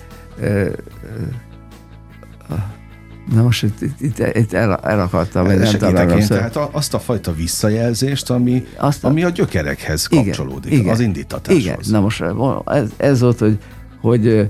Na 3.35 3.43
most 3.43 3.63
itt, 3.63 3.81
itt, 4.01 4.19
itt 4.19 4.53
el, 4.53 4.77
elakadtam, 4.77 5.45
vagy 5.45 5.59
nem 5.59 5.79
találom. 5.79 6.19
Én, 6.19 6.27
tehát 6.27 6.57
azt 6.57 6.95
a 6.95 6.99
fajta 6.99 7.33
visszajelzést, 7.33 8.31
ami, 8.31 8.65
azt 8.77 9.05
a, 9.05 9.09
ami 9.09 9.23
a 9.23 9.29
gyökerekhez 9.29 10.07
kapcsolódik, 10.07 10.73
igen, 10.73 10.93
az 10.93 11.01
indítatáshoz. 11.01 11.63
Igen, 11.63 11.79
na 11.89 12.01
most 12.01 12.25
ez, 12.65 12.91
ez 12.97 13.21
volt, 13.21 13.39
hogy, 13.39 13.59
hogy 14.01 14.27
ö, 14.27 14.45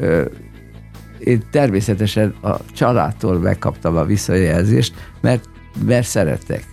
ö, 0.00 0.24
én 1.18 1.42
természetesen 1.50 2.34
a 2.42 2.56
családtól 2.72 3.38
megkaptam 3.38 3.96
a 3.96 4.04
visszajelzést, 4.04 4.94
mert, 5.20 5.48
mert 5.84 6.06
szerettek. 6.06 6.64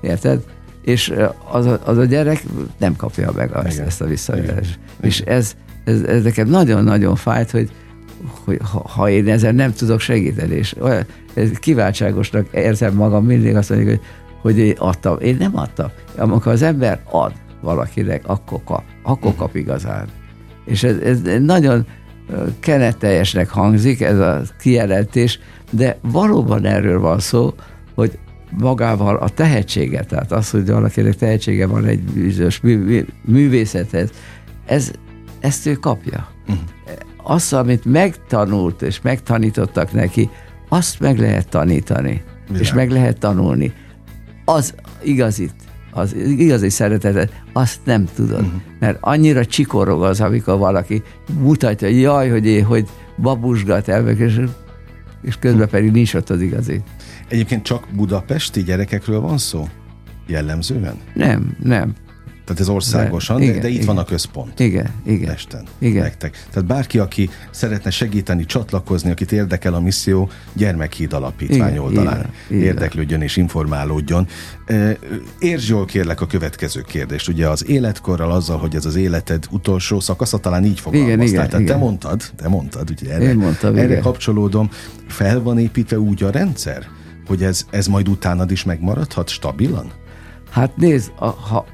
Érted? 0.00 0.44
És 0.82 1.12
az 1.50 1.66
a, 1.66 1.80
az 1.84 1.98
a 1.98 2.04
gyerek 2.04 2.42
nem 2.78 2.96
kapja 2.96 3.32
meg 3.36 3.50
ezt, 3.64 3.78
ezt 3.78 4.00
a 4.00 4.06
visszajelzést. 4.06 4.78
Igen. 4.98 5.10
És 5.10 5.20
ez, 5.20 5.56
ez, 5.84 6.02
ez 6.02 6.22
nekem 6.22 6.48
nagyon-nagyon 6.48 7.16
fájt, 7.16 7.50
hogy 7.50 7.70
hogy 8.44 8.58
ha, 8.72 8.88
ha 8.88 9.08
én 9.08 9.28
ezen 9.28 9.54
nem 9.54 9.72
tudok 9.72 10.00
segíteni, 10.00 10.54
és 10.54 10.76
olyan, 10.80 11.06
ez 11.34 11.50
kiváltságosnak 11.50 12.46
érzem 12.52 12.94
magam, 12.94 13.24
mindig 13.24 13.56
azt 13.56 13.68
mondjuk, 13.68 13.90
hogy, 13.90 14.00
hogy 14.40 14.58
én 14.58 14.74
adtam. 14.78 15.16
Én 15.20 15.36
nem 15.38 15.56
adtam. 15.56 15.88
Amikor 16.16 16.52
az 16.52 16.62
ember 16.62 17.00
ad 17.10 17.32
valakinek, 17.60 18.22
akkor 18.26 18.60
kap. 18.64 18.82
Akkor 19.02 19.34
kap 19.34 19.54
igazán. 19.54 20.08
És 20.64 20.82
ez, 20.82 20.96
ez 20.98 21.20
nagyon 21.40 21.86
keneteljesnek 22.60 23.48
hangzik 23.48 24.00
ez 24.00 24.18
a 24.18 24.40
kijelentés, 24.60 25.38
de 25.70 25.98
valóban 26.02 26.64
erről 26.64 27.00
van 27.00 27.18
szó, 27.18 27.54
hogy 27.94 28.18
magával 28.58 29.16
a 29.16 29.28
tehetséget, 29.28 30.06
tehát 30.08 30.32
az, 30.32 30.50
hogy 30.50 30.66
valakinek 30.66 31.16
tehetsége 31.16 31.66
van 31.66 31.84
egy 31.84 32.00
bizonyos 32.00 32.60
művészethez, 33.24 34.10
ez, 34.66 34.90
ezt 35.40 35.66
ő 35.66 35.72
kapja. 35.74 36.28
Uh-huh. 36.48 36.64
Azt, 37.22 37.52
amit 37.52 37.84
megtanult 37.84 38.82
és 38.82 39.00
megtanítottak 39.00 39.92
neki, 39.92 40.30
azt 40.68 41.00
meg 41.00 41.18
lehet 41.18 41.48
tanítani, 41.48 42.22
Világ. 42.46 42.62
és 42.62 42.72
meg 42.72 42.90
lehet 42.90 43.18
tanulni. 43.18 43.72
Az 44.44 44.74
igazit, 45.02 45.54
az 45.90 46.14
igazi 46.14 46.68
szeretetet, 46.68 47.42
azt 47.52 47.80
nem 47.84 48.08
tudod. 48.14 48.40
Uh-huh. 48.40 48.60
Mert 48.78 48.98
annyira 49.00 49.44
csikorog 49.44 50.02
az, 50.02 50.20
amikor 50.20 50.58
valaki 50.58 51.02
mutatja, 51.40 51.88
jaj, 51.88 52.28
hogy 52.28 52.46
én, 52.46 52.64
hogy 52.64 52.88
babusgat 53.16 53.88
el, 53.88 54.08
és, 54.08 54.40
és 55.22 55.36
közben 55.38 55.68
pedig 55.68 55.90
nincs 55.90 56.14
ott 56.14 56.30
az 56.30 56.40
igazi. 56.40 56.82
Egyébként 57.30 57.62
csak 57.62 57.88
budapesti 57.94 58.62
gyerekekről 58.62 59.20
van 59.20 59.38
szó? 59.38 59.68
Jellemzően? 60.26 60.96
Nem, 61.14 61.56
nem. 61.62 61.94
Tehát 62.50 62.60
ez 62.60 62.74
országosan, 62.74 63.36
de, 63.36 63.44
igen, 63.44 63.60
de 63.60 63.68
itt 63.68 63.74
igen. 63.74 63.86
van 63.86 63.98
a 63.98 64.04
központ. 64.04 64.60
Igen, 64.60 64.90
igen. 65.04 65.28
Pesten. 65.28 65.64
Igen. 65.78 66.02
Nektek. 66.02 66.46
Tehát 66.50 66.68
bárki, 66.68 66.98
aki 66.98 67.30
szeretne 67.50 67.90
segíteni, 67.90 68.44
csatlakozni, 68.44 69.10
akit 69.10 69.32
érdekel 69.32 69.74
a 69.74 69.80
misszió, 69.80 70.28
gyermekhíd 70.52 71.12
alapítvány 71.12 71.70
igen, 71.70 71.82
oldalán 71.82 72.30
igen, 72.48 72.62
érdeklődjön 72.62 73.22
és 73.22 73.36
informálódjon. 73.36 74.26
Értsd 75.38 75.68
jól 75.68 75.84
kérlek 75.84 76.20
a 76.20 76.26
következő 76.26 76.80
kérdést. 76.80 77.28
Ugye 77.28 77.48
az 77.48 77.68
életkorral, 77.68 78.32
azzal, 78.32 78.58
hogy 78.58 78.74
ez 78.74 78.84
az 78.84 78.96
életed 78.96 79.44
utolsó 79.50 80.00
szakasza, 80.00 80.38
talán 80.38 80.64
így 80.64 80.80
fogalmaztál. 80.80 81.16
Igen, 81.16 81.28
igen, 81.28 81.48
Tehát 81.48 81.60
igen. 81.62 81.76
te 81.76 81.84
mondtad, 81.84 82.22
te 82.36 82.48
mondtad, 82.48 82.90
ugye 82.90 83.12
erre, 83.12 83.24
Én 83.24 83.36
mondtam, 83.36 83.76
erre 83.76 83.90
igen. 83.90 84.02
kapcsolódom. 84.02 84.70
Fel 85.06 85.42
van 85.42 85.58
építve 85.58 85.98
úgy 85.98 86.22
a 86.22 86.30
rendszer, 86.30 86.86
hogy 87.30 87.42
ez, 87.42 87.66
ez 87.70 87.86
majd 87.86 88.08
utánad 88.08 88.50
is 88.50 88.64
megmaradhat 88.64 89.28
stabilan? 89.28 89.90
Hát 90.50 90.76
nézd, 90.76 91.12
a, 91.18 91.26
ha 91.26 91.66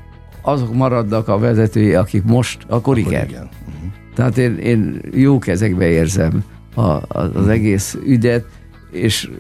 azok 0.43 0.75
maradnak 0.75 1.29
a 1.29 1.39
vezetői, 1.39 1.95
akik 1.95 2.25
most, 2.25 2.63
akkor, 2.63 2.77
akkor 2.77 2.99
igen. 2.99 3.29
igen. 3.29 3.49
Uh-huh. 3.67 3.93
Tehát 4.15 4.39
én, 4.39 4.57
én 4.57 5.01
jó 5.13 5.39
kezekbe 5.39 5.87
érzem 5.87 6.45
a, 6.75 6.81
a, 6.81 7.05
az 7.09 7.29
uh-huh. 7.29 7.51
egész 7.51 7.99
ügyet, 8.07 8.45
és 8.91 9.31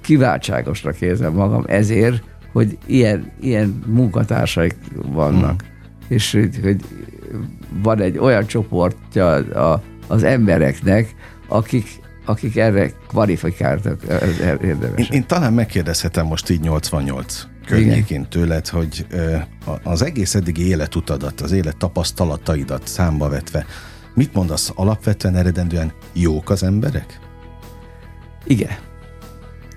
kiváltságosnak 0.00 1.00
érzem 1.00 1.32
magam 1.32 1.64
ezért, 1.66 2.22
hogy 2.52 2.78
ilyen, 2.86 3.32
ilyen 3.40 3.82
munkatársaik 3.86 4.76
vannak. 4.94 5.62
Uh-huh. 5.62 6.08
És 6.08 6.32
hogy, 6.32 6.58
hogy 6.62 6.80
van 7.82 8.00
egy 8.00 8.18
olyan 8.18 8.46
csoportja 8.46 9.34
a, 9.34 9.82
az 10.06 10.22
embereknek, 10.22 11.14
akik, 11.48 11.86
akik 12.26 12.56
erre 12.56 12.90
kvalifikáltak 13.08 14.02
érdemesek. 14.62 14.98
Én, 14.98 15.06
én 15.10 15.26
talán 15.26 15.52
megkérdezhetem 15.52 16.26
most 16.26 16.50
így 16.50 16.60
88 16.60 17.46
környékén 17.66 18.28
tőled, 18.28 18.68
hogy 18.68 19.06
az 19.82 20.02
egész 20.02 20.34
eddigi 20.34 20.66
életutadat, 20.66 21.40
az 21.40 21.52
élet 21.52 21.76
tapasztalataidat 21.76 22.86
számba 22.86 23.28
vetve, 23.28 23.66
mit 24.14 24.34
mondasz 24.34 24.72
alapvetően 24.74 25.36
eredendően 25.36 25.92
jók 26.12 26.50
az 26.50 26.62
emberek? 26.62 27.20
Igen. 28.44 28.76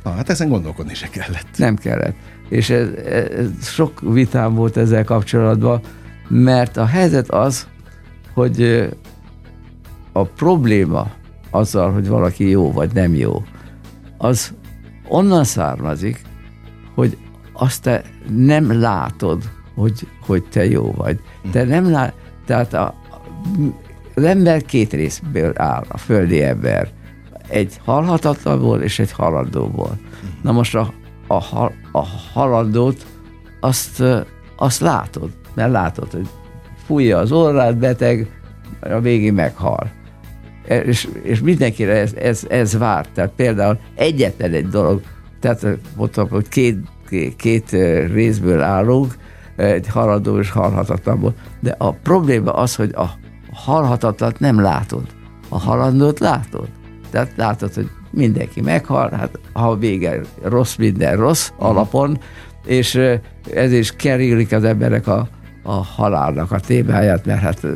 Na, 0.04 0.12
hát 0.12 0.30
ezen 0.30 0.50
gondolkodni 0.50 0.94
se 0.94 1.10
kellett. 1.10 1.58
Nem 1.58 1.76
kellett. 1.76 2.16
És 2.50 2.70
ez, 2.70 2.88
ez, 3.06 3.48
sok 3.62 4.02
vitám 4.02 4.54
volt 4.54 4.78
ezzel 4.78 5.04
kapcsolatban, 5.04 5.82
mert 6.28 6.78
a 6.78 6.86
helyzet 6.86 7.30
az, 7.30 7.68
hogy 8.34 8.90
a 10.12 10.24
probléma 10.24 11.12
azzal, 11.50 11.92
hogy 11.92 12.08
valaki 12.08 12.50
jó 12.50 12.72
vagy 12.72 12.94
nem 12.94 13.16
jó, 13.16 13.44
az 14.18 14.54
onnan 15.08 15.44
származik, 15.44 16.22
hogy 16.96 17.18
azt 17.54 17.82
te 17.82 18.04
nem 18.36 18.80
látod, 18.80 19.44
hogy, 19.76 20.08
hogy 20.26 20.44
te 20.44 20.66
jó 20.66 20.92
vagy. 20.92 21.20
Te 21.52 21.64
nem 21.64 21.92
lát, 21.92 22.14
tehát 22.46 22.74
a, 22.74 22.94
az 24.16 24.24
ember 24.24 24.62
két 24.62 24.94
részből 24.94 25.54
áll, 25.56 25.84
a 25.88 25.98
földi 25.98 26.44
ember. 26.44 26.90
Egy 27.48 27.80
halhatatlanból 27.86 28.82
és 28.82 29.00
egy 29.00 29.12
haladóból. 29.12 29.98
Na 30.42 30.52
most 30.52 30.76
a, 30.76 30.94
a, 31.28 31.72
a 31.92 32.06
haladót 32.34 33.06
azt, 33.60 34.04
azt 34.58 34.80
látod, 34.80 35.30
mert 35.54 35.72
látod, 35.72 36.12
hogy 36.12 36.28
fújja 36.86 37.18
az 37.18 37.32
orrát, 37.32 37.78
beteg, 37.78 38.40
a 38.80 39.00
végén 39.00 39.34
meghal. 39.34 39.92
És, 40.70 41.08
és 41.24 41.40
mindenkire 41.40 41.94
ez, 41.94 42.14
ez, 42.14 42.46
ez 42.50 42.78
vár. 42.78 43.08
Tehát 43.08 43.32
például 43.36 43.80
egyetlen 43.96 44.54
egy 44.54 44.68
dolog, 44.68 45.02
tehát 45.40 45.66
mondtam, 45.96 46.30
hogy 46.30 46.48
két 46.48 46.78
két 47.36 47.72
részből 48.12 48.62
állunk, 48.62 49.14
egy 49.56 49.88
haladó 49.88 50.40
és 50.40 50.50
halhatatlanból. 50.50 51.34
De 51.60 51.76
a 51.78 51.92
probléma 51.92 52.54
az, 52.54 52.76
hogy 52.76 52.92
a 52.96 53.06
halhatatlat 53.54 54.40
nem 54.40 54.62
látod. 54.62 55.04
A 55.50 55.60
halandót 55.60 56.20
látod. 56.20 56.68
Tehát 57.10 57.32
látod, 57.36 57.74
hogy 57.74 57.90
mindenki 58.12 58.62
meghal, 58.62 59.10
hát 59.10 59.40
ha 59.54 59.78
vége 59.78 60.22
rossz, 60.44 60.76
minden 60.76 61.18
rossz 61.18 61.52
alapon, 61.58 62.18
és 62.66 63.02
ez 63.54 63.72
is 63.72 63.92
kerülik 63.92 64.52
az 64.52 64.64
emberek 64.64 65.08
a, 65.08 65.28
a 65.64 65.72
halálnak 65.72 66.52
a 66.52 66.60
témáját, 66.60 67.26
mert 67.26 67.42
hát 67.42 67.68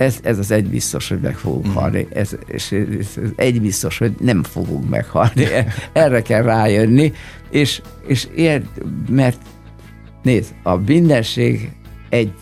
ez, 0.00 0.18
ez 0.22 0.38
az 0.38 0.50
egy 0.50 0.68
biztos, 0.68 1.08
hogy 1.08 1.20
meg 1.20 1.36
fogunk 1.36 1.68
mm. 1.68 1.72
halni, 1.72 2.06
ez, 2.12 2.36
és 2.46 2.72
ez 2.72 3.30
egy 3.36 3.60
biztos, 3.60 3.98
hogy 3.98 4.12
nem 4.20 4.42
fogunk 4.42 4.88
meghalni. 4.88 5.46
Erre 5.92 6.22
kell 6.22 6.42
rájönni, 6.42 7.12
és, 7.50 7.82
és 8.06 8.28
ilyen, 8.34 8.68
mert 9.08 9.38
nézd, 10.22 10.54
a 10.62 10.76
mindenség 10.76 11.72
egy, 12.08 12.32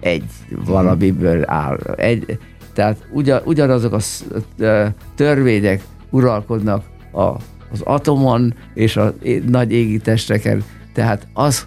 egy 0.00 0.24
valamiből 0.50 1.42
áll. 1.46 1.78
Egy, 1.96 2.38
tehát 2.72 3.06
ugyan, 3.12 3.40
ugyanazok 3.44 3.92
a 3.92 4.00
törvények 5.14 5.82
uralkodnak 6.10 6.84
a, 7.12 7.22
az 7.72 7.80
atomon 7.84 8.54
és 8.74 8.96
a 8.96 9.14
nagy 9.46 9.72
égitesteken, 9.72 10.64
tehát 10.92 11.26
az 11.32 11.66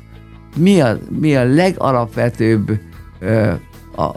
mi 0.56 0.82
a, 0.82 0.98
mi 1.20 1.36
a 1.36 1.44
legalapvetőbb 1.44 2.80
a, 3.96 4.12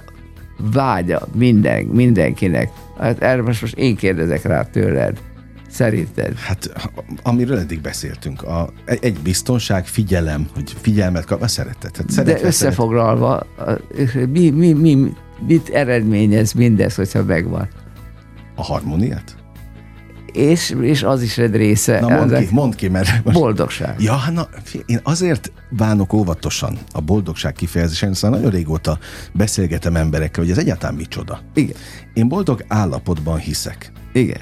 vágya 0.72 1.28
minden, 1.34 1.84
mindenkinek. 1.84 2.70
Hát 2.98 3.22
erre 3.22 3.42
most, 3.42 3.60
most 3.60 3.76
én 3.76 3.96
kérdezek 3.96 4.42
rá 4.42 4.62
tőled. 4.62 5.20
Szerinted? 5.68 6.38
Hát, 6.38 6.90
amiről 7.22 7.58
eddig 7.58 7.80
beszéltünk, 7.80 8.42
a, 8.42 8.72
egy 8.84 9.18
biztonság, 9.22 9.86
figyelem, 9.86 10.48
hogy 10.54 10.74
figyelmet 10.80 11.24
kap, 11.24 11.42
a 11.42 11.48
szeretet. 11.48 11.96
Hát 11.96 12.10
szeretet 12.10 12.40
De 12.40 12.46
összefoglalva, 12.46 13.46
mi, 14.28 14.50
mi, 14.50 14.72
mi, 14.72 15.12
mit 15.46 15.68
eredményez 15.68 16.52
mindez, 16.52 16.94
hogyha 16.94 17.24
megvan? 17.24 17.68
A 18.54 18.62
harmóniát? 18.62 19.41
És, 20.32 20.74
és 20.80 21.02
az 21.02 21.22
is 21.22 21.38
egy 21.38 21.54
része. 21.54 22.00
Na 22.00 22.08
mondd 22.08 22.34
ki, 22.34 22.48
mondd 22.50 22.76
ki, 22.76 22.88
mert... 22.88 23.24
Most... 23.24 23.38
Boldogság. 23.38 23.94
Ja, 23.98 24.18
na, 24.32 24.48
én 24.86 25.00
azért 25.02 25.52
bánok 25.70 26.12
óvatosan 26.12 26.78
a 26.92 27.00
boldogság 27.00 27.52
kifejezésen, 27.52 28.08
hiszen 28.08 28.30
nagyon 28.30 28.50
régóta 28.50 28.98
beszélgetem 29.32 29.96
emberekkel, 29.96 30.42
hogy 30.42 30.52
ez 30.52 30.58
egyáltalán 30.58 30.94
micsoda. 30.94 31.40
Igen. 31.54 31.76
Én 32.14 32.28
boldog 32.28 32.64
állapotban 32.68 33.38
hiszek. 33.38 33.92
Igen. 34.12 34.40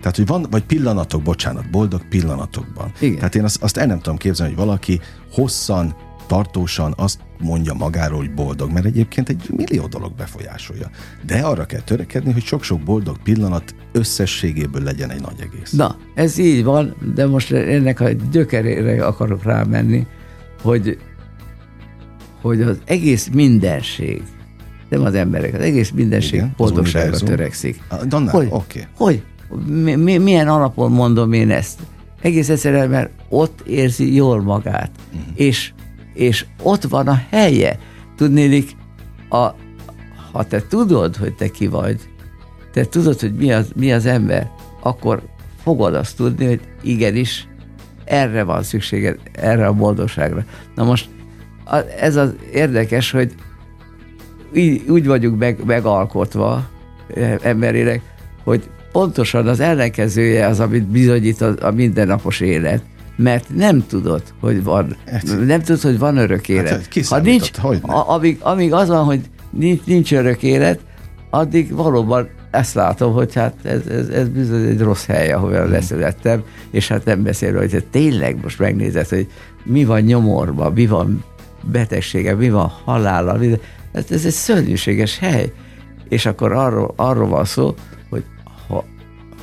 Tehát, 0.00 0.16
hogy 0.16 0.26
van, 0.26 0.46
vagy 0.50 0.62
pillanatok, 0.62 1.22
bocsánat, 1.22 1.70
boldog 1.70 2.08
pillanatokban. 2.08 2.92
Igen. 3.00 3.16
Tehát 3.16 3.34
én 3.34 3.44
azt, 3.44 3.62
azt 3.62 3.76
el 3.76 3.86
nem 3.86 3.98
tudom 4.00 4.16
képzelni, 4.16 4.54
hogy 4.54 4.64
valaki 4.64 5.00
hosszan 5.32 5.94
tartósan 6.26 6.94
azt 6.96 7.18
mondja 7.38 7.74
magáról, 7.74 8.18
hogy 8.18 8.34
boldog, 8.34 8.72
mert 8.72 8.86
egyébként 8.86 9.28
egy 9.28 9.50
millió 9.56 9.86
dolog 9.86 10.12
befolyásolja. 10.14 10.90
De 11.26 11.38
arra 11.38 11.64
kell 11.64 11.80
törekedni, 11.80 12.32
hogy 12.32 12.44
sok-sok 12.44 12.80
boldog 12.80 13.16
pillanat 13.22 13.74
összességéből 13.92 14.82
legyen 14.82 15.10
egy 15.10 15.20
nagy 15.20 15.40
egész. 15.40 15.70
Na, 15.70 15.96
ez 16.14 16.38
így 16.38 16.64
van, 16.64 16.94
de 17.14 17.26
most 17.26 17.52
ennek 17.52 18.00
a 18.00 18.08
gyökerére 18.30 19.06
akarok 19.06 19.42
rámenni, 19.42 20.06
hogy, 20.62 20.98
hogy 22.40 22.62
az 22.62 22.78
egész 22.84 23.28
mindenség, 23.32 24.22
nem 24.88 25.02
az 25.02 25.14
emberek, 25.14 25.54
az 25.54 25.60
egész 25.60 25.90
mindenség 25.90 26.34
Igen, 26.34 26.54
boldogságra 26.56 27.18
törekszik. 27.18 27.82
Donna, 28.08 28.30
hogy, 28.30 28.46
okay. 28.50 28.86
hogy? 28.96 29.22
Mi, 29.66 29.94
mi, 29.94 30.18
milyen 30.18 30.48
alapon 30.48 30.92
mondom 30.92 31.32
én 31.32 31.50
ezt? 31.50 31.80
Egész 32.20 32.48
egyszerűen, 32.48 32.88
mert 32.88 33.10
ott 33.28 33.60
érzi 33.66 34.14
jól 34.14 34.42
magát, 34.42 34.90
uh-huh. 35.12 35.32
és 35.34 35.72
és 36.16 36.46
ott 36.62 36.82
van 36.82 37.08
a 37.08 37.22
helye. 37.30 37.78
Tudnélik, 38.16 38.70
a, 39.28 39.44
ha 40.32 40.44
te 40.48 40.62
tudod, 40.68 41.16
hogy 41.16 41.34
te 41.34 41.48
ki 41.48 41.66
vagy, 41.66 42.00
te 42.72 42.84
tudod, 42.84 43.20
hogy 43.20 43.34
mi 43.34 43.52
az, 43.52 43.70
mi 43.76 43.92
az 43.92 44.06
ember, 44.06 44.50
akkor 44.82 45.22
fogod 45.62 45.94
azt 45.94 46.16
tudni, 46.16 46.46
hogy 46.46 46.60
igenis, 46.82 47.48
erre 48.04 48.42
van 48.42 48.62
szükséged, 48.62 49.18
erre 49.32 49.66
a 49.66 49.72
boldogságra. 49.72 50.44
Na 50.74 50.84
most 50.84 51.08
ez 51.98 52.16
az 52.16 52.34
érdekes, 52.52 53.10
hogy 53.10 53.34
úgy, 54.88 55.06
vagyunk 55.06 55.38
meg, 55.38 55.64
megalkotva, 55.64 56.68
emberének, 57.42 58.02
hogy 58.44 58.70
pontosan 58.92 59.46
az 59.46 59.60
ellenkezője 59.60 60.46
az, 60.46 60.60
amit 60.60 60.84
bizonyít 60.84 61.40
a, 61.40 61.54
a 61.60 61.70
mindennapos 61.70 62.40
élet 62.40 62.82
mert 63.16 63.54
nem 63.54 63.86
tudod, 63.86 64.22
hogy 64.40 64.64
van, 64.64 64.96
nem 65.46 65.62
tudod, 65.62 65.80
hogy 65.80 65.98
van 65.98 66.16
örök 66.16 66.48
élet. 66.48 66.68
Hát, 66.68 67.06
ha 67.06 67.18
nincs, 67.18 67.50
a, 67.80 68.10
amíg, 68.10 68.38
amíg 68.40 68.72
az 68.72 68.88
van, 68.88 69.04
hogy 69.04 69.20
nincs, 69.50 69.84
nincs 69.84 70.12
örök 70.12 70.42
élet, 70.42 70.80
addig 71.30 71.74
valóban 71.74 72.28
ezt 72.50 72.74
látom, 72.74 73.12
hogy 73.12 73.34
hát 73.34 73.54
ez, 73.62 73.86
ez, 73.86 74.08
ez 74.08 74.28
bizony 74.28 74.66
egy 74.66 74.80
rossz 74.80 75.06
hely, 75.06 75.32
ahol 75.32 75.60
hmm. 75.60 75.70
leszülettem, 75.70 76.42
és 76.70 76.88
hát 76.88 77.04
nem 77.04 77.22
beszélve, 77.22 77.58
hogy 77.58 77.84
tényleg 77.90 78.38
most 78.42 78.58
megnézed, 78.58 79.08
hogy 79.08 79.26
mi 79.64 79.84
van 79.84 80.00
nyomorban, 80.00 80.72
mi 80.72 80.86
van 80.86 81.24
betegsége, 81.62 82.34
mi 82.34 82.50
van 82.50 82.72
halála, 82.84 83.36
mi, 83.36 83.58
hát 83.94 84.10
ez 84.10 84.24
egy 84.24 84.32
szörnyűséges 84.32 85.18
hely. 85.18 85.52
És 86.08 86.26
akkor 86.26 86.52
arról, 86.52 86.92
arról 86.96 87.28
van 87.28 87.44
szó, 87.44 87.74
hogy 88.10 88.24
ha, 88.68 88.84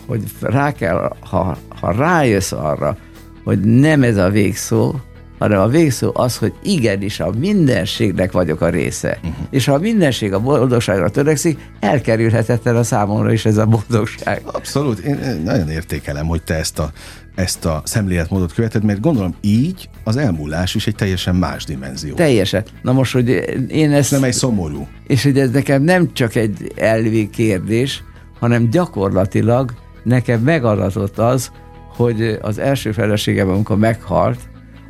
hogy 0.05 0.23
rá 0.39 0.71
kell, 0.71 1.15
ha, 1.19 1.57
ha 1.79 1.91
rájössz 1.91 2.51
arra, 2.51 2.97
hogy 3.43 3.59
nem 3.59 4.03
ez 4.03 4.17
a 4.17 4.29
végszó, 4.29 4.95
hanem 5.39 5.59
a 5.59 5.67
végszó 5.67 6.11
az, 6.13 6.37
hogy 6.37 6.53
igenis 6.63 7.19
a 7.19 7.31
mindenségnek 7.39 8.31
vagyok 8.31 8.61
a 8.61 8.69
része. 8.69 9.17
Uh-huh. 9.23 9.45
És 9.49 9.65
ha 9.65 9.73
a 9.73 9.77
mindenség 9.77 10.33
a 10.33 10.39
boldogságra 10.39 11.09
törekszik, 11.09 11.69
elkerülhetetlen 11.79 12.75
a 12.75 12.83
számomra 12.83 13.31
is 13.31 13.45
ez 13.45 13.57
a 13.57 13.65
boldogság. 13.65 14.41
Abszolút. 14.45 14.99
Én 14.99 15.41
nagyon 15.43 15.69
értékelem, 15.69 16.25
hogy 16.25 16.43
te 16.43 16.53
ezt 16.53 16.79
a, 16.79 16.91
ezt 17.35 17.65
a 17.65 17.81
szemléletmódot 17.85 18.53
követed, 18.53 18.83
mert 18.83 18.99
gondolom 18.99 19.35
így 19.41 19.89
az 20.03 20.17
elmúlás 20.17 20.75
is 20.75 20.87
egy 20.87 20.95
teljesen 20.95 21.35
más 21.35 21.65
dimenzió. 21.65 22.13
Teljesen. 22.13 22.63
Na 22.81 22.91
most, 22.91 23.13
hogy 23.13 23.29
én 23.67 23.91
ezt... 23.91 24.11
Nem 24.11 24.23
egy 24.23 24.33
szomorú. 24.33 24.87
És 25.07 25.23
hogy 25.23 25.39
ez 25.39 25.49
nekem 25.49 25.83
nem 25.83 26.13
csak 26.13 26.35
egy 26.35 26.71
elvi 26.75 27.29
kérdés, 27.29 28.03
hanem 28.39 28.69
gyakorlatilag 28.69 29.73
nekem 30.03 30.41
megadatott 30.41 31.17
az, 31.17 31.51
hogy 31.95 32.37
az 32.41 32.57
első 32.59 32.91
feleségem, 32.91 33.49
amikor 33.49 33.77
meghalt, 33.77 34.39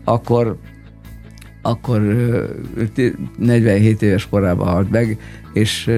akkor 0.04 0.58
akkor 1.66 2.02
47 3.38 4.02
éves 4.02 4.28
korában 4.30 4.68
halt 4.68 4.90
meg, 4.90 5.18
és 5.54 5.92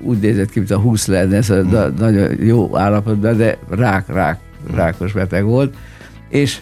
úgy 0.00 0.18
nézett 0.18 0.50
ki, 0.50 0.58
mint 0.58 0.70
a 0.70 0.78
20 0.78 1.06
lenne, 1.06 1.36
ez 1.36 1.50
a 1.50 1.62
hmm. 1.62 1.94
nagyon 1.98 2.42
jó 2.44 2.76
állapotban, 2.76 3.36
de 3.36 3.58
rák, 3.68 4.08
rák, 4.08 4.40
rákos 4.74 5.12
beteg 5.12 5.44
volt, 5.44 5.76
és 6.28 6.60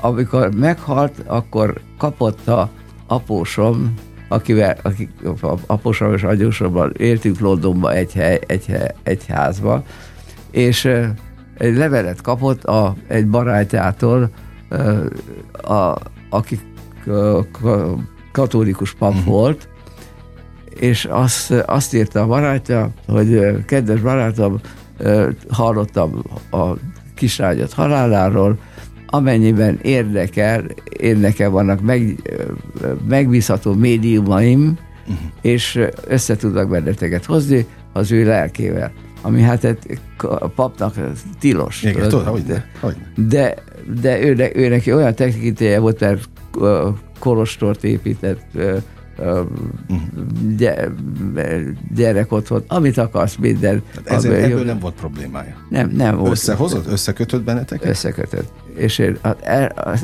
amikor 0.00 0.54
meghalt, 0.54 1.22
akkor 1.26 1.80
kapott 1.98 2.48
a 2.48 2.70
apósom, 3.06 3.94
akivel, 4.28 4.76
akik, 4.82 5.10
apósom 5.66 6.12
és 6.12 6.22
agyósomban 6.22 6.92
éltünk 6.96 7.38
Londonban 7.38 7.92
egy, 7.92 8.12
hely, 8.12 8.40
egy, 8.46 8.66
hely, 8.66 8.94
egy 9.02 9.26
házba, 9.28 9.84
és 10.50 10.88
egy 11.58 11.76
levelet 11.76 12.20
kapott 12.20 12.64
a, 12.64 12.94
egy 13.06 13.26
barátjától, 13.26 14.30
a, 15.52 15.94
aki 16.30 16.60
katolikus 18.32 18.94
pap 18.94 19.10
uh-huh. 19.10 19.24
volt, 19.24 19.68
és 20.74 21.04
azt, 21.04 21.50
azt 21.50 21.94
írta 21.94 22.20
a 22.20 22.26
barátja, 22.26 22.90
hogy 23.06 23.64
kedves 23.64 24.00
barátom, 24.00 24.60
hallottam 25.48 26.22
a 26.50 26.66
kisrágyat 27.14 27.72
haláláról, 27.72 28.58
amennyiben 29.06 29.78
érdekel, 29.82 30.64
érdekel 30.98 31.50
vannak 31.50 31.80
meg, 31.80 32.30
megbízható 33.08 33.72
médiumaim, 33.72 34.78
uh-huh. 35.02 35.16
és 35.40 35.80
össze 36.06 36.36
tudnak 36.36 36.68
benneteket 36.68 37.24
hozni 37.24 37.66
az 37.92 38.12
ő 38.12 38.24
lelkével 38.24 38.92
ami 39.26 39.40
hát 39.42 39.64
egy 39.64 40.00
papnak 40.54 40.94
tilos. 41.38 41.82
Igen, 41.82 42.08
tudod, 42.08 42.26
hogy 42.26 42.44
de, 42.44 42.64
de, 43.30 43.54
de 44.00 44.22
ő, 44.22 44.50
ő 44.54 44.68
neki 44.68 44.92
olyan 44.92 45.14
tekintéje 45.14 45.78
volt, 45.78 46.00
mert 46.00 46.28
kolostort 47.18 47.84
épített, 47.84 48.40
gyerek 51.94 52.32
ott 52.32 52.48
volt, 52.48 52.64
amit 52.68 52.98
akarsz, 52.98 53.36
minden. 53.36 53.82
Tehát 53.94 54.24
ezen, 54.24 54.32
ebből 54.32 54.64
nem 54.64 54.78
volt 54.78 54.94
problémája? 54.94 55.54
Nem, 55.68 55.90
nem 55.90 56.16
volt. 56.16 56.30
Összehozott? 56.30 56.86
Összekötött 56.86 57.42
benneteket? 57.42 57.88
Összekötött. 57.88 58.52
És 58.74 58.98
én 58.98 59.18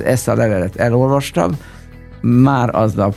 ezt 0.04 0.28
a 0.28 0.34
levelet 0.34 0.76
elolvastam, 0.76 1.52
már 2.20 2.74
aznap 2.74 3.14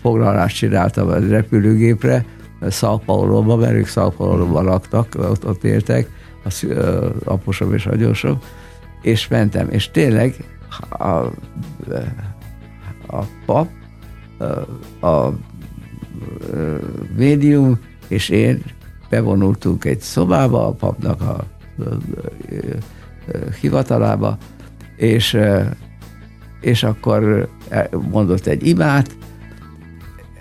foglalást 0.00 0.56
csináltam 0.56 1.08
a 1.08 1.18
repülőgépre, 1.18 2.24
São 2.70 3.00
Paulo-ba, 3.04 3.72
ők 3.72 3.86
São 3.86 4.12
Paulo-ba 4.16 4.62
laktak, 4.62 5.14
ott, 5.18 5.46
ott 5.46 5.64
éltek, 5.64 6.08
az, 6.44 6.66
apusom 7.24 7.74
és 7.74 7.86
agyósom, 7.86 8.38
és 9.02 9.28
mentem, 9.28 9.68
és 9.70 9.90
tényleg 9.90 10.34
a, 10.88 11.06
a 13.06 13.24
pap, 13.46 13.68
a, 15.00 15.06
a 15.06 15.34
médium 17.16 17.78
és 18.08 18.28
én 18.28 18.62
bevonultunk 19.10 19.84
egy 19.84 20.00
szobába, 20.00 20.66
a 20.66 20.72
papnak 20.72 21.20
a, 21.20 21.24
a, 21.24 21.82
a, 21.82 21.94
a 23.32 23.50
hivatalába, 23.60 24.38
és, 24.96 25.38
és 26.60 26.82
akkor 26.82 27.48
mondott 28.10 28.46
egy 28.46 28.66
imát, 28.66 29.16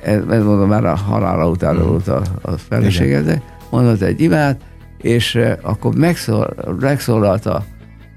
ez, 0.04 0.22
ez 0.30 0.44
mondom, 0.44 0.68
már 0.68 0.86
a 0.86 0.96
halála 0.96 1.50
után 1.50 1.76
mm. 1.76 1.88
volt 1.88 2.08
a, 2.08 2.22
a 2.42 2.52
felesége, 2.52 3.22
de 3.22 3.42
mondott 3.70 4.02
egy 4.02 4.22
imát, 4.22 4.62
és 5.02 5.40
akkor 5.62 5.96
megszól, 5.96 6.56
megszólalt 6.80 7.46
a, 7.46 7.64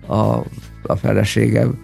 a, 0.07 0.45
a 0.83 0.97
feleségem, 0.97 1.79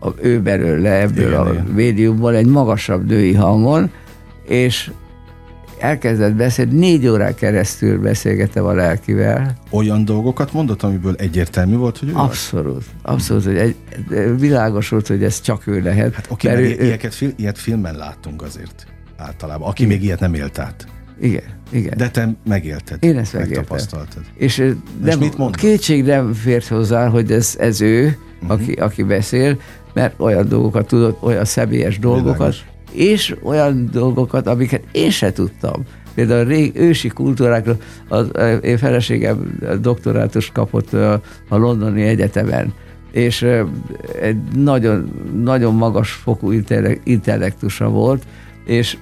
a, 0.00 0.08
ő 0.20 0.40
belőle 0.40 1.00
ebből 1.00 1.26
igen, 1.26 1.40
a 1.40 1.50
igen. 1.52 1.64
médiumból 1.64 2.34
egy 2.34 2.46
magasabb 2.46 3.06
női 3.06 3.34
hangon, 3.34 3.90
és 4.46 4.90
elkezdett 5.78 6.34
beszélni, 6.34 6.78
négy 6.78 7.06
órán 7.08 7.34
keresztül 7.34 8.00
beszélgettem 8.00 8.64
a 8.64 8.72
lelkivel. 8.72 9.56
Olyan 9.70 10.04
dolgokat 10.04 10.52
mondott, 10.52 10.82
amiből 10.82 11.14
egyértelmű 11.18 11.76
volt, 11.76 11.98
hogy 11.98 12.08
ő 12.08 12.12
Abszolút. 12.14 12.76
Az? 12.76 12.84
Abszolút, 13.02 13.44
hogy 13.44 13.56
egy, 13.56 13.76
világos 14.38 14.88
volt, 14.88 15.06
hogy 15.06 15.22
ez 15.24 15.40
csak 15.40 15.66
ő 15.66 15.80
lehet. 15.80 16.14
Hát 16.14 16.26
oké, 16.30 16.50
okay, 16.50 16.78
ő, 16.78 16.84
ilyet, 16.84 17.24
ilyet 17.36 17.58
filmben 17.58 17.94
láttunk 17.94 18.42
azért 18.42 18.86
általában, 19.18 19.68
aki 19.68 19.82
igen. 19.82 19.96
még 19.96 20.04
ilyet 20.04 20.20
nem 20.20 20.34
élt 20.34 20.58
át. 20.58 20.86
Igen, 21.20 21.42
igen. 21.70 21.94
De 21.96 22.10
te 22.10 22.34
megélted. 22.44 23.04
Én 23.04 23.18
ezt 23.18 23.32
megéltem. 23.32 23.56
Megtapasztaltad. 23.58 24.22
És, 24.34 24.56
nem, 24.56 25.08
és 25.08 25.16
mit 25.16 25.36
mondod? 25.38 25.56
Kétség 25.56 26.04
nem 26.04 26.32
fért 26.32 26.66
hozzá, 26.66 27.08
hogy 27.08 27.32
ez, 27.32 27.56
ez 27.58 27.80
ő, 27.80 28.18
uh-huh. 28.40 28.50
aki, 28.50 28.72
aki 28.72 29.02
beszél, 29.02 29.60
mert 29.94 30.14
olyan 30.16 30.48
dolgokat 30.48 30.86
tudott, 30.86 31.22
olyan 31.22 31.44
személyes 31.44 31.98
dolgokat, 31.98 32.36
Világos. 32.36 32.64
és 32.92 33.36
olyan 33.42 33.88
dolgokat, 33.92 34.46
amiket 34.46 34.82
én 34.92 35.10
se 35.10 35.32
tudtam. 35.32 35.82
Például 36.14 36.40
a 36.40 36.48
rég, 36.48 36.76
ősi 36.76 37.08
kultúrákról, 37.08 37.76
az, 38.08 38.30
én 38.62 38.78
feleségem 38.78 39.58
doktorátus 39.80 40.50
kapott 40.52 40.92
a 41.48 41.56
londoni 41.56 42.02
egyetemen, 42.02 42.72
és 43.12 43.46
egy 44.20 44.36
nagyon, 44.56 45.10
nagyon 45.42 45.74
magas 45.74 46.10
fokú 46.10 46.50
intellektusa 47.04 47.88
volt, 47.88 48.26
és 48.68 48.96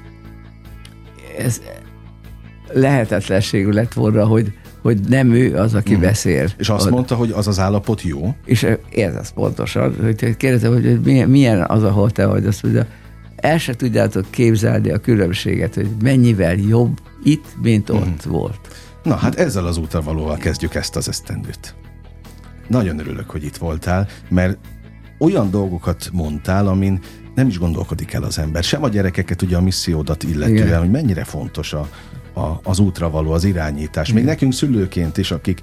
ez 1.39 1.61
lehetetlenségű 2.73 3.71
lett 3.71 3.93
volna, 3.93 4.27
hogy, 4.27 4.53
hogy 4.83 5.01
nem 5.09 5.33
ő 5.33 5.57
az, 5.57 5.75
aki 5.75 5.97
mm. 5.97 6.01
beszél. 6.01 6.49
És 6.59 6.69
azt 6.69 6.91
mondta, 6.91 7.14
hogy 7.14 7.31
az 7.31 7.47
az 7.47 7.59
állapot 7.59 8.03
jó? 8.03 8.35
És 8.45 8.67
ez 8.97 9.14
az 9.14 9.31
pontosan, 9.31 9.95
hogy 10.03 10.37
kérdezem, 10.37 10.73
hogy 10.73 11.01
milyen, 11.01 11.29
milyen 11.29 11.64
az, 11.67 11.83
ahol 11.83 12.11
te 12.11 12.27
vagy, 12.27 12.47
azt 12.47 12.62
mondja, 12.62 12.87
el 13.37 13.59
se 13.59 13.75
tudjátok 13.75 14.31
képzelni 14.31 14.91
a 14.91 14.99
különbséget, 14.99 15.75
hogy 15.75 15.89
mennyivel 16.03 16.55
jobb 16.55 16.99
itt, 17.23 17.47
mint 17.62 17.93
mm. 17.93 17.97
ott 17.97 18.23
volt. 18.23 18.61
Na 19.03 19.14
hát 19.14 19.35
ezzel 19.35 19.67
az 19.67 19.77
útravalóval 19.77 20.37
kezdjük 20.37 20.75
ezt 20.75 20.97
az 20.97 21.09
esztendőt. 21.09 21.75
Nagyon 22.69 22.99
örülök, 22.99 23.31
hogy 23.31 23.45
itt 23.45 23.57
voltál, 23.57 24.09
mert 24.29 24.59
olyan 25.19 25.51
dolgokat 25.51 26.11
mondtál, 26.12 26.67
amin 26.67 27.01
nem 27.37 27.49
is 27.49 27.59
gondolkodik 27.59 28.12
el 28.12 28.22
az 28.22 28.39
ember. 28.39 28.62
Sem 28.64 28.82
a 28.82 28.89
gyerekeket, 28.89 29.43
ugye 29.43 29.57
a 29.57 29.61
missziódat 29.61 30.22
illetően, 30.22 30.66
Igen. 30.66 30.78
hogy 30.78 30.91
mennyire 30.91 31.24
fontos 31.24 31.72
a, 31.72 31.89
a, 32.34 32.61
az 32.62 32.78
útra 32.78 33.11
való, 33.11 33.30
az 33.30 33.45
irányítás. 33.45 34.09
Még 34.09 34.22
Igen. 34.22 34.34
nekünk 34.34 34.53
szülőként 34.53 35.16
is, 35.18 35.30
akik 35.30 35.61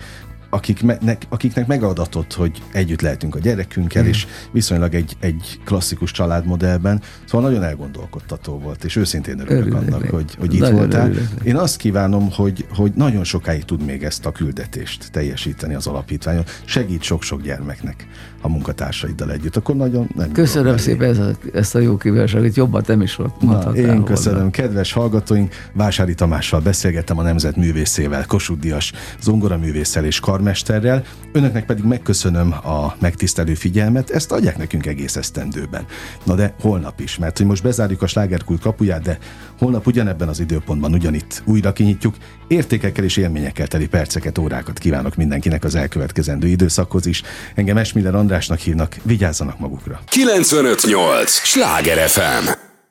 akiknek, 0.54 1.26
akiknek 1.30 1.68
megadatott, 1.68 2.34
hogy 2.34 2.64
együtt 2.72 3.02
lehetünk 3.02 3.36
a 3.36 3.40
gyerekünkkel, 3.40 4.04
mm. 4.04 4.08
és 4.08 4.28
viszonylag 4.52 4.94
egy, 4.94 5.16
egy 5.20 5.60
klasszikus 5.66 6.12
családmodellben. 6.12 7.02
Szóval 7.26 7.50
nagyon 7.50 7.64
elgondolkodtató 7.64 8.60
volt, 8.60 8.84
és 8.84 8.96
őszintén 8.96 9.40
örülök 9.40 9.64
örülök 9.66 9.94
annak, 9.94 10.10
hogy, 10.10 10.36
hogy 10.40 10.54
itt 10.54 10.60
nagyon 10.60 10.76
voltál. 10.76 11.06
Örülök. 11.06 11.28
Én 11.44 11.56
azt 11.56 11.78
kívánom, 11.78 12.32
hogy, 12.32 12.66
hogy 12.76 12.92
nagyon 12.96 13.24
sokáig 13.24 13.64
tud 13.64 13.86
még 13.86 14.04
ezt 14.04 14.26
a 14.26 14.32
küldetést 14.32 15.12
teljesíteni 15.12 15.74
az 15.74 15.88
alapítványon. 15.88 16.44
Segít 16.66 17.02
sok-sok 17.02 17.42
gyermeknek 17.42 18.08
a 18.42 18.50
munkatársaiddal 18.50 19.32
együtt. 19.32 19.56
Akkor 19.56 19.76
nagyon 19.76 20.10
nem 20.16 20.32
Köszönöm 20.32 20.78
szépen 20.78 21.10
ezt 21.10 21.20
a, 21.20 21.32
ezt 21.54 21.76
a 21.76 21.80
jó 21.80 21.98
kívánságot, 21.98 22.56
jobban 22.56 22.84
nem 22.88 23.02
is 23.02 23.16
volt. 23.16 23.42
Na, 23.42 23.72
én 23.76 24.04
köszönöm. 24.04 24.38
Volna. 24.38 24.52
Kedves 24.52 24.92
hallgatóink, 24.92 25.54
Vásári 25.74 26.14
Tamással 26.14 26.60
beszélgettem 26.60 27.18
a 27.18 27.22
Nemzet 27.22 27.56
művészével, 27.56 28.26
Kossuth 28.26 28.60
Díjas 28.60 28.92
zongoraművésszel 29.22 30.06
és 30.06 30.20
karmesterrel. 30.44 31.04
Önöknek 31.32 31.66
pedig 31.66 31.84
megköszönöm 31.84 32.52
a 32.52 32.96
megtisztelő 33.00 33.54
figyelmet, 33.54 34.10
ezt 34.10 34.32
adják 34.32 34.58
nekünk 34.58 34.86
egész 34.86 35.16
esztendőben. 35.16 35.86
Na 36.24 36.36
de 36.36 36.54
holnap 36.62 37.00
is, 37.00 37.18
mert 37.18 37.38
hogy 37.38 37.46
most 37.46 37.64
bezárjuk 37.64 38.02
a 38.02 38.08
slágerkult 38.08 38.62
kapuját, 38.62 39.02
de 39.02 39.18
holnap 39.58 39.88
ugyanebben 39.88 40.28
az 40.28 40.40
időpontban 40.40 40.94
ugyanitt 40.94 41.44
újra 41.46 41.74
kinyitjuk. 41.74 42.16
Értékekkel 42.48 43.04
és 43.04 43.18
élményekkel 43.18 43.68
teli 43.68 43.88
perceket, 43.88 44.38
órákat 44.38 44.80
kívánok 44.80 45.16
mindenkinek 45.16 45.64
az 45.64 45.76
elkövetkezendő 45.76 46.48
időszakhoz 46.48 47.06
is. 47.06 47.22
Engem 47.56 47.78
Esmiller 47.78 48.16
Andrásnak 48.16 48.60
hívnak, 48.60 48.96
vigyázzanak 49.04 49.60
magukra. 49.60 50.00
958! 50.06 51.32
Sláger 51.32 52.10
FM! 52.10 52.73